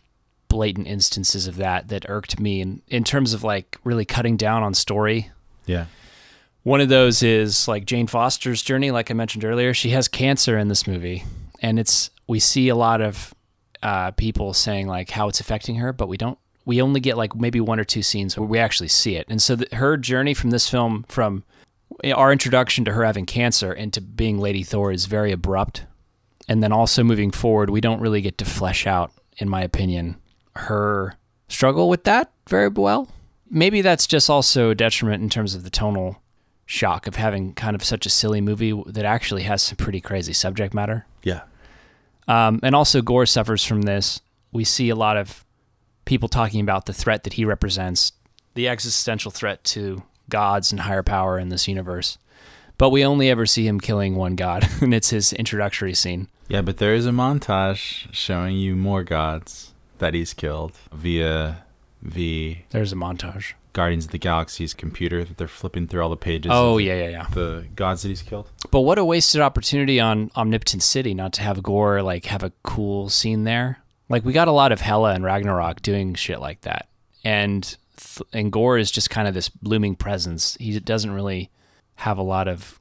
blatant 0.50 0.88
instances 0.88 1.48
of 1.48 1.56
that 1.56 1.88
that 1.88 2.10
irked 2.10 2.40
me 2.40 2.62
in, 2.62 2.82
in 2.88 3.04
terms 3.04 3.34
of 3.34 3.44
like 3.44 3.78
really 3.84 4.06
cutting 4.06 4.36
down 4.36 4.64
on 4.64 4.74
story 4.74 5.32
yeah 5.66 5.86
one 6.64 6.82
of 6.82 6.90
those 6.90 7.24
is 7.24 7.68
like 7.68 7.86
jane 7.86 8.08
foster's 8.08 8.62
journey 8.62 8.92
like 8.92 9.10
i 9.10 9.14
mentioned 9.14 9.46
earlier 9.46 9.74
she 9.74 9.92
has 9.92 10.08
cancer 10.08 10.58
in 10.58 10.68
this 10.68 10.86
movie 10.86 11.24
and 11.62 11.80
it's 11.80 12.10
we 12.28 12.40
see 12.40 12.68
a 12.68 12.76
lot 12.76 13.02
of 13.02 13.34
uh, 13.82 14.12
people 14.12 14.54
saying 14.54 14.88
like 14.88 15.10
how 15.12 15.30
it's 15.30 15.40
affecting 15.40 15.76
her 15.76 15.94
but 15.94 16.10
we 16.10 16.18
don't 16.18 16.38
we 16.70 16.84
only 16.84 17.00
get 17.00 17.18
like 17.18 17.36
maybe 17.36 17.60
one 17.60 17.80
or 17.80 17.84
two 17.84 18.04
scenes 18.04 18.38
where 18.38 18.48
we 18.48 18.60
actually 18.60 18.90
see 18.90 19.16
it. 19.16 19.26
And 19.28 19.42
so 19.42 19.56
the, 19.56 19.76
her 19.76 19.98
journey 19.98 20.36
from 20.36 20.52
this 20.52 20.70
film, 20.70 21.04
from 21.10 21.44
our 22.14 22.32
introduction 22.32 22.86
to 22.86 22.92
her 22.92 23.04
having 23.04 23.26
cancer 23.26 23.74
into 23.74 24.02
being 24.02 24.38
Lady 24.38 24.62
Thor, 24.62 24.92
is 24.92 25.08
very 25.08 25.32
abrupt. 25.32 25.86
And 26.48 26.62
then 26.62 26.72
also 26.72 27.04
moving 27.04 27.32
forward, 27.32 27.72
we 27.72 27.82
don't 27.82 28.02
really 28.02 28.22
get 28.22 28.38
to 28.38 28.46
flesh 28.46 28.86
out, 28.86 29.12
in 29.38 29.50
my 29.50 29.64
opinion, 29.64 30.18
her 30.68 31.16
struggle 31.48 31.90
with 31.90 32.04
that 32.06 32.32
very 32.48 32.70
well. 32.70 33.10
Maybe 33.50 33.82
that's 33.82 34.08
just 34.08 34.30
also 34.30 34.70
a 34.70 34.76
detriment 34.76 35.24
in 35.24 35.30
terms 35.30 35.56
of 35.56 35.64
the 35.64 35.70
tonal 35.70 36.22
shock 36.66 37.08
of 37.08 37.16
having 37.16 37.54
kind 37.54 37.76
of 37.76 37.84
such 37.84 38.06
a 38.06 38.10
silly 38.10 38.42
movie 38.42 38.80
that 38.86 39.06
actually 39.06 39.44
has 39.44 39.64
some 39.64 39.76
pretty 39.76 40.00
crazy 40.00 40.34
subject 40.34 40.74
matter. 40.74 41.06
Yeah. 41.24 41.42
Um, 42.28 42.60
and 42.62 42.76
also, 42.76 43.02
Gorr 43.02 43.26
suffers 43.26 43.66
from 43.66 43.82
this. 43.84 44.22
We 44.52 44.64
see 44.64 44.90
a 44.90 44.96
lot 44.96 45.18
of 45.18 45.44
people 46.06 46.30
talking 46.30 46.62
about 46.62 46.86
the 46.86 46.94
threat 46.94 47.24
that 47.24 47.34
he 47.34 47.46
represents, 47.46 48.12
the 48.54 48.68
existential 48.68 49.32
threat 49.32 49.64
to 49.64 50.04
gods 50.30 50.72
and 50.72 50.82
higher 50.82 51.02
power 51.02 51.40
in 51.40 51.50
this 51.50 51.68
universe. 51.68 52.20
But 52.78 52.92
we 52.92 53.04
only 53.04 53.30
ever 53.30 53.48
see 53.48 53.68
him 53.68 53.80
killing 53.80 54.16
one 54.16 54.36
god, 54.36 54.68
and 54.82 54.94
it's 54.94 55.10
his 55.10 55.34
introductory 55.34 55.96
scene. 55.96 56.28
Yeah, 56.48 56.62
but 56.62 56.78
there 56.78 56.94
is 56.94 57.08
a 57.08 57.12
montage 57.12 58.08
showing 58.14 58.58
you 58.58 58.76
more 58.76 59.04
gods 59.04 59.74
that 60.00 60.14
he's 60.14 60.34
killed 60.34 60.74
via 60.92 61.64
the 62.02 62.58
There's 62.70 62.92
a 62.92 62.96
montage. 62.96 63.54
Guardians 63.72 64.06
of 64.06 64.12
the 64.12 64.18
Galaxy's 64.18 64.74
computer 64.74 65.24
that 65.24 65.38
they're 65.38 65.48
flipping 65.48 65.88
through 65.88 66.02
all 66.02 66.10
the 66.10 66.18
pages. 66.18 66.52
Oh, 66.54 66.80
yeah, 66.80 66.96
yeah, 66.96 67.10
yeah. 67.10 67.28
The 67.32 67.68
gods 67.76 68.02
that 68.02 68.10
he's 68.10 68.24
killed. 68.24 68.50
But 68.72 68.82
what 68.82 68.98
a 68.98 69.06
wasted 69.06 69.42
opportunity 69.42 70.00
on 70.00 70.32
Omnipotent 70.36 70.82
City 70.82 71.14
not 71.14 71.34
to 71.34 71.44
have 71.44 71.62
Gorr 71.62 72.02
like 72.02 72.26
have 72.26 72.42
a 72.44 72.52
cool 72.64 73.10
scene 73.10 73.44
there. 73.44 73.80
Like 74.10 74.26
we 74.26 74.34
got 74.34 74.48
a 74.48 74.52
lot 74.52 74.72
of 74.72 74.82
Hela 74.82 75.14
and 75.14 75.24
Ragnarok 75.24 75.84
doing 75.84 76.16
shit 76.16 76.40
like 76.40 76.62
that, 76.62 76.90
and 77.24 77.64
th- 77.96 78.28
and 78.34 78.52
Gorr 78.52 78.80
is 78.80 78.90
just 78.90 79.12
kind 79.12 79.28
of 79.28 79.36
this 79.36 79.52
looming 79.62 79.96
presence. 79.96 80.58
He 80.60 80.80
doesn't 80.80 81.12
really 81.12 81.52
have 81.96 82.18
a 82.18 82.24
lot 82.24 82.48
of, 82.48 82.80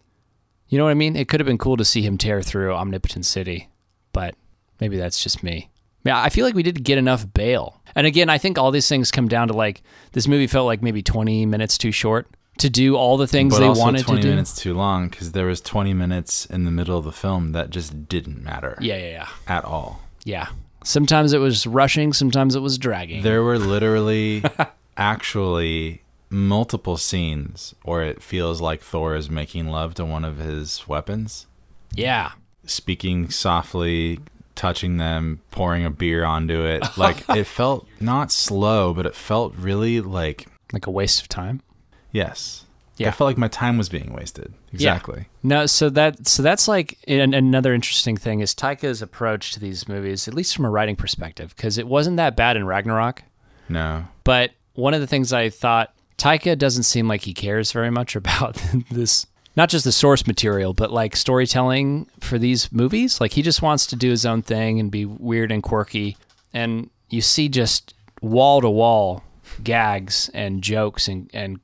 you 0.68 0.78
know 0.78 0.84
what 0.84 0.90
I 0.90 0.94
mean. 0.94 1.16
It 1.16 1.28
could 1.28 1.40
have 1.40 1.46
been 1.46 1.58
cool 1.58 1.76
to 1.76 1.84
see 1.84 2.00
him 2.00 2.16
tear 2.16 2.40
through 2.40 2.72
Omnipotent 2.72 3.26
City, 3.26 3.68
but 4.14 4.36
maybe 4.80 4.96
that's 4.96 5.22
just 5.22 5.42
me. 5.42 5.68
Yeah, 6.09 6.22
I 6.22 6.30
feel 6.30 6.46
like 6.46 6.54
we 6.54 6.62
didn't 6.62 6.84
get 6.84 6.96
enough 6.96 7.30
Bale. 7.34 7.82
And 7.94 8.06
again, 8.06 8.30
I 8.30 8.38
think 8.38 8.56
all 8.56 8.70
these 8.70 8.88
things 8.88 9.11
come 9.11 9.28
down 9.28 9.48
to 9.48 9.54
like 9.54 9.82
this 10.12 10.26
movie 10.26 10.46
felt 10.46 10.64
like 10.64 10.80
maybe 10.82 11.02
20 11.02 11.44
minutes 11.44 11.76
too 11.76 11.92
short 11.92 12.26
to 12.59 12.70
do 12.70 12.96
all 12.96 13.18
the 13.18 13.26
things 13.26 13.52
but 13.54 13.61
they 13.61 13.68
wanted 13.68 13.78
20 13.78 13.98
to 14.00 14.04
do. 14.04 14.12
Twenty 14.14 14.28
minutes 14.30 14.56
too 14.56 14.72
long 14.72 15.09
because 15.09 15.32
there 15.32 15.44
was 15.46 15.61
20 15.61 15.92
minutes 15.92 16.46
in 16.46 16.64
the 16.64 16.70
middle 16.70 16.96
of 16.96 17.04
the 17.04 17.12
film 17.12 17.52
that 17.52 17.68
just 17.68 18.09
didn't 18.09 18.42
matter 18.42 18.78
Yeah, 18.80 18.96
yeah, 18.96 19.11
yeah. 19.11 19.28
at 19.46 19.64
all. 19.66 20.00
Yeah. 20.24 20.48
Sometimes 20.82 21.34
it 21.34 21.38
was 21.40 21.66
rushing, 21.66 22.14
sometimes 22.14 22.54
it 22.56 22.61
was 22.61 22.78
dragging. 22.78 23.22
There 23.22 23.42
were 23.42 23.59
literally, 23.74 24.42
actually, 24.96 26.02
multiple 26.30 26.96
scenes 26.96 27.74
where 27.82 28.02
it 28.02 28.22
feels 28.22 28.61
like 28.62 28.80
Thor 28.80 29.14
is 29.14 29.28
making 29.28 29.66
love 29.68 29.94
to 29.94 30.04
one 30.04 30.24
of 30.24 30.38
his 30.38 30.86
weapons, 30.88 31.46
yeah. 31.92 32.32
speaking 32.64 33.28
softly, 33.30 34.20
touching 34.59 34.98
them, 34.98 35.40
pouring 35.50 35.84
a 35.86 35.90
beer 35.90 36.24
onto 36.24 36.61
it. 36.64 36.84
Like 36.98 37.26
it 37.30 37.44
felt 37.44 37.86
not 38.00 38.30
slow, 38.30 38.92
but 38.92 39.06
it 39.06 39.14
felt 39.14 39.54
really 39.56 40.00
like 40.02 40.46
Like 40.72 40.86
a 40.86 40.90
waste 40.90 41.22
of 41.22 41.28
time. 41.28 41.62
yes. 42.12 42.64
Yeah. 42.96 43.06
I 43.09 43.11
felt 43.12 43.28
like 43.28 43.38
my 43.38 43.46
time 43.46 43.78
was 43.78 43.88
being 43.88 44.12
wasted. 44.12 44.52
Exactly. 44.72 45.26
No, 45.44 45.66
so 45.66 45.88
that 45.90 46.26
so 46.26 46.42
that's 46.42 46.66
like 46.66 46.98
an, 47.06 47.32
another 47.32 47.72
interesting 47.72 48.16
thing 48.16 48.40
is 48.40 48.56
Taika's 48.56 49.00
approach 49.00 49.52
to 49.52 49.61
these 49.61 49.86
movies, 49.86 50.26
at 50.26 50.34
least 50.34 50.56
from 50.56 50.64
a 50.64 50.68
writing 50.70 50.96
perspective, 50.96 51.54
because 51.56 51.78
it 51.78 51.86
wasn't 51.86 52.16
that 52.16 52.34
bad 52.34 52.56
in 52.56 52.66
Ragnarok. 52.66 53.22
No. 53.68 54.09
But 54.24 54.50
one 54.74 54.94
of 54.94 55.00
the 55.00 55.06
things 55.06 55.32
I 55.32 55.48
thought 55.48 55.94
Taika 56.16 56.59
doesn't 56.59 56.82
seem 56.82 57.06
like 57.06 57.20
he 57.20 57.32
cares 57.34 57.70
very 57.70 57.90
much 57.90 58.16
about 58.16 58.61
this 58.90 59.26
not 59.59 59.68
just 59.68 59.84
the 59.84 59.90
source 59.92 60.24
material, 60.24 60.72
but 60.72 60.92
like 60.92 61.16
storytelling 61.16 62.06
for 62.20 62.38
these 62.38 62.70
movies. 62.70 63.20
Like 63.20 63.32
he 63.32 63.42
just 63.42 63.61
wants 63.61 63.86
to 63.86 63.96
do 63.96 64.09
his 64.09 64.24
own 64.24 64.40
thing 64.40 64.78
and 64.78 64.88
be 64.88 65.04
weird 65.04 65.50
and 65.50 65.64
quirky. 65.64 66.16
And 66.54 66.90
you 67.11 67.20
see 67.20 67.48
just 67.48 67.92
wall 68.22 68.61
to 68.61 68.70
wall 68.70 69.24
gags 69.64 70.30
and 70.32 70.62
jokes 70.62 71.09
and, 71.09 71.28
and 71.34 71.59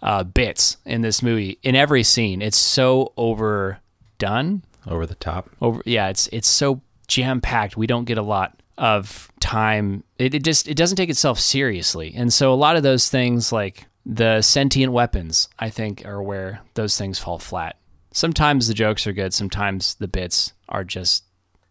uh, 0.00 0.22
bits 0.22 0.76
in 0.86 1.02
this 1.02 1.24
movie 1.24 1.58
in 1.64 1.74
every 1.74 2.04
scene. 2.04 2.40
It's 2.40 2.56
so 2.56 3.12
overdone 3.16 4.62
Over 4.86 5.04
the 5.04 5.16
top. 5.16 5.50
over 5.60 5.82
yeah 5.84 6.08
it's 6.08 6.28
it's 6.32 6.48
so 6.48 6.80
jam 7.08 7.40
packed 7.40 7.76
we 7.76 7.86
don't 7.88 8.04
get 8.04 8.16
a 8.16 8.22
lot 8.22 8.62
of 8.78 9.28
time 9.40 10.04
it, 10.18 10.34
it 10.34 10.44
just 10.44 10.68
it 10.68 10.76
doesn't 10.76 10.96
take 10.96 11.10
itself 11.10 11.38
seriously 11.40 12.14
and 12.16 12.32
so 12.32 12.52
a 12.52 12.54
lot 12.54 12.76
of 12.76 12.82
those 12.82 13.08
things 13.10 13.52
like 13.52 13.86
the 14.12 14.42
sentient 14.42 14.92
weapons 14.92 15.48
i 15.58 15.70
think 15.70 16.04
are 16.04 16.20
where 16.22 16.60
those 16.74 16.98
things 16.98 17.18
fall 17.18 17.38
flat 17.38 17.76
sometimes 18.12 18.66
the 18.66 18.74
jokes 18.74 19.06
are 19.06 19.12
good 19.12 19.32
sometimes 19.32 19.94
the 19.94 20.08
bits 20.08 20.52
are 20.68 20.82
just 20.84 21.24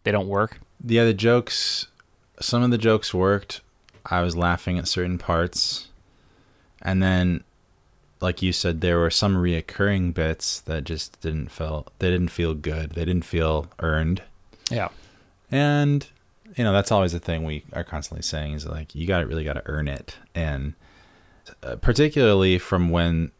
they 0.04 0.10
don't 0.10 0.28
work 0.28 0.58
Yeah, 0.82 1.04
the 1.04 1.12
jokes, 1.12 1.88
some 2.40 2.62
of 2.62 2.70
the 2.70 2.78
jokes 2.78 3.12
worked. 3.12 3.60
I 4.06 4.22
was 4.22 4.34
laughing 4.34 4.78
at 4.78 4.88
certain 4.88 5.18
parts. 5.18 5.88
And 6.80 7.02
then, 7.02 7.44
like 8.22 8.40
you 8.40 8.50
said, 8.52 8.80
there 8.80 8.98
were 8.98 9.10
some 9.10 9.36
reoccurring 9.36 10.14
bits 10.14 10.60
that 10.62 10.84
just 10.84 11.20
didn't 11.20 11.50
feel, 11.50 11.86
they 11.98 12.08
didn't 12.10 12.30
feel 12.30 12.54
good. 12.54 12.92
They 12.92 13.04
didn't 13.04 13.26
feel 13.26 13.66
earned. 13.80 14.22
yeah 14.70 14.88
And, 15.50 16.08
you 16.56 16.64
know, 16.64 16.72
that's 16.72 16.90
always 16.90 17.12
the 17.12 17.20
thing 17.20 17.44
we 17.44 17.64
are 17.74 17.84
constantly 17.84 18.22
saying 18.22 18.54
is 18.54 18.64
like, 18.66 18.94
you 18.94 19.06
got 19.06 19.18
to 19.20 19.26
really 19.26 19.44
got 19.44 19.54
to 19.60 19.62
earn 19.66 19.86
it. 19.86 20.16
And 20.34 20.72
uh, 21.62 21.76
particularly 21.76 22.58
from 22.58 22.90
when, 22.90 23.32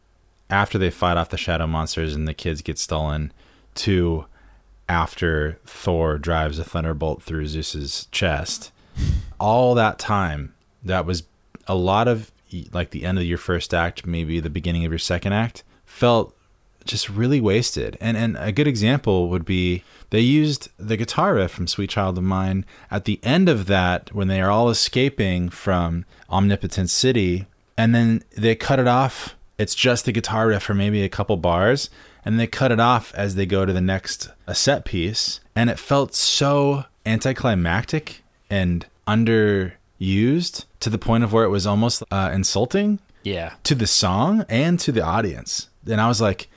after 0.48 0.78
they 0.78 0.90
fight 0.90 1.16
off 1.16 1.30
the 1.30 1.36
shadow 1.36 1.66
monsters 1.66 2.14
and 2.14 2.26
the 2.26 2.34
kids 2.34 2.62
get 2.62 2.78
stolen, 2.78 3.32
to 3.76 4.26
after 4.88 5.58
Thor 5.64 6.18
drives 6.18 6.58
a 6.58 6.64
thunderbolt 6.64 7.22
through 7.22 7.46
Zeus's 7.46 8.08
chest, 8.10 8.72
all 9.40 9.74
that 9.74 9.98
time, 9.98 10.54
that 10.82 11.06
was 11.06 11.24
a 11.66 11.74
lot 11.74 12.08
of 12.08 12.30
like 12.72 12.90
the 12.90 13.04
end 13.04 13.18
of 13.18 13.24
your 13.24 13.38
first 13.38 13.72
act, 13.72 14.06
maybe 14.06 14.40
the 14.40 14.50
beginning 14.50 14.84
of 14.84 14.90
your 14.90 14.98
second 14.98 15.32
act, 15.32 15.62
felt 15.84 16.34
just 16.84 17.08
really 17.08 17.40
wasted. 17.40 17.96
And 18.00 18.16
and 18.16 18.36
a 18.38 18.52
good 18.52 18.66
example 18.66 19.28
would 19.28 19.44
be 19.44 19.84
they 20.10 20.20
used 20.20 20.70
the 20.78 20.96
guitar 20.96 21.34
riff 21.34 21.50
from 21.50 21.66
Sweet 21.66 21.90
Child 21.90 22.18
of 22.18 22.24
Mine 22.24 22.64
at 22.90 23.04
the 23.04 23.20
end 23.22 23.48
of 23.48 23.66
that 23.66 24.14
when 24.14 24.28
they 24.28 24.40
are 24.40 24.50
all 24.50 24.70
escaping 24.70 25.48
from 25.48 26.04
Omnipotent 26.28 26.90
City, 26.90 27.46
and 27.80 27.94
then 27.94 28.22
they 28.36 28.54
cut 28.54 28.78
it 28.78 28.86
off. 28.86 29.36
It's 29.56 29.74
just 29.74 30.04
the 30.04 30.12
guitar 30.12 30.48
riff 30.48 30.64
for 30.64 30.74
maybe 30.74 31.02
a 31.02 31.08
couple 31.08 31.38
bars, 31.38 31.88
and 32.26 32.38
they 32.38 32.46
cut 32.46 32.70
it 32.70 32.78
off 32.78 33.14
as 33.14 33.36
they 33.36 33.46
go 33.46 33.64
to 33.64 33.72
the 33.72 33.80
next 33.80 34.28
a 34.46 34.54
set 34.54 34.84
piece, 34.84 35.40
and 35.56 35.70
it 35.70 35.78
felt 35.78 36.14
so 36.14 36.84
anticlimactic 37.06 38.22
and 38.50 38.84
underused 39.08 40.66
to 40.80 40.90
the 40.90 40.98
point 40.98 41.24
of 41.24 41.32
where 41.32 41.44
it 41.44 41.48
was 41.48 41.66
almost 41.66 42.02
uh, 42.10 42.30
insulting 42.32 42.98
yeah 43.22 43.54
to 43.64 43.74
the 43.74 43.86
song 43.86 44.44
and 44.50 44.78
to 44.80 44.92
the 44.92 45.02
audience. 45.02 45.70
And 45.86 46.02
I 46.02 46.08
was 46.08 46.20
like, 46.20 46.50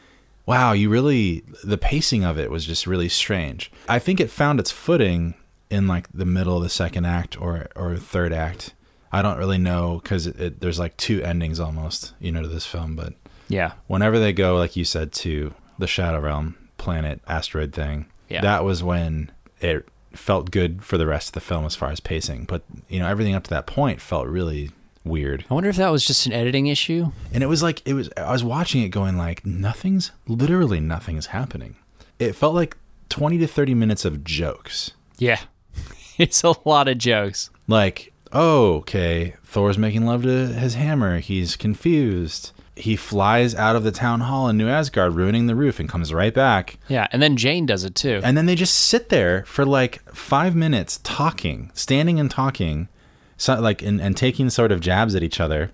wow, 0.46 0.74
you 0.74 0.90
really, 0.90 1.44
the 1.64 1.78
pacing 1.78 2.26
of 2.26 2.38
it 2.38 2.52
was 2.52 2.66
just 2.66 2.86
really 2.86 3.08
strange. 3.08 3.72
I 3.88 4.00
think 4.00 4.20
it 4.20 4.30
found 4.30 4.60
its 4.60 4.72
footing 4.72 5.36
in 5.70 5.88
like 5.88 6.10
the 6.14 6.26
middle 6.26 6.58
of 6.58 6.64
the 6.64 6.70
second 6.70 7.06
act 7.06 7.40
or, 7.40 7.68
or 7.78 7.96
third 7.96 8.34
act. 8.34 8.74
I 9.14 9.22
don't 9.22 9.38
really 9.38 9.58
know 9.60 10.00
because 10.04 10.26
there's 10.26 10.80
like 10.80 10.98
two 10.98 11.22
endings 11.24 11.60
almost, 11.60 12.14
you 12.20 12.32
know, 12.32 12.42
to 12.42 12.48
this 12.48 12.66
film. 12.66 12.96
But 12.96 13.14
yeah 13.50 13.74
whenever 13.88 14.20
they 14.20 14.34
go, 14.34 14.58
like 14.58 14.76
you 14.76 14.84
said, 14.86 15.12
to 15.14 15.54
the 15.78 15.88
Shadow 15.88 16.20
Realm 16.20 16.56
planet 16.78 17.22
asteroid 17.28 17.72
thing, 17.74 18.08
Yeah. 18.30 18.42
that 18.42 18.64
was 18.64 18.82
when 18.84 19.32
it 19.62 19.88
felt 20.14 20.52
good 20.52 20.84
for 20.84 20.98
the 20.98 21.06
rest 21.08 21.30
of 21.30 21.34
the 21.34 21.42
film 21.42 21.66
as 21.66 21.76
far 21.76 21.90
as 21.92 22.00
pacing. 22.00 22.46
But, 22.46 22.64
you 22.90 23.00
know, 23.00 23.08
everything 23.08 23.36
up 23.36 23.44
to 23.46 23.50
that 23.52 23.66
point 23.68 24.00
felt 24.02 24.28
really 24.28 24.72
weird. 25.06 25.44
i 25.50 25.54
wonder 25.54 25.70
if 25.70 25.76
that 25.76 25.92
was 25.92 26.06
just 26.08 26.26
an 26.26 26.32
editing 26.32 26.68
issue 26.68 27.12
And 27.34 27.44
it 27.44 27.48
was 27.48 27.62
like 27.62 27.82
it 27.86 27.94
was 27.94 28.10
I 28.16 28.32
was 28.32 28.44
watching 28.44 28.82
it 28.84 28.90
going 28.90 29.18
like 29.18 29.46
nothing's 29.46 30.12
literally 30.28 30.80
nothing 30.80 31.18
is 31.18 31.26
happening. 31.28 31.76
It 32.20 32.34
felt 32.36 32.56
like 32.56 32.78
20 33.10 33.38
to 33.40 33.48
30 33.48 33.74
minutes 33.76 34.06
of 34.06 34.24
jokes. 34.24 34.92
yeah 35.18 35.42
it's 36.18 36.42
a 36.44 36.54
lot 36.66 36.88
of 36.88 36.98
jokes 36.98 37.50
Like, 37.68 38.13
oh, 38.34 38.74
okay, 38.78 39.36
Thor's 39.46 39.78
making 39.78 40.06
love 40.06 40.24
to 40.24 40.48
his 40.48 40.74
hammer. 40.76 41.20
He's 41.20 41.56
confused. 41.56 42.52
He 42.76 42.96
flies 42.96 43.54
out 43.54 43.76
of 43.76 43.84
the 43.84 43.92
town 43.92 44.22
hall 44.22 44.50
in 44.50 44.58
New 44.58 44.68
Asgard, 44.68 45.14
ruining 45.14 45.46
the 45.46 45.56
roof, 45.56 45.80
and 45.80 45.88
comes 45.88 46.12
right 46.12 46.34
back. 46.34 46.80
yeah 46.88 47.08
and 47.12 47.22
then 47.22 47.38
jane 47.38 47.68
does 47.68 47.84
it 47.84 47.94
too 47.94 48.20
And 48.24 48.36
then 48.36 48.48
they 48.48 48.56
just 48.56 48.74
sit 48.74 49.10
there 49.10 49.46
for 49.46 49.64
like 49.64 50.02
five 50.12 50.56
minutes 50.56 51.00
talking, 51.04 51.70
standing 51.76 52.20
and 52.20 52.32
talking, 52.32 52.90
so, 53.38 53.60
like 53.60 53.82
and, 53.84 54.02
and 54.02 54.18
taking 54.18 54.50
sort 54.50 54.72
of 54.72 54.80
jabs 54.82 55.14
at 55.16 55.22
each 55.24 55.40
other. 55.40 55.72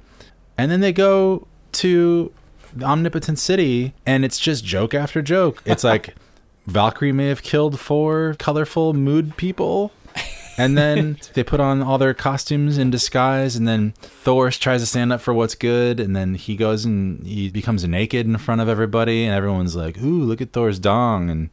And 0.58 0.70
then 0.70 0.82
they 0.82 0.92
go 0.92 1.48
to 1.74 2.34
the 2.76 2.86
Omnipotent 2.86 3.40
City, 3.40 3.94
and 4.06 4.26
it's 4.26 4.40
just 4.40 4.66
joke 4.66 4.94
after 4.94 5.22
joke. 5.22 5.62
It's 5.66 5.84
like 5.94 6.16
Valkyrie 6.68 7.14
may 7.14 7.28
have 7.30 7.42
killed 7.42 7.80
four 7.80 8.36
colorful 8.40 8.94
mood 8.94 9.38
people, 9.38 9.92
And 10.60 10.78
then 10.78 11.18
they 11.34 11.44
put 11.44 11.60
on 11.60 11.82
all 11.82 11.98
their 11.98 12.14
costumes 12.14 12.78
in 12.78 12.92
disguise, 12.92 13.56
and 13.56 13.68
then 13.68 13.94
Thor 14.02 14.52
tries 14.52 14.82
to 14.82 14.86
stand 14.86 15.14
up 15.14 15.22
for 15.22 15.34
what's 15.34 15.56
good, 15.56 16.00
and 16.00 16.16
then 16.16 16.36
he 16.36 16.56
goes 16.56 16.86
and 16.86 17.26
he 17.26 17.50
becomes 17.50 17.86
naked 17.86 18.26
in 18.26 18.38
front 18.38 18.62
of 18.62 18.68
everybody, 18.68 19.26
and 19.26 19.34
everyone's 19.34 19.76
like, 19.76 19.98
"Ooh, 20.02 20.24
look 20.24 20.42
at 20.42 20.52
Thor's 20.52 20.80
dong!" 20.80 21.30
and 21.30 21.50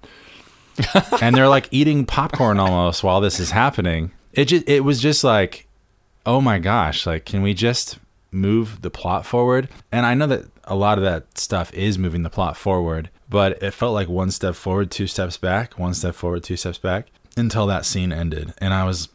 and 1.22 1.34
they're 1.36 1.48
like 1.48 1.68
eating 1.70 2.04
popcorn 2.04 2.59
almost 2.59 3.02
while 3.02 3.20
this 3.20 3.40
is 3.40 3.52
happening. 3.52 4.11
It 4.32 4.46
just 4.46 4.68
it 4.68 4.80
was 4.80 5.00
just 5.00 5.24
like, 5.24 5.66
oh 6.26 6.40
my 6.40 6.59
gosh, 6.59 7.07
like 7.07 7.24
can 7.24 7.42
we 7.42 7.54
just 7.54 7.98
move 8.30 8.82
the 8.82 8.90
plot 8.90 9.24
forward? 9.24 9.68
And 9.90 10.04
I 10.04 10.14
know 10.14 10.26
that 10.26 10.44
a 10.64 10.74
lot 10.74 10.98
of 10.98 11.04
that 11.04 11.38
stuff 11.38 11.72
is 11.72 11.96
moving 11.96 12.24
the 12.24 12.30
plot 12.30 12.57
forward, 12.57 13.09
but 13.30 13.62
it 13.62 13.70
felt 13.70 13.94
like 13.94 14.09
one 14.09 14.30
step 14.30 14.54
forward, 14.54 14.90
two 14.90 15.07
steps 15.07 15.36
back, 15.36 15.78
one 15.78 15.94
step 15.94 16.14
forward, 16.14 16.42
two 16.42 16.57
steps 16.57 16.78
back 16.78 17.07
until 17.37 17.66
that 17.66 17.84
scene 17.84 18.12
ended. 18.12 18.53
And 18.59 18.72
I 18.72 18.84
was 18.84 19.09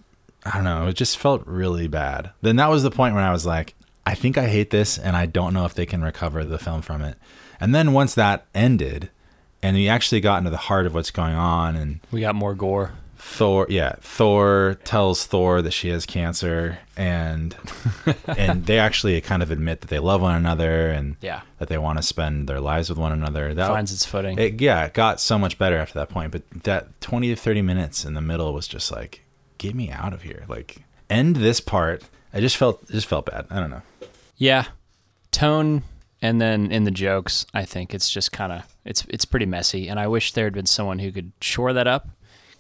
I 0.46 0.56
don't 0.56 0.64
know, 0.64 0.88
it 0.88 0.94
just 0.94 1.18
felt 1.18 1.46
really 1.46 1.88
bad. 1.88 2.32
Then 2.42 2.56
that 2.56 2.70
was 2.70 2.84
the 2.84 2.92
point 2.92 3.14
when 3.14 3.24
I 3.24 3.32
was 3.32 3.46
like, 3.46 3.76
I 4.06 4.16
think 4.16 4.38
I 4.38 4.48
hate 4.48 4.72
this 4.72 4.98
and 4.98 5.16
I 5.16 5.28
don't 5.28 5.54
know 5.54 5.66
if 5.66 5.76
they 5.76 5.86
can 5.86 6.02
recover 6.02 6.44
the 6.44 6.58
film 6.58 6.82
from 6.82 7.02
it. 7.02 7.18
And 7.60 7.76
then 7.76 7.94
once 7.94 8.16
that 8.16 8.46
ended 8.56 9.10
and 9.62 9.78
we 9.78 9.88
actually 9.88 10.22
got 10.22 10.40
into 10.40 10.50
the 10.50 10.58
heart 10.58 10.88
of 10.88 10.96
what's 10.96 11.12
going 11.12 11.36
on 11.36 11.76
and 11.76 12.00
We 12.12 12.22
got 12.22 12.36
more 12.36 12.56
gore. 12.56 12.94
Thor, 13.24 13.68
yeah, 13.70 13.96
Thor 14.02 14.78
tells 14.84 15.26
Thor 15.26 15.62
that 15.62 15.72
she 15.72 15.90
has 15.90 16.06
cancer, 16.08 16.80
and 16.98 17.56
and 18.28 18.66
they 18.66 18.80
actually 18.80 19.22
kind 19.22 19.44
of 19.44 19.52
admit 19.52 19.82
that 19.82 19.90
they 19.92 20.00
love 20.00 20.22
one 20.22 20.36
another 20.36 20.90
and 20.90 21.16
Yeah. 21.22 21.42
that 21.60 21.70
they 21.70 21.78
want 21.78 22.00
to 22.00 22.04
spend 22.04 22.50
their 22.50 22.60
lives 22.60 22.90
with 22.90 22.98
one 22.98 23.12
another. 23.12 23.54
That 23.54 23.68
Finds 23.68 23.94
its 23.94 24.06
footing. 24.06 24.40
it, 24.40 24.60
yeah, 24.60 24.86
it 24.86 24.94
got 24.94 25.20
so 25.20 25.38
much 25.38 25.58
better 25.60 25.78
after 25.78 26.00
that 26.00 26.10
point. 26.10 26.32
But 26.32 26.44
that 26.64 27.00
twenty 27.00 27.30
to 27.30 27.36
thirty 27.36 27.62
minutes 27.62 28.04
in 28.06 28.16
the 28.16 28.22
middle 28.22 28.54
was 28.54 28.68
just 28.68 28.92
like, 28.92 29.22
get 29.60 29.76
me 29.76 29.92
out 29.92 30.14
of 30.14 30.24
here. 30.24 30.44
Like, 30.48 30.78
end 31.10 31.36
this 31.38 31.60
part. 31.62 32.04
I 32.34 32.40
just 32.40 32.58
felt 32.58 32.90
just 32.90 33.08
felt 33.08 33.28
bad. 33.28 33.46
I 33.52 33.60
don't 33.60 33.70
know. 33.70 33.84
Yeah. 34.38 34.66
Tone 35.32 35.84
and 36.24 36.42
then 36.42 36.72
in 36.72 36.84
the 36.84 36.92
jokes, 36.92 37.46
I 37.54 37.66
think 37.66 37.94
it's 37.94 38.10
just 38.10 38.32
kind 38.32 38.52
of 38.52 38.64
it's 38.84 39.06
it's 39.10 39.26
pretty 39.26 39.46
messy 39.46 39.88
and 39.90 40.00
I 40.00 40.08
wish 40.08 40.34
there 40.34 40.46
had 40.46 40.54
been 40.54 40.66
someone 40.66 41.00
who 41.00 41.12
could 41.12 41.32
shore 41.40 41.72
that 41.74 41.88
up 41.88 42.08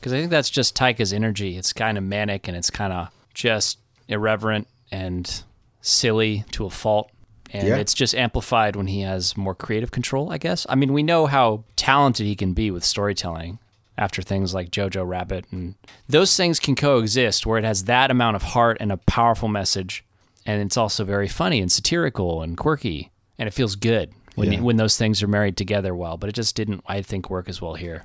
cuz 0.01 0.13
I 0.13 0.17
think 0.17 0.31
that's 0.31 0.49
just 0.49 0.75
Taika's 0.75 1.13
energy. 1.13 1.57
It's 1.57 1.73
kind 1.73 1.97
of 1.97 2.03
manic 2.03 2.47
and 2.47 2.57
it's 2.57 2.69
kind 2.69 2.91
of 2.93 3.09
just 3.33 3.77
irreverent 4.07 4.67
and 4.91 5.43
silly 5.81 6.43
to 6.51 6.65
a 6.65 6.69
fault. 6.69 7.09
And 7.53 7.67
Yeah. 7.67 7.75
it's 7.77 7.93
just 7.93 8.15
amplified 8.15 8.75
when 8.77 8.87
he 8.87 9.01
has 9.01 9.35
more 9.35 9.53
creative 9.55 9.91
control, 9.91 10.31
I 10.31 10.37
guess. 10.37 10.65
I 10.69 10.75
mean, 10.75 10.93
we 10.93 11.03
know 11.03 11.25
how 11.25 11.63
talented 11.75 12.25
he 12.25 12.35
can 12.35 12.53
be 12.53 12.71
with 12.71 12.85
storytelling 12.85 13.59
after 13.97 14.21
things 14.21 14.53
like 14.53 14.71
Jojo 14.71 15.05
Rabbit 15.05 15.45
and 15.51 15.75
those 16.07 16.35
things 16.37 16.59
can 16.59 16.75
coexist 16.75 17.45
where 17.45 17.57
it 17.59 17.65
has 17.65 17.83
that 17.85 18.09
amount 18.09 18.35
of 18.37 18.43
heart 18.43 18.77
and 18.79 18.91
a 18.91 18.97
powerful 18.97 19.49
message 19.49 20.03
and 20.45 20.61
it's 20.61 20.77
also 20.77 21.03
very 21.03 21.27
funny 21.27 21.59
and 21.61 21.71
satirical 21.71 22.41
and 22.41 22.57
quirky 22.57 23.11
and 23.37 23.47
it 23.47 23.51
feels 23.53 23.75
good 23.75 24.09
when 24.35 24.51
Yeah. 24.53 24.61
when 24.61 24.77
those 24.77 24.97
things 24.97 25.21
are 25.21 25.27
married 25.27 25.55
together 25.57 25.93
well 25.93 26.17
but 26.17 26.29
it 26.29 26.35
just 26.35 26.55
didn't 26.55 26.81
i 26.87 27.01
think 27.03 27.29
work 27.29 27.47
as 27.49 27.61
well 27.61 27.75
here 27.75 28.03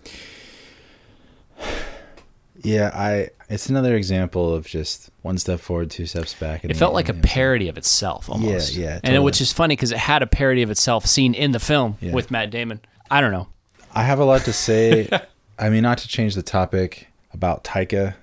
Yeah, 2.62 2.90
I. 2.92 3.28
It's 3.48 3.68
another 3.68 3.94
example 3.94 4.52
of 4.52 4.66
just 4.66 5.10
one 5.22 5.38
step 5.38 5.60
forward, 5.60 5.90
two 5.90 6.06
steps 6.06 6.34
back. 6.34 6.64
it 6.64 6.74
felt 6.76 6.94
like 6.94 7.08
a 7.08 7.14
parody 7.14 7.68
of 7.68 7.78
itself 7.78 8.28
almost 8.28 8.74
yeah, 8.74 8.84
yeah. 8.86 9.00
and 9.04 9.14
it, 9.14 9.20
which 9.20 9.40
is 9.40 9.52
funny 9.52 9.76
because 9.76 9.92
it 9.92 9.98
had 9.98 10.22
a 10.22 10.26
parody 10.26 10.62
of 10.62 10.70
itself 10.70 11.06
seen 11.06 11.32
in 11.32 11.52
the 11.52 11.60
film 11.60 11.96
Yeah. 12.00 12.12
with 12.12 12.30
matt 12.32 12.50
damon 12.50 12.80
i 13.10 13.20
don't 13.20 13.30
know 13.30 13.46
I 13.94 14.02
have 14.02 14.18
a 14.18 14.24
lot 14.24 14.40
to 14.42 14.52
say. 14.52 15.08
I 15.58 15.70
mean, 15.70 15.82
not 15.82 15.98
to 15.98 16.08
change 16.08 16.34
the 16.34 16.42
topic 16.42 17.08
about 17.32 17.62
Taika, 17.64 18.14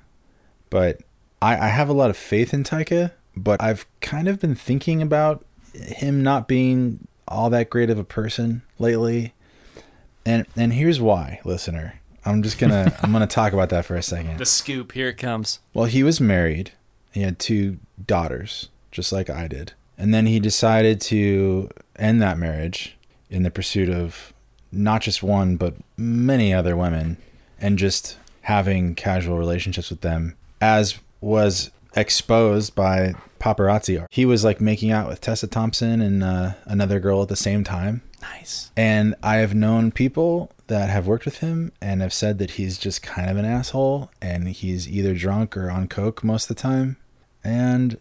but 0.70 1.00
I, 1.42 1.58
I 1.58 1.68
have 1.70 1.90
a 1.90 1.94
lot 1.94 2.12
of 2.12 2.18
faith 2.18 2.54
in 2.54 2.64
Taika. 2.64 3.12
But 3.36 3.60
I've 3.62 3.88
kind 4.00 4.28
of 4.28 4.40
been 4.40 4.54
thinking 4.54 5.02
about 5.02 5.44
him 5.74 6.22
not 6.22 6.48
being 6.48 7.08
all 7.28 7.50
that 7.50 7.72
great 7.72 7.90
of 7.90 7.98
a 7.98 8.04
person 8.04 8.62
lately, 8.78 9.34
and 10.26 10.46
and 10.56 10.74
here's 10.74 11.00
why, 11.02 11.40
listener. 11.44 12.00
I'm 12.26 12.43
just 12.43 12.57
gonna 12.57 12.95
I'm 13.01 13.11
gonna 13.11 13.28
talk 13.28 13.53
about 13.53 13.69
that 13.69 13.86
for 13.86 13.95
a 13.95 14.03
second. 14.03 14.38
the 14.38 14.45
scoop 14.45 14.93
here 14.93 15.09
it 15.09 15.17
comes 15.17 15.59
Well, 15.74 15.86
he 15.86 16.03
was 16.03 16.21
married. 16.21 16.71
He 17.11 17.21
had 17.21 17.38
two 17.39 17.78
daughters, 18.03 18.69
just 18.91 19.11
like 19.11 19.30
I 19.30 19.47
did. 19.47 19.74
And 19.97 20.13
then 20.13 20.26
he 20.26 20.39
decided 20.39 20.99
to 21.01 21.69
end 21.97 22.21
that 22.21 22.38
marriage 22.38 22.97
in 23.30 23.43
the 23.43 23.51
pursuit 23.51 23.89
of 23.89 24.34
not 24.71 25.01
just 25.01 25.21
one, 25.21 25.55
but 25.55 25.76
many 25.95 26.53
other 26.53 26.76
women 26.76 27.17
and 27.59 27.78
just 27.78 28.17
having 28.41 28.95
casual 28.95 29.38
relationships 29.38 29.89
with 29.89 30.01
them, 30.01 30.36
as 30.59 30.99
was 31.21 31.69
exposed 31.95 32.74
by 32.74 33.13
paparazzi. 33.39 34.05
He 34.09 34.26
was 34.26 34.43
like 34.43 34.59
making 34.59 34.91
out 34.91 35.07
with 35.07 35.21
Tessa 35.21 35.47
Thompson 35.47 36.01
and 36.01 36.24
uh, 36.24 36.53
another 36.65 36.99
girl 36.99 37.21
at 37.21 37.30
the 37.30 37.36
same 37.36 37.63
time. 37.63 38.01
Nice 38.32 38.71
And 38.76 39.15
I 39.21 39.38
have 39.38 39.53
known 39.53 39.91
people 39.91 40.51
that 40.67 40.89
have 40.89 41.07
worked 41.07 41.26
with 41.26 41.39
him 41.39 41.71
and 41.82 42.01
have 42.01 42.13
said 42.13 42.39
that 42.39 42.51
he's 42.51 42.78
just 42.78 43.01
kind 43.03 43.30
of 43.30 43.38
an 43.38 43.45
asshole 43.45 44.09
and 44.21 44.47
he's 44.47 44.89
either 44.89 45.13
drunk 45.13 45.55
or 45.57 45.69
on 45.69 45.88
coke 45.88 46.24
most 46.24 46.49
of 46.49 46.55
the 46.55 46.61
time. 46.61 46.97
And 47.43 47.97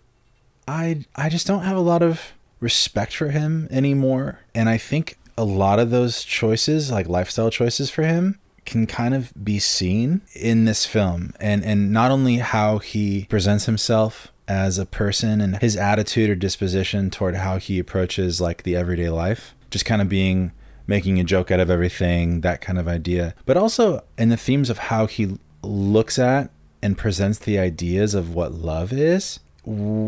I 0.66 1.04
I 1.16 1.28
just 1.28 1.46
don't 1.46 1.64
have 1.64 1.76
a 1.76 1.80
lot 1.80 2.02
of 2.02 2.32
respect 2.60 3.14
for 3.16 3.28
him 3.28 3.68
anymore. 3.70 4.40
And 4.54 4.68
I 4.68 4.78
think 4.78 5.18
a 5.36 5.44
lot 5.44 5.78
of 5.80 5.90
those 5.90 6.24
choices, 6.24 6.90
like 6.90 7.08
lifestyle 7.08 7.50
choices 7.50 7.90
for 7.90 8.04
him, 8.04 8.38
can 8.64 8.86
kind 8.86 9.14
of 9.14 9.32
be 9.42 9.58
seen 9.58 10.22
in 10.34 10.64
this 10.64 10.86
film 10.86 11.34
and 11.40 11.64
and 11.64 11.92
not 11.92 12.10
only 12.10 12.36
how 12.36 12.78
he 12.78 13.26
presents 13.28 13.66
himself 13.66 14.32
as 14.46 14.78
a 14.78 14.86
person 14.86 15.40
and 15.40 15.56
his 15.58 15.76
attitude 15.76 16.30
or 16.30 16.34
disposition 16.34 17.10
toward 17.10 17.34
how 17.36 17.58
he 17.58 17.78
approaches 17.78 18.40
like 18.40 18.62
the 18.62 18.76
everyday 18.76 19.08
life 19.08 19.54
just 19.72 19.84
kind 19.84 20.00
of 20.00 20.08
being 20.08 20.52
making 20.86 21.18
a 21.18 21.24
joke 21.24 21.50
out 21.50 21.60
of 21.60 21.70
everything 21.70 22.40
that 22.42 22.60
kind 22.60 22.78
of 22.78 22.86
idea 22.86 23.34
but 23.46 23.56
also 23.56 24.04
in 24.16 24.28
the 24.28 24.36
themes 24.36 24.70
of 24.70 24.78
how 24.78 25.06
he 25.06 25.38
looks 25.62 26.18
at 26.18 26.50
and 26.82 26.98
presents 26.98 27.38
the 27.40 27.58
ideas 27.58 28.14
of 28.14 28.34
what 28.34 28.52
love 28.52 28.92
is 28.92 29.40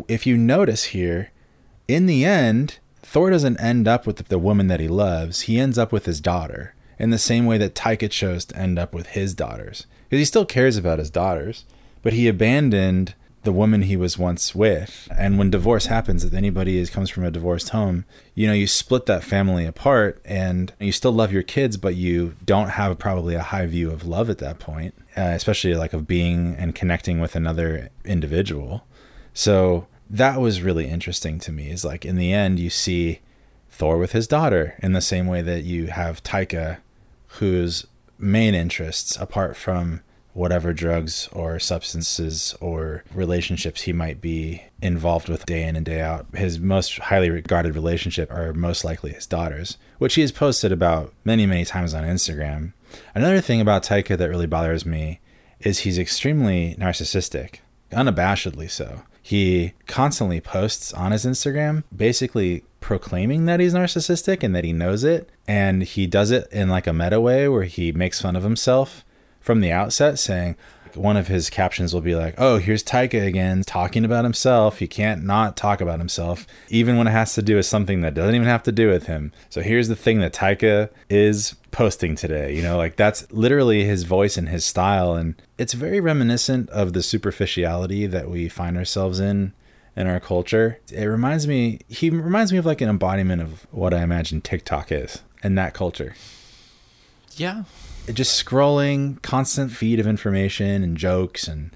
if 0.09 0.27
you 0.27 0.37
notice 0.37 0.85
here 0.85 1.31
in 1.87 2.07
the 2.07 2.25
end, 2.25 2.79
Thor 3.03 3.31
doesn't 3.31 3.61
end 3.61 3.87
up 3.87 4.07
with 4.07 4.17
the 4.29 4.39
woman 4.39 4.69
that 4.69 4.81
he 4.81 4.89
loves. 4.89 5.43
He 5.43 5.59
ends 5.59 5.79
up 5.79 5.93
with 5.93 6.07
his 6.07 6.21
daughter 6.21 6.75
in 6.99 7.11
the 7.11 7.19
same 7.19 7.47
way 7.47 7.59
that 7.59 7.75
Taika 7.75 8.11
chose 8.11 8.45
to 8.47 8.57
end 8.57 8.79
up 8.79 8.95
with 8.95 9.09
his 9.09 9.35
daughters. 9.35 9.87
Because 10.09 10.21
he 10.21 10.25
still 10.25 10.47
cares 10.47 10.77
about 10.77 10.99
his 10.99 11.11
daughters, 11.11 11.65
but 12.03 12.13
he 12.13 12.29
abandoned 12.29 13.15
the 13.45 13.53
woman 13.53 13.83
he 13.83 13.97
was 13.97 14.19
once 14.19 14.55
with. 14.55 15.09
And 15.17 15.39
when 15.39 15.51
divorce 15.51 15.87
happens, 15.87 16.25
if 16.25 16.35
anybody 16.35 16.79
is, 16.79 16.91
comes 16.91 17.11
from 17.11 17.25
a 17.25 17.31
divorced 17.31 17.71
home, 17.71 18.05
you 18.35 18.47
know, 18.47 18.53
you 18.53 18.67
split 18.67 19.07
that 19.07 19.23
family 19.23 19.67
apart 19.67 20.21
and 20.25 20.73
you 20.81 20.93
still 20.93 21.13
love 21.13 21.33
your 21.33 21.43
kids, 21.43 21.77
but 21.77 21.95
you 21.95 22.35
don't 22.45 22.71
have 22.71 22.99
probably 22.99 23.35
a 23.35 23.43
high 23.43 23.67
view 23.67 23.91
of 23.91 24.07
love 24.07 24.29
at 24.31 24.39
that 24.39 24.59
point, 24.59 24.95
uh, 25.17 25.33
especially 25.35 25.75
like 25.75 25.93
of 25.93 26.07
being 26.07 26.55
and 26.57 26.75
connecting 26.75 27.21
with 27.21 27.37
another 27.37 27.91
individual. 28.05 28.87
So 29.35 29.87
that 30.11 30.41
was 30.41 30.63
really 30.63 30.89
interesting 30.89 31.39
to 31.41 31.53
me. 31.53 31.71
Is 31.71 31.85
like 31.85 32.05
in 32.05 32.17
the 32.17 32.33
end, 32.33 32.59
you 32.59 32.71
see 32.71 33.21
Thor 33.71 33.99
with 33.99 34.13
his 34.13 34.27
daughter 34.27 34.75
in 34.83 34.93
the 34.93 35.01
same 35.01 35.27
way 35.27 35.43
that 35.43 35.65
you 35.65 35.89
have 35.89 36.23
Taika, 36.23 36.79
whose 37.27 37.87
main 38.19 38.55
interests, 38.55 39.17
apart 39.17 39.57
from 39.57 40.01
whatever 40.35 40.73
drugs 40.73 41.29
or 41.33 41.59
substances 41.59 42.55
or 42.61 43.05
relationships 43.15 43.83
he 43.83 43.93
might 43.93 44.21
be 44.21 44.63
involved 44.83 45.29
with 45.29 45.47
day 45.47 45.63
in 45.63 45.77
and 45.77 45.87
day 45.87 46.01
out, 46.01 46.27
his 46.35 46.59
most 46.59 46.99
highly 46.99 47.31
regarded 47.31 47.75
relationship 47.75 48.31
are 48.31 48.53
most 48.53 48.85
likely 48.85 49.13
his 49.13 49.27
daughters, 49.27 49.79
which 49.99 50.17
he 50.17 50.21
has 50.21 50.33
posted 50.33 50.73
about 50.73 51.15
many, 51.25 51.47
many 51.47 51.65
times 51.65 51.95
on 51.95 52.05
Instagram. 52.05 52.73
Another 53.15 53.41
thing 53.41 53.61
about 53.61 53.85
Taika 53.85 54.19
that 54.19 54.29
really 54.29 54.47
bothers 54.47 54.85
me 54.85 55.21
is 55.61 55.81
he's 55.81 55.99
extremely 55.99 56.77
narcissistic, 56.79 57.57
unabashedly 57.93 58.71
so. 58.71 59.03
He 59.23 59.73
constantly 59.87 60.41
posts 60.41 60.93
on 60.93 61.13
his 61.13 61.25
Instagram 61.25 61.85
basically 61.97 62.65
proclaiming 62.81 63.47
that 63.47 63.61
he's 63.61 63.73
narcissistic 63.73 64.43
and 64.43 64.55
that 64.55 64.65
he 64.65 64.75
knows 64.75 65.03
it. 65.03 65.31
And 65.49 65.83
he 65.83 66.07
does 66.07 66.31
it 66.31 66.47
in 66.53 66.69
like 66.69 66.87
a 66.87 66.93
meta 66.93 67.19
way 67.19 67.49
where 67.49 67.63
he 67.63 67.91
makes 67.93 68.21
fun 68.21 68.37
of 68.37 68.43
himself 68.43 69.03
from 69.45 69.61
the 69.61 69.71
outset, 69.71 70.19
saying, 70.19 70.57
one 70.95 71.19
of 71.19 71.27
his 71.27 71.51
captions 71.51 71.93
will 71.93 72.01
be 72.01 72.15
like, 72.15 72.35
"Oh, 72.39 72.57
here's 72.59 72.83
Taika 72.83 73.27
again 73.27 73.63
talking 73.67 74.05
about 74.05 74.25
himself. 74.25 74.79
He 74.79 74.87
can't 74.87 75.23
not 75.23 75.55
talk 75.57 75.81
about 75.83 75.99
himself, 75.99 76.47
even 76.71 76.97
when 76.97 77.07
it 77.07 77.11
has 77.11 77.35
to 77.35 77.43
do 77.43 77.57
with 77.57 77.67
something 77.67 78.01
that 78.01 78.15
doesn't 78.15 78.35
even 78.35 78.47
have 78.47 78.63
to 78.63 78.73
do 78.73 78.89
with 78.89 79.07
him." 79.07 79.33
So 79.51 79.61
here's 79.61 79.89
the 79.89 79.97
thing 79.97 80.21
that 80.21 80.33
Taika 80.33 80.89
is 81.11 81.57
posting 81.73 82.15
today. 82.15 82.55
You 82.55 82.63
know, 82.63 82.79
like 82.79 82.97
that's 82.97 83.31
literally 83.31 83.85
his 83.85 84.05
voice 84.05 84.39
and 84.39 84.49
his 84.49 84.65
style, 84.65 85.15
and 85.15 85.35
it's 85.59 85.75
very 85.75 86.01
reminiscent 86.01 86.71
of 86.71 86.93
the 86.93 87.03
superficiality 87.03 88.07
that 88.07 88.31
we 88.31 88.49
find 88.49 88.79
ourselves 88.79 89.21
in 89.21 89.53
in 89.97 90.07
our 90.07 90.21
culture. 90.21 90.79
It 90.93 91.07
reminds 91.07 91.47
me. 91.47 91.81
He 91.89 92.09
reminds 92.09 92.53
me 92.53 92.59
of 92.59 92.67
like 92.67 92.81
an 92.81 92.89
embodiment 92.89 93.43
of 93.43 93.67
what 93.73 93.93
I 93.93 94.03
imagine 94.03 94.41
TikTok 94.41 94.91
is 94.93 95.23
in 95.43 95.57
that 95.57 95.75
culture 95.75 96.15
yeah 97.37 97.65
just 98.13 98.45
scrolling 98.45 99.21
constant 99.23 99.73
feed 99.73 100.01
of 100.01 100.07
information 100.07 100.83
and 100.83 100.97
jokes 100.97 101.49
and 101.49 101.75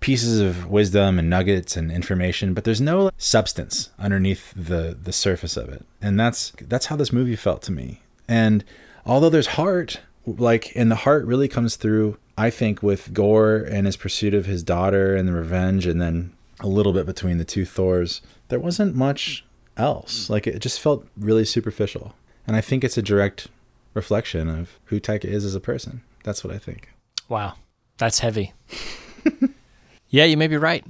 pieces 0.00 0.40
of 0.40 0.70
wisdom 0.70 1.18
and 1.18 1.28
nuggets 1.28 1.76
and 1.76 1.90
information, 1.90 2.54
but 2.54 2.64
there's 2.64 2.80
no 2.80 3.10
substance 3.16 3.90
underneath 3.98 4.52
the 4.54 4.96
the 5.00 5.12
surface 5.12 5.56
of 5.56 5.68
it. 5.68 5.84
And 6.00 6.18
that's 6.18 6.52
that's 6.60 6.86
how 6.86 6.96
this 6.96 7.12
movie 7.12 7.36
felt 7.36 7.62
to 7.62 7.72
me. 7.72 8.02
And 8.28 8.64
although 9.04 9.30
there's 9.30 9.48
heart, 9.48 10.00
like 10.26 10.72
and 10.76 10.90
the 10.90 10.96
heart 10.96 11.24
really 11.24 11.48
comes 11.48 11.76
through 11.76 12.18
I 12.38 12.50
think 12.50 12.82
with 12.82 13.14
Gorr 13.14 13.56
and 13.56 13.86
his 13.86 13.96
pursuit 13.96 14.34
of 14.34 14.46
his 14.46 14.62
daughter 14.62 15.16
and 15.16 15.26
the 15.26 15.32
revenge 15.32 15.86
and 15.86 16.00
then 16.00 16.32
a 16.60 16.68
little 16.68 16.92
bit 16.92 17.06
between 17.06 17.38
the 17.38 17.44
two 17.44 17.64
Thors, 17.64 18.20
there 18.48 18.60
wasn't 18.60 18.94
much 18.94 19.44
else. 19.76 20.28
Like 20.28 20.46
it 20.46 20.58
just 20.58 20.80
felt 20.80 21.06
really 21.16 21.44
superficial. 21.44 22.14
And 22.46 22.54
I 22.54 22.60
think 22.60 22.84
it's 22.84 22.98
a 22.98 23.02
direct 23.02 23.48
reflection 23.96 24.48
of 24.48 24.78
who 24.84 25.00
Taika 25.00 25.24
is 25.24 25.44
as 25.44 25.54
a 25.54 25.60
person. 25.60 26.02
That's 26.22 26.44
what 26.44 26.54
I 26.54 26.58
think. 26.58 26.90
Wow, 27.28 27.54
that's 27.98 28.20
heavy. 28.20 28.52
yeah, 30.08 30.24
you 30.24 30.36
may 30.36 30.46
be 30.46 30.56
right. 30.56 30.84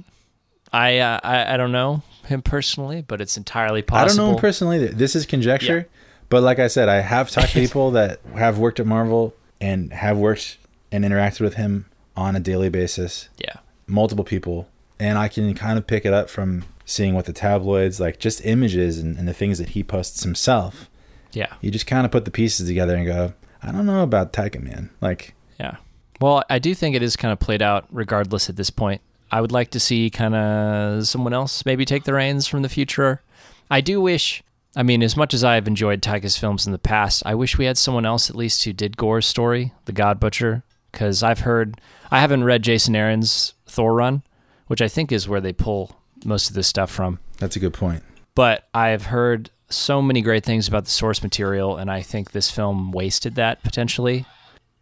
I, 0.71 0.99
uh, 0.99 1.19
I 1.23 1.53
I 1.53 1.57
don't 1.57 1.71
know 1.71 2.03
him 2.25 2.41
personally, 2.41 3.01
but 3.01 3.21
it's 3.21 3.37
entirely 3.37 3.81
possible. 3.81 4.03
I 4.03 4.07
don't 4.07 4.17
know 4.17 4.35
him 4.35 4.41
personally. 4.41 4.87
This 4.87 5.15
is 5.15 5.25
conjecture. 5.25 5.77
Yeah. 5.77 5.97
But 6.29 6.43
like 6.43 6.59
I 6.59 6.67
said, 6.67 6.89
I 6.89 6.99
have 6.99 7.31
talked 7.31 7.53
to 7.53 7.53
people 7.59 7.91
that 7.91 8.19
have 8.35 8.59
worked 8.59 8.79
at 8.79 8.85
Marvel 8.85 9.33
and 9.61 9.91
have 9.93 10.17
worked 10.17 10.57
and 10.91 11.03
interacted 11.03 11.41
with 11.41 11.55
him 11.55 11.85
on 12.15 12.35
a 12.35 12.39
daily 12.39 12.69
basis. 12.69 13.29
Yeah. 13.37 13.55
Multiple 13.87 14.25
people. 14.25 14.67
And 14.99 15.17
I 15.17 15.29
can 15.29 15.53
kind 15.53 15.77
of 15.77 15.87
pick 15.87 16.05
it 16.05 16.13
up 16.13 16.29
from 16.29 16.65
seeing 16.85 17.13
what 17.13 17.25
the 17.25 17.33
tabloids, 17.33 17.99
like 17.99 18.19
just 18.19 18.45
images 18.45 18.97
and, 18.97 19.17
and 19.17 19.27
the 19.27 19.33
things 19.33 19.57
that 19.59 19.69
he 19.69 19.83
posts 19.83 20.23
himself. 20.23 20.89
Yeah. 21.33 21.53
You 21.61 21.71
just 21.71 21.87
kind 21.87 22.05
of 22.05 22.11
put 22.11 22.25
the 22.25 22.31
pieces 22.31 22.67
together 22.67 22.95
and 22.95 23.05
go, 23.05 23.33
I 23.61 23.71
don't 23.71 23.85
know 23.85 24.03
about 24.03 24.33
Taika 24.33 24.61
Man. 24.61 24.89
Like, 25.01 25.35
yeah. 25.59 25.77
Well, 26.19 26.43
I 26.49 26.59
do 26.59 26.73
think 26.73 26.95
it 26.95 27.03
is 27.03 27.15
kind 27.15 27.31
of 27.31 27.39
played 27.39 27.61
out 27.61 27.87
regardless 27.91 28.49
at 28.49 28.55
this 28.55 28.69
point. 28.69 29.01
I 29.31 29.41
would 29.41 29.51
like 29.51 29.71
to 29.71 29.79
see 29.79 30.09
kind 30.09 30.35
of 30.35 31.07
someone 31.07 31.33
else 31.33 31.65
maybe 31.65 31.85
take 31.85 32.05
the 32.05 32.13
reins 32.13 32.47
from 32.47 32.61
the 32.61 32.69
future. 32.69 33.21
I 33.69 33.81
do 33.81 33.99
wish, 33.99 34.41
I 34.75 34.83
mean, 34.83 35.03
as 35.03 35.17
much 35.17 35.33
as 35.33 35.43
I 35.43 35.55
have 35.55 35.67
enjoyed 35.67 36.01
Taika's 36.01 36.37
films 36.37 36.65
in 36.65 36.71
the 36.71 36.79
past, 36.79 37.23
I 37.25 37.35
wish 37.35 37.57
we 37.57 37.65
had 37.65 37.77
someone 37.77 38.05
else 38.05 38.29
at 38.29 38.35
least 38.35 38.63
who 38.63 38.71
did 38.73 38.95
Gorr's 38.95 39.27
story, 39.27 39.73
The 39.85 39.91
God 39.91 40.19
Butcher, 40.19 40.63
because 40.91 41.23
I've 41.23 41.41
heard, 41.41 41.81
I 42.09 42.21
haven't 42.21 42.45
read 42.45 42.63
Jason 42.63 42.95
Aaron's 42.95 43.53
Thor 43.65 43.93
run, 43.93 44.23
which 44.67 44.81
I 44.81 44.87
think 44.87 45.11
is 45.11 45.27
where 45.27 45.41
they 45.41 45.53
pull 45.53 45.97
most 46.23 46.49
of 46.49 46.55
this 46.55 46.67
stuff 46.67 46.89
from. 46.89 47.19
That's 47.37 47.55
a 47.55 47.59
good 47.59 47.73
point. 47.73 48.03
But 48.33 48.67
I've 48.73 49.07
heard 49.07 49.49
so 49.69 50.01
many 50.01 50.21
great 50.21 50.43
things 50.43 50.67
about 50.67 50.85
the 50.85 50.91
source 50.91 51.21
material, 51.21 51.77
and 51.77 51.91
I 51.91 52.01
think 52.01 52.31
this 52.31 52.49
film 52.49 52.91
wasted 52.91 53.35
that 53.35 53.63
potentially. 53.63 54.25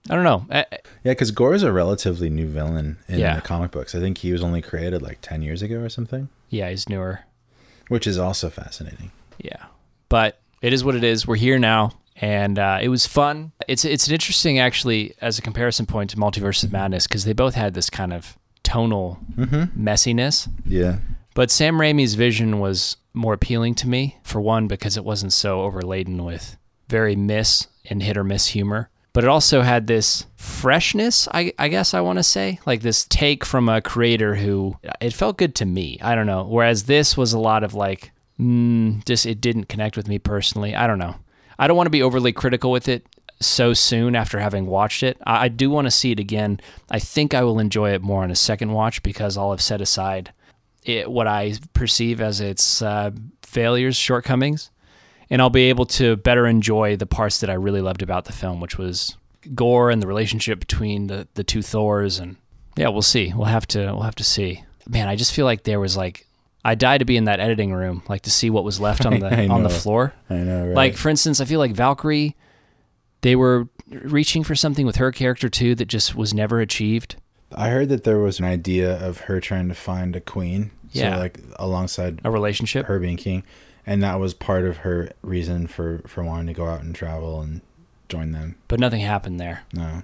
I 0.09 0.15
don't 0.15 0.23
know. 0.23 0.45
I, 0.51 0.65
yeah, 1.03 1.11
because 1.11 1.31
Gorr 1.31 1.55
is 1.55 1.63
a 1.63 1.71
relatively 1.71 2.29
new 2.29 2.47
villain 2.47 2.97
in 3.07 3.19
yeah. 3.19 3.35
the 3.35 3.41
comic 3.41 3.71
books. 3.71 3.95
I 3.95 3.99
think 3.99 4.19
he 4.19 4.31
was 4.31 4.43
only 4.43 4.61
created 4.61 5.01
like 5.01 5.19
10 5.21 5.41
years 5.41 5.63
ago 5.63 5.77
or 5.79 5.89
something. 5.89 6.29
Yeah, 6.49 6.69
he's 6.69 6.87
newer. 6.87 7.21
Which 7.87 8.05
is 8.05 8.19
also 8.19 8.49
fascinating. 8.49 9.11
Yeah. 9.39 9.65
But 10.09 10.39
it 10.61 10.73
is 10.73 10.83
what 10.83 10.95
it 10.95 11.03
is. 11.03 11.25
We're 11.25 11.35
here 11.35 11.57
now, 11.57 11.91
and 12.17 12.59
uh, 12.59 12.79
it 12.81 12.89
was 12.89 13.07
fun. 13.07 13.51
It's 13.67 13.83
it's 13.83 14.07
an 14.07 14.13
interesting, 14.13 14.59
actually, 14.59 15.15
as 15.21 15.39
a 15.39 15.41
comparison 15.41 15.85
point 15.85 16.11
to 16.11 16.17
Multiverse 16.17 16.63
of 16.63 16.71
Madness, 16.71 17.07
because 17.07 17.25
they 17.25 17.33
both 17.33 17.55
had 17.55 17.73
this 17.73 17.89
kind 17.89 18.13
of 18.13 18.37
tonal 18.63 19.19
mm-hmm. 19.35 19.87
messiness. 19.87 20.47
Yeah. 20.65 20.97
But 21.35 21.51
Sam 21.51 21.77
Raimi's 21.77 22.15
vision 22.15 22.59
was 22.59 22.97
more 23.13 23.33
appealing 23.33 23.75
to 23.75 23.89
me, 23.89 24.17
for 24.23 24.41
one, 24.41 24.67
because 24.67 24.97
it 24.97 25.05
wasn't 25.05 25.33
so 25.33 25.61
overladen 25.61 26.23
with 26.23 26.57
very 26.89 27.15
miss 27.15 27.67
and 27.89 28.01
hit 28.01 28.17
or 28.17 28.23
miss 28.23 28.47
humor. 28.47 28.89
But 29.13 29.25
it 29.25 29.29
also 29.29 29.61
had 29.61 29.87
this 29.87 30.25
freshness 30.35 31.27
i, 31.33 31.51
I 31.57 31.69
guess 31.69 31.93
i 31.93 32.01
want 32.01 32.19
to 32.19 32.23
say 32.23 32.59
like 32.65 32.81
this 32.81 33.05
take 33.05 33.43
from 33.43 33.67
a 33.67 33.81
creator 33.81 34.35
who 34.35 34.77
it 35.01 35.11
felt 35.11 35.37
good 35.37 35.55
to 35.55 35.65
me 35.65 35.97
i 36.01 36.13
don't 36.15 36.27
know. 36.27 36.45
Whereas 36.45 36.83
this 36.83 37.17
was 37.17 37.33
a 37.33 37.39
lot 37.39 37.63
of 37.63 37.73
like 37.73 38.11
mm, 38.39 39.03
just 39.05 39.25
it 39.25 39.41
didn't 39.41 39.69
connect 39.69 39.97
with 39.97 40.07
me 40.07 40.19
personally 40.19 40.75
i 40.75 40.85
don't 40.85 40.99
know. 40.99 41.15
I 41.57 41.67
don't 41.67 41.77
want 41.77 41.87
to 41.87 41.91
be 41.91 42.03
overly 42.03 42.33
critical 42.33 42.71
with 42.71 42.87
it 42.87 43.07
so 43.39 43.73
soon 43.73 44.15
after 44.15 44.39
having 44.39 44.65
watched 44.65 45.03
it. 45.03 45.17
I, 45.25 45.45
I 45.45 45.47
do 45.47 45.69
want 45.69 45.85
to 45.85 45.91
see 45.91 46.11
it 46.11 46.19
again. 46.19 46.59
I 46.91 46.99
think 46.99 47.33
i 47.33 47.43
will 47.43 47.59
enjoy 47.59 47.91
it 47.91 48.01
more 48.01 48.23
on 48.23 48.31
a 48.31 48.35
second 48.35 48.71
watch 48.73 49.01
because 49.01 49.37
i'll 49.37 49.51
have 49.51 49.61
set 49.61 49.81
aside 49.81 50.31
it, 50.85 51.11
what 51.11 51.27
i 51.27 51.53
perceive 51.73 52.21
as 52.21 52.39
its 52.39 52.81
uh, 52.81 53.11
failures 53.41 53.97
shortcomings 53.97 54.71
and 55.29 55.41
I'll 55.41 55.49
be 55.49 55.69
able 55.69 55.85
to 55.87 56.15
better 56.17 56.45
enjoy 56.45 56.95
the 56.95 57.05
parts 57.05 57.39
that 57.39 57.49
I 57.49 57.53
really 57.53 57.81
loved 57.81 58.01
about 58.01 58.25
the 58.25 58.31
film, 58.31 58.59
which 58.59 58.77
was 58.77 59.17
Gorr 59.53 59.89
and 59.89 60.01
the 60.01 60.07
relationship 60.07 60.59
between 60.59 61.07
the 61.07 61.27
the 61.33 61.43
two 61.43 61.61
Thors, 61.61 62.19
and 62.19 62.37
yeah, 62.77 62.89
we'll 62.89 63.01
see. 63.01 63.33
We'll 63.35 63.45
have 63.45 63.67
to 63.67 63.85
we'll 63.93 64.01
have 64.01 64.15
to 64.15 64.23
see. 64.23 64.63
Man, 64.87 65.07
I 65.07 65.15
just 65.15 65.33
feel 65.33 65.45
like 65.45 65.63
there 65.63 65.79
was 65.79 65.97
like 65.97 66.27
I 66.63 66.75
died 66.75 66.99
to 66.99 67.05
be 67.05 67.17
in 67.17 67.25
that 67.25 67.39
editing 67.39 67.73
room, 67.73 68.03
like 68.07 68.21
to 68.23 68.31
see 68.31 68.49
what 68.49 68.63
was 68.63 68.79
left 68.79 69.05
on 69.05 69.19
the 69.19 69.47
on 69.47 69.63
the 69.63 69.69
floor. 69.69 70.13
I 70.29 70.35
know, 70.35 70.67
right? 70.67 70.75
Like 70.75 70.97
for 70.97 71.09
instance, 71.09 71.41
I 71.41 71.45
feel 71.45 71.59
like 71.59 71.71
Valkyrie, 71.71 72.35
they 73.21 73.35
were 73.35 73.67
reaching 73.87 74.43
for 74.43 74.55
something 74.55 74.85
with 74.85 74.97
her 74.97 75.11
character 75.11 75.49
too 75.49 75.75
that 75.75 75.85
just 75.85 76.15
was 76.15 76.33
never 76.33 76.59
achieved. 76.59 77.15
I 77.53 77.69
heard 77.69 77.89
that 77.89 78.03
there 78.03 78.19
was 78.19 78.39
an 78.39 78.45
idea 78.45 78.97
of 79.05 79.21
her 79.21 79.39
trying 79.39 79.69
to 79.69 79.75
find 79.75 80.15
a 80.15 80.21
queen. 80.21 80.71
Yeah. 80.95 81.15
So 81.15 81.19
like 81.19 81.39
alongside 81.57 82.21
a 82.23 82.31
relationship, 82.31 82.85
her 82.87 82.99
being 82.99 83.17
king 83.17 83.43
and 83.85 84.03
that 84.03 84.19
was 84.19 84.33
part 84.33 84.65
of 84.65 84.77
her 84.77 85.11
reason 85.21 85.67
for 85.67 86.01
for 86.07 86.23
wanting 86.23 86.47
to 86.47 86.53
go 86.53 86.67
out 86.67 86.81
and 86.81 86.95
travel 86.95 87.41
and 87.41 87.61
join 88.09 88.31
them. 88.31 88.55
But 88.67 88.79
nothing 88.79 89.01
happened 89.01 89.39
there. 89.39 89.63
No. 89.73 90.03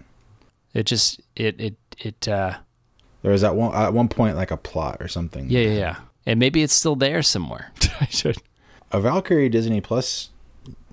It 0.73 0.85
just 0.85 1.21
it 1.35 1.59
it 1.59 1.75
it 1.97 2.27
uh 2.27 2.57
there 3.21 3.31
was 3.31 3.43
at 3.43 3.55
one 3.55 3.73
at 3.75 3.93
one 3.93 4.07
point 4.07 4.35
like 4.35 4.51
a 4.51 4.57
plot 4.57 4.97
or 4.99 5.07
something. 5.07 5.49
Yeah, 5.49 5.61
yeah, 5.61 5.73
yeah. 5.73 5.95
And 6.25 6.39
maybe 6.39 6.61
it's 6.61 6.73
still 6.73 6.95
there 6.95 7.21
somewhere. 7.23 7.71
I 7.99 8.05
should. 8.05 8.37
A 8.91 9.01
Valkyrie 9.01 9.49
Disney 9.49 9.81
Plus 9.81 10.29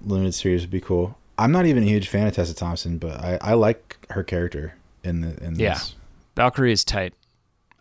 limited 0.05 0.32
series 0.32 0.62
would 0.62 0.70
be 0.70 0.80
cool. 0.80 1.18
I'm 1.36 1.53
not 1.53 1.66
even 1.66 1.82
a 1.82 1.86
huge 1.86 2.09
fan 2.09 2.26
of 2.26 2.34
Tessa 2.34 2.55
Thompson, 2.55 2.99
but 2.99 3.20
I, 3.20 3.38
I 3.40 3.55
like 3.55 3.99
her 4.11 4.24
character 4.24 4.74
in 5.05 5.20
the 5.20 5.44
in 5.44 5.55
this. 5.55 5.61
Yeah. 5.61 5.78
Valkyrie 6.36 6.72
is 6.72 6.84
tight. 6.84 7.14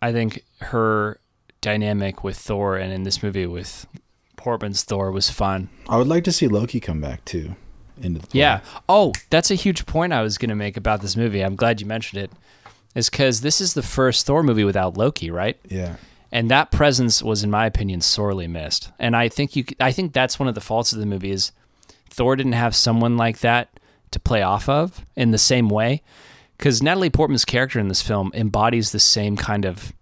I 0.00 0.12
think 0.12 0.44
her 0.60 1.18
dynamic 1.60 2.24
with 2.24 2.36
Thor 2.36 2.76
and 2.76 2.92
in 2.92 3.02
this 3.02 3.22
movie 3.22 3.46
with 3.46 3.86
Portman's 4.36 4.84
Thor 4.84 5.10
was 5.10 5.30
fun. 5.30 5.68
I 5.88 5.96
would 5.96 6.08
like 6.08 6.24
to 6.24 6.32
see 6.32 6.48
Loki 6.48 6.80
come 6.80 7.00
back 7.00 7.24
too. 7.24 7.56
Into 8.00 8.20
the 8.20 8.28
yeah. 8.32 8.60
Oh, 8.88 9.12
that's 9.30 9.50
a 9.50 9.56
huge 9.56 9.84
point 9.84 10.12
I 10.12 10.22
was 10.22 10.38
going 10.38 10.50
to 10.50 10.54
make 10.54 10.76
about 10.76 11.00
this 11.00 11.16
movie. 11.16 11.42
I'm 11.42 11.56
glad 11.56 11.80
you 11.80 11.86
mentioned 11.86 12.22
it. 12.22 12.30
Is 12.94 13.10
because 13.10 13.40
this 13.40 13.60
is 13.60 13.74
the 13.74 13.82
first 13.82 14.24
Thor 14.26 14.42
movie 14.42 14.64
without 14.64 14.96
Loki, 14.96 15.30
right? 15.30 15.58
Yeah. 15.68 15.96
And 16.30 16.50
that 16.50 16.70
presence 16.70 17.22
was, 17.22 17.42
in 17.42 17.50
my 17.50 17.66
opinion, 17.66 18.00
sorely 18.00 18.46
missed. 18.46 18.90
And 18.98 19.16
I 19.16 19.28
think 19.28 19.56
you, 19.56 19.64
I 19.80 19.92
think 19.92 20.12
that's 20.12 20.38
one 20.38 20.48
of 20.48 20.54
the 20.54 20.60
faults 20.60 20.92
of 20.92 20.98
the 20.98 21.06
movie 21.06 21.30
is 21.30 21.52
Thor 22.10 22.36
didn't 22.36 22.52
have 22.52 22.74
someone 22.74 23.16
like 23.16 23.40
that 23.40 23.80
to 24.10 24.20
play 24.20 24.42
off 24.42 24.68
of 24.68 25.04
in 25.16 25.30
the 25.30 25.38
same 25.38 25.68
way. 25.68 26.02
Because 26.56 26.82
Natalie 26.82 27.10
Portman's 27.10 27.44
character 27.44 27.78
in 27.78 27.88
this 27.88 28.02
film 28.02 28.30
embodies 28.34 28.92
the 28.92 29.00
same 29.00 29.36
kind 29.36 29.64
of 29.64 29.92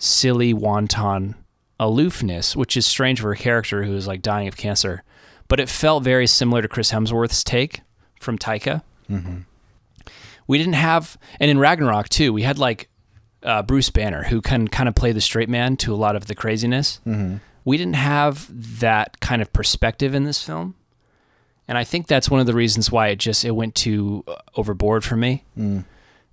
silly, 0.00 0.52
wanton 0.52 1.36
aloofness, 1.78 2.56
which 2.56 2.76
is 2.76 2.86
strange 2.86 3.20
for 3.20 3.30
a 3.30 3.36
character 3.36 3.84
who 3.84 3.94
is 3.94 4.06
like 4.06 4.22
dying 4.22 4.48
of 4.48 4.56
cancer. 4.56 5.04
But 5.46 5.60
it 5.60 5.68
felt 5.68 6.02
very 6.02 6.26
similar 6.26 6.62
to 6.62 6.68
Chris 6.68 6.90
Hemsworth's 6.90 7.44
take 7.44 7.82
from 8.20 8.38
Taika. 8.38 8.82
Mm-hmm. 9.08 9.38
We 10.46 10.58
didn't 10.58 10.74
have, 10.74 11.16
and 11.38 11.50
in 11.50 11.58
Ragnarok 11.58 12.08
too, 12.08 12.32
we 12.32 12.42
had 12.42 12.58
like 12.58 12.88
uh, 13.42 13.62
Bruce 13.62 13.90
Banner 13.90 14.24
who 14.24 14.40
can 14.40 14.68
kind 14.68 14.88
of 14.88 14.94
play 14.94 15.12
the 15.12 15.20
straight 15.20 15.48
man 15.48 15.76
to 15.78 15.94
a 15.94 15.96
lot 15.96 16.16
of 16.16 16.26
the 16.26 16.34
craziness. 16.34 17.00
Mm-hmm. 17.06 17.36
We 17.64 17.76
didn't 17.76 17.94
have 17.94 18.48
that 18.80 19.20
kind 19.20 19.42
of 19.42 19.52
perspective 19.52 20.14
in 20.14 20.24
this 20.24 20.42
film, 20.42 20.74
and 21.68 21.78
I 21.78 21.84
think 21.84 22.06
that's 22.06 22.30
one 22.30 22.40
of 22.40 22.46
the 22.46 22.54
reasons 22.54 22.90
why 22.90 23.08
it 23.08 23.16
just 23.16 23.44
it 23.44 23.52
went 23.52 23.74
too 23.74 24.24
uh, 24.26 24.36
overboard 24.56 25.04
for 25.04 25.16
me. 25.16 25.44
Mm. 25.58 25.84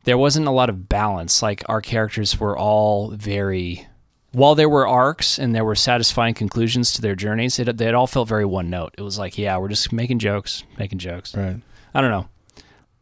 There 0.08 0.18
wasn't 0.18 0.48
a 0.48 0.52
lot 0.52 0.70
of 0.70 0.88
balance. 0.88 1.42
Like 1.42 1.64
our 1.68 1.82
characters 1.82 2.40
were 2.40 2.58
all 2.58 3.10
very 3.10 3.88
while 4.32 4.56
there 4.56 4.70
were 4.70 4.88
arcs 4.88 5.38
and 5.38 5.54
there 5.54 5.66
were 5.66 5.76
satisfying 5.76 6.34
conclusions 6.34 6.94
to 6.94 7.02
their 7.02 7.14
journeys, 7.14 7.60
it 7.60 7.76
they 7.76 7.92
all 7.92 8.08
felt 8.08 8.30
very 8.30 8.46
one 8.46 8.70
note. 8.70 8.96
It 8.98 9.02
was 9.02 9.20
like, 9.20 9.38
yeah, 9.38 9.58
we're 9.58 9.68
just 9.68 9.92
making 9.92 10.20
jokes, 10.20 10.64
making 10.80 11.00
jokes. 11.00 11.36
Right. 11.36 11.60
I 11.94 12.00
don't 12.00 12.12
know. 12.12 12.30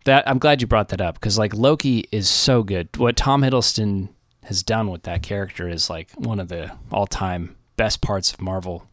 That 0.06 0.28
I'm 0.28 0.40
glad 0.40 0.62
you 0.62 0.68
brought 0.68 0.90
that 0.90 1.00
up 1.00 1.14
because 1.14 1.38
like 1.38 1.54
Loki 1.54 2.06
is 2.12 2.28
so 2.28 2.64
good. 2.64 2.90
What 2.98 3.16
Tom 3.16 3.44
Hiddleston 3.44 4.10
has 4.46 4.64
done 4.64 4.90
with 4.90 5.04
that 5.04 5.22
character 5.22 5.70
is 5.70 5.92
like 5.92 6.10
one 6.14 6.40
of 6.40 6.48
the 6.48 6.72
all-time 6.92 7.56
best 7.78 8.02
parts 8.02 8.34
of 8.34 8.42
Marvel. 8.42 8.88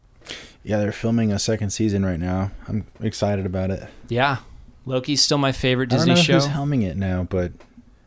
Yeah, 0.63 0.77
they're 0.77 0.91
filming 0.91 1.31
a 1.31 1.39
second 1.39 1.71
season 1.71 2.05
right 2.05 2.19
now. 2.19 2.51
I'm 2.67 2.85
excited 3.01 3.47
about 3.47 3.71
it. 3.71 3.89
Yeah, 4.07 4.37
Loki's 4.85 5.23
still 5.23 5.39
my 5.39 5.51
favorite 5.51 5.89
Disney 5.89 6.11
I 6.11 6.15
don't 6.15 6.27
know 6.27 6.39
show. 6.39 6.45
Who's 6.45 6.47
helming 6.47 6.83
it 6.83 6.95
now? 6.95 7.23
But 7.23 7.53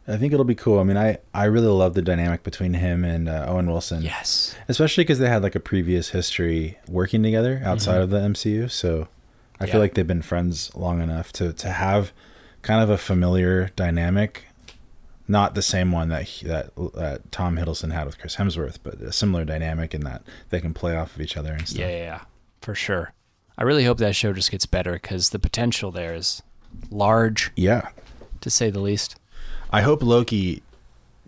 I 0.09 0.17
think 0.17 0.33
it'll 0.33 0.45
be 0.45 0.55
cool. 0.55 0.79
I 0.79 0.85
mean, 0.85 0.97
I, 0.97 1.19
I 1.35 1.45
really 1.45 1.67
love 1.67 1.95
the 1.95 2.03
dynamic 2.03 2.43
between 2.43 2.75
him 2.75 3.05
and 3.05 3.29
uh, 3.29 3.47
Owen 3.49 3.67
Wilson. 3.67 4.03
Yes. 4.03 4.55
Especially 4.69 5.03
because 5.05 5.19
they 5.19 5.29
had 5.29 5.43
like 5.43 5.55
a 5.57 5.61
previous 5.61 6.11
history 6.11 6.79
working 6.89 7.23
together 7.23 7.61
outside 7.65 7.95
mm-hmm. 7.95 8.03
of 8.03 8.11
the 8.11 8.19
MCU. 8.19 8.71
So 8.71 9.09
I 9.61 9.65
yeah. 9.65 9.73
feel 9.73 9.81
like 9.81 9.95
they've 9.95 10.07
been 10.07 10.23
friends 10.23 10.75
long 10.77 11.01
enough 11.01 11.33
to, 11.35 11.53
to 11.55 11.69
have 11.71 12.13
kind 12.63 12.83
of 12.83 12.91
a 12.91 12.99
familiar 12.99 13.71
dynamic 13.77 14.45
Not 15.29 15.55
the 15.57 15.63
same 15.63 15.91
one 15.91 16.09
that 16.11 16.23
he, 16.23 16.47
that 16.47 16.71
uh, 16.77 17.19
Tom 17.33 17.57
Hiddleston 17.57 17.93
had 17.93 18.07
with 18.07 18.19
Chris 18.19 18.37
Hemsworth, 18.37 18.79
but 18.83 19.01
a 19.01 19.11
similar 19.13 19.45
dynamic 19.45 19.93
in 19.93 20.03
that 20.03 20.23
they 20.51 20.61
can 20.61 20.73
play 20.73 20.97
off 20.97 21.17
of 21.17 21.21
each 21.21 21.37
other 21.37 21.53
and 21.53 21.67
stuff. 21.67 21.81
Yeah, 21.81 21.89
yeah, 21.89 21.97
yeah, 21.97 22.21
for 22.61 22.77
sure. 22.77 23.13
I 23.59 23.65
really 23.65 23.85
hope 23.85 23.99
that 23.99 24.15
show 24.15 24.33
just 24.33 24.53
gets 24.53 24.67
better 24.67 24.93
because 24.93 25.31
the 25.31 25.41
potential 25.41 25.91
there 25.91 26.15
is 26.15 26.43
large, 26.91 27.51
Yeah. 27.57 27.89
to 28.43 28.51
say 28.51 28.71
the 28.71 28.81
least. 28.81 29.17
I 29.77 29.83
hope 29.83 30.03
Loki 30.03 30.63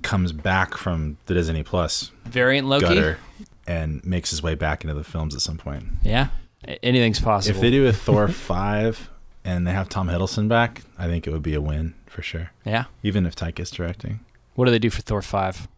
comes 0.02 0.32
back 0.32 0.74
from 0.76 1.18
the 1.26 1.34
Disney 1.34 1.62
Plus 1.62 2.10
Variant 2.24 2.66
Loki. 2.68 2.86
gutter 2.86 3.18
and 3.66 4.04
makes 4.04 4.30
his 4.30 4.42
way 4.42 4.54
back 4.54 4.84
into 4.84 4.94
the 4.94 5.04
films 5.04 5.34
at 5.34 5.40
some 5.40 5.58
point. 5.58 5.84
Yeah, 6.02 6.28
anything's 6.82 7.20
possible. 7.20 7.54
If 7.56 7.60
they 7.60 7.70
do 7.70 7.86
a 7.86 7.92
Thor 7.92 8.28
5 8.28 9.10
and 9.44 9.66
they 9.66 9.72
have 9.72 9.88
Tom 9.88 10.08
Hiddleston 10.08 10.48
back, 10.48 10.82
I 10.98 11.06
think 11.06 11.26
it 11.26 11.30
would 11.30 11.42
be 11.42 11.54
a 11.54 11.60
win 11.60 11.94
for 12.06 12.22
sure. 12.22 12.50
yeah. 12.64 12.84
Even 13.02 13.26
if 13.26 13.36
Taika's 13.36 13.70
directing. 13.70 14.20
What 14.54 14.64
do 14.64 14.70
they 14.70 14.78
do 14.78 14.90
for 14.90 15.02
Thor 15.02 15.22
five? 15.22 15.68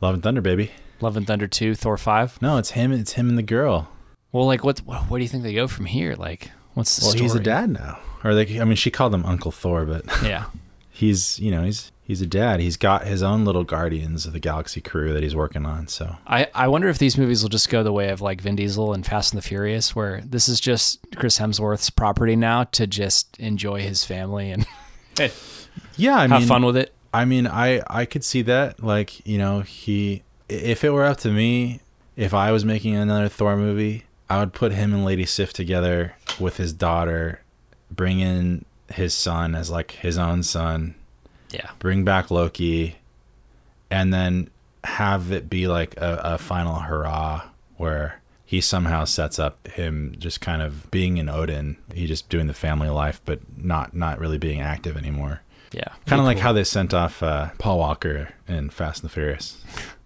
Love 0.00 0.14
and 0.14 0.22
Thunder, 0.22 0.40
baby. 0.42 0.72
Love 1.00 1.16
and 1.16 1.26
Thunder 1.26 1.46
two, 1.46 1.74
Thor 1.74 1.96
five. 1.96 2.40
No, 2.42 2.56
it's 2.58 2.70
him. 2.72 2.92
It's 2.92 3.12
him 3.12 3.28
and 3.28 3.38
the 3.38 3.42
girl. 3.42 3.88
Well, 4.32 4.46
like 4.46 4.62
what? 4.64 4.80
What 4.80 5.16
do 5.18 5.22
you 5.22 5.28
think 5.28 5.42
they 5.42 5.54
go 5.54 5.68
from 5.68 5.86
here? 5.86 6.14
Like, 6.16 6.50
what's 6.74 6.96
the 6.96 7.02
story? 7.02 7.10
Well, 7.12 7.16
story? 7.16 7.22
he's 7.22 7.34
a 7.34 7.40
dad 7.40 7.70
now. 7.70 7.98
Or 8.24 8.34
like, 8.34 8.50
I 8.50 8.64
mean, 8.64 8.76
she 8.76 8.90
called 8.90 9.14
him 9.14 9.24
Uncle 9.24 9.52
Thor, 9.52 9.84
but 9.86 10.04
Yeah, 10.22 10.46
he's, 10.96 11.38
you 11.38 11.50
know, 11.50 11.62
he's 11.62 11.92
he's 12.02 12.22
a 12.22 12.26
dad. 12.26 12.60
He's 12.60 12.76
got 12.76 13.06
his 13.06 13.22
own 13.22 13.44
little 13.44 13.64
Guardians 13.64 14.26
of 14.26 14.32
the 14.32 14.40
Galaxy 14.40 14.80
crew 14.80 15.12
that 15.12 15.22
he's 15.22 15.36
working 15.36 15.66
on. 15.66 15.88
So 15.88 16.16
I, 16.26 16.48
I 16.54 16.68
wonder 16.68 16.88
if 16.88 16.98
these 16.98 17.18
movies 17.18 17.42
will 17.42 17.50
just 17.50 17.68
go 17.68 17.82
the 17.82 17.92
way 17.92 18.08
of 18.08 18.20
like 18.20 18.40
Vin 18.40 18.56
Diesel 18.56 18.92
and 18.92 19.04
Fast 19.04 19.32
and 19.32 19.38
the 19.38 19.46
Furious, 19.46 19.94
where 19.94 20.22
this 20.24 20.48
is 20.48 20.58
just 20.60 21.00
Chris 21.16 21.38
Hemsworth's 21.38 21.90
property 21.90 22.36
now 22.36 22.64
to 22.64 22.86
just 22.86 23.38
enjoy 23.38 23.82
his 23.82 24.04
family 24.04 24.50
and 24.50 24.66
yeah, 25.96 26.16
I 26.16 26.22
have 26.22 26.30
mean, 26.30 26.48
fun 26.48 26.64
with 26.64 26.76
it. 26.76 26.94
I 27.12 27.24
mean, 27.24 27.46
I 27.46 27.82
I 27.88 28.06
could 28.06 28.24
see 28.24 28.42
that. 28.42 28.82
Like, 28.82 29.26
you 29.26 29.38
know, 29.38 29.60
he 29.60 30.22
if 30.48 30.84
it 30.84 30.90
were 30.90 31.04
up 31.04 31.18
to 31.18 31.30
me, 31.30 31.80
if 32.16 32.32
I 32.32 32.52
was 32.52 32.64
making 32.64 32.94
another 32.94 33.28
Thor 33.28 33.56
movie, 33.56 34.04
I 34.30 34.40
would 34.40 34.52
put 34.52 34.72
him 34.72 34.94
and 34.94 35.04
Lady 35.04 35.26
Sif 35.26 35.52
together 35.52 36.14
with 36.40 36.56
his 36.56 36.72
daughter, 36.72 37.40
bring 37.90 38.20
in 38.20 38.64
his 38.92 39.14
son 39.14 39.54
as 39.54 39.70
like 39.70 39.92
his 39.92 40.18
own 40.18 40.42
son, 40.42 40.94
Yeah, 41.50 41.70
bring 41.78 42.04
back 42.04 42.30
Loki, 42.30 42.96
and 43.90 44.12
then 44.12 44.50
have 44.84 45.32
it 45.32 45.50
be 45.50 45.66
like 45.66 45.96
a, 45.96 46.20
a 46.24 46.38
final 46.38 46.76
hurrah 46.80 47.42
where 47.76 48.20
he 48.44 48.60
somehow 48.60 49.04
sets 49.04 49.38
up 49.40 49.66
him 49.68 50.14
just 50.18 50.40
kind 50.40 50.62
of 50.62 50.88
being 50.90 51.18
an 51.18 51.28
Odin. 51.28 51.76
He 51.92 52.06
just 52.06 52.28
doing 52.28 52.46
the 52.46 52.54
family 52.54 52.88
life, 52.88 53.20
but 53.24 53.40
not 53.56 53.94
not 53.94 54.18
really 54.20 54.38
being 54.38 54.60
active 54.60 54.96
anymore. 54.96 55.40
yeah. 55.72 55.88
Kind 56.06 56.20
of 56.20 56.26
like 56.26 56.38
how 56.38 56.52
they 56.52 56.62
sent 56.64 56.94
off 56.94 57.22
uh, 57.22 57.50
Paul 57.58 57.78
Walker 57.78 58.28
in 58.46 58.70
Fast 58.70 59.02
and 59.02 59.10
the 59.10 59.12
Furious. 59.12 59.62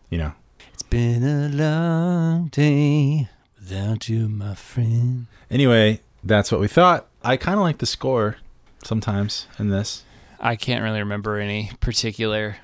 You 0.08 0.18
know, 0.18 0.32
It's 0.72 0.82
been 0.82 1.22
a 1.22 1.48
long 1.50 2.46
day 2.48 3.28
without 3.58 4.08
you, 4.08 4.28
my 4.28 4.54
friend. 4.54 5.26
Anyway, 5.50 6.00
that's 6.24 6.50
what 6.50 6.60
we 6.60 6.66
thought. 6.68 7.06
I 7.22 7.36
kind 7.36 7.56
of 7.58 7.62
like 7.62 7.78
the 7.78 7.86
score 7.86 8.36
sometimes 8.84 9.46
in 9.58 9.68
this. 9.68 10.04
I 10.38 10.56
can't 10.56 10.82
really 10.82 11.00
remember 11.00 11.38
any 11.38 11.70
particular 11.80 12.56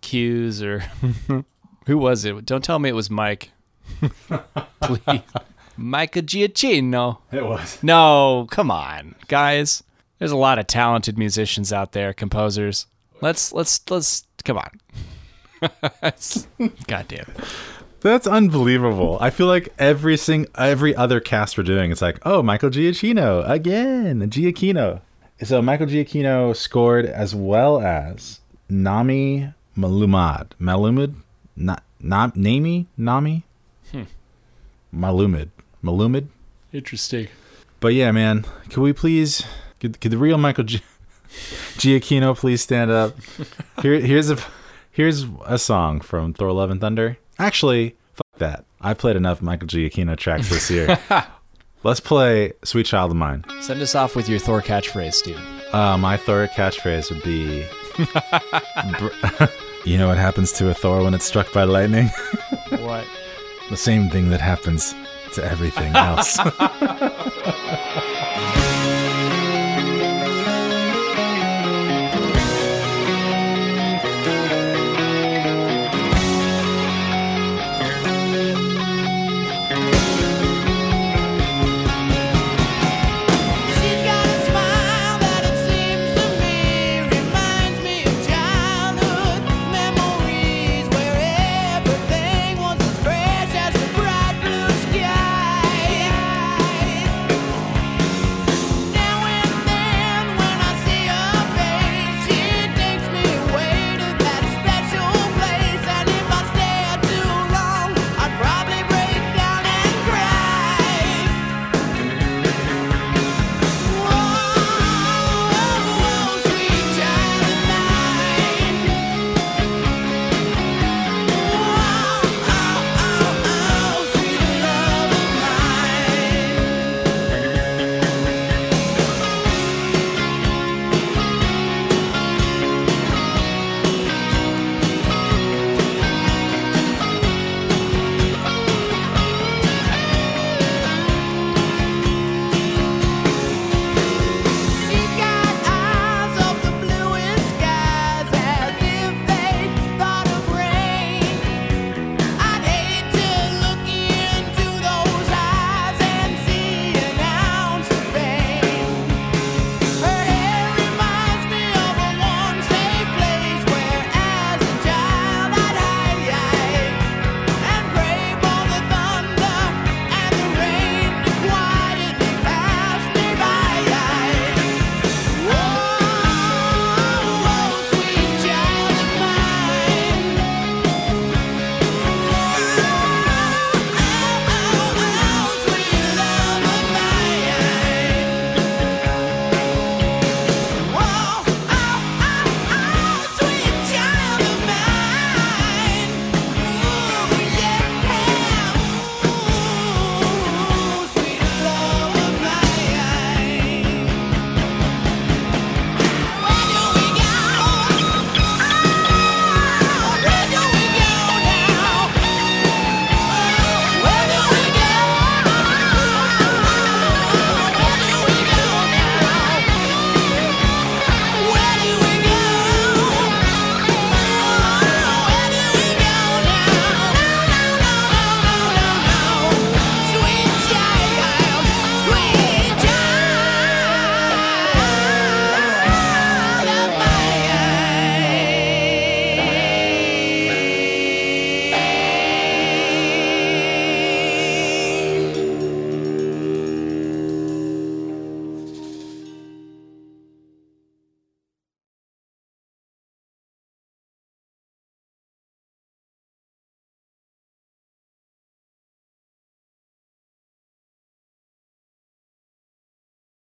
cues 0.00 0.62
or 0.62 0.80
who 1.86 1.98
was 1.98 2.24
it? 2.24 2.44
Don't 2.44 2.64
tell 2.64 2.78
me 2.78 2.88
it 2.88 2.94
was 2.94 3.10
Mike. 3.10 3.50
Please. 4.80 5.22
Micah 5.76 6.22
Giacchino. 6.22 7.18
It 7.32 7.44
was. 7.44 7.82
No, 7.82 8.46
come 8.50 8.70
on, 8.70 9.14
guys. 9.28 9.82
There's 10.18 10.32
a 10.32 10.36
lot 10.36 10.58
of 10.58 10.66
talented 10.66 11.18
musicians 11.18 11.72
out 11.72 11.92
there, 11.92 12.12
composers. 12.12 12.86
Let's 13.20 13.52
let's 13.52 13.80
let's 13.90 14.26
come 14.44 14.58
on. 14.58 14.80
God 16.86 17.08
damn 17.08 17.20
it. 17.20 17.36
That's 18.00 18.26
unbelievable. 18.26 19.18
I 19.20 19.30
feel 19.30 19.46
like 19.46 19.72
every 19.78 20.16
sing 20.16 20.46
every 20.56 20.94
other 20.96 21.20
cast 21.20 21.56
we're 21.58 21.64
doing, 21.64 21.90
it's 21.90 22.02
like, 22.02 22.18
oh, 22.24 22.42
Michael 22.42 22.70
Giacchino 22.70 23.48
again, 23.48 24.20
Giacchino. 24.30 25.02
So 25.42 25.62
Michael 25.62 25.86
Giacchino 25.86 26.54
scored 26.54 27.06
as 27.06 27.34
well 27.34 27.80
as 27.80 28.40
Nami 28.68 29.52
Melumad, 29.76 30.50
Melumad, 30.60 31.14
Na, 31.56 31.76
Na, 31.98 32.30
Nami, 32.34 32.86
Nami, 32.98 33.44
hmm. 33.90 34.02
Melumad, 34.94 35.48
Melumad. 35.82 36.26
Interesting. 36.72 37.28
But 37.80 37.94
yeah, 37.94 38.12
man, 38.12 38.44
could 38.68 38.82
we 38.82 38.92
please, 38.92 39.42
could, 39.80 39.98
could 40.00 40.10
the 40.10 40.18
real 40.18 40.36
Michael 40.36 40.64
Gi- 40.64 40.82
Giacchino 41.78 42.36
please 42.36 42.60
stand 42.60 42.90
up? 42.90 43.16
Here, 43.82 43.98
here's 43.98 44.30
a, 44.30 44.38
here's 44.90 45.24
a 45.46 45.58
song 45.58 46.00
from 46.00 46.34
Thor: 46.34 46.52
Love 46.52 46.70
and 46.70 46.80
Thunder. 46.82 47.16
Actually, 47.38 47.96
fuck 48.12 48.38
that. 48.38 48.64
I 48.82 48.92
played 48.92 49.16
enough 49.16 49.40
Michael 49.40 49.68
Giacchino 49.68 50.18
tracks 50.18 50.50
this 50.50 50.70
year. 50.70 50.98
Let's 51.82 52.00
play 52.00 52.52
"Sweet 52.62 52.86
Child 52.86 53.12
of 53.12 53.16
Mine." 53.16 53.44
Send 53.60 53.80
us 53.80 53.94
off 53.94 54.14
with 54.14 54.28
your 54.28 54.38
Thor 54.38 54.60
catchphrase, 54.60 55.14
Steven. 55.14 55.42
Uh, 55.72 55.96
my 55.96 56.16
Thor 56.16 56.46
catchphrase 56.48 57.10
would 57.10 57.22
be, 57.22 57.64
br- 58.98 59.44
"You 59.88 59.96
know 59.98 60.08
what 60.08 60.18
happens 60.18 60.52
to 60.52 60.68
a 60.68 60.74
Thor 60.74 61.02
when 61.02 61.14
it's 61.14 61.24
struck 61.24 61.52
by 61.52 61.64
lightning? 61.64 62.10
What? 62.70 63.04
the 63.70 63.76
same 63.76 64.10
thing 64.10 64.30
that 64.30 64.40
happens 64.40 64.94
to 65.34 65.44
everything 65.44 65.94
else." 65.96 66.38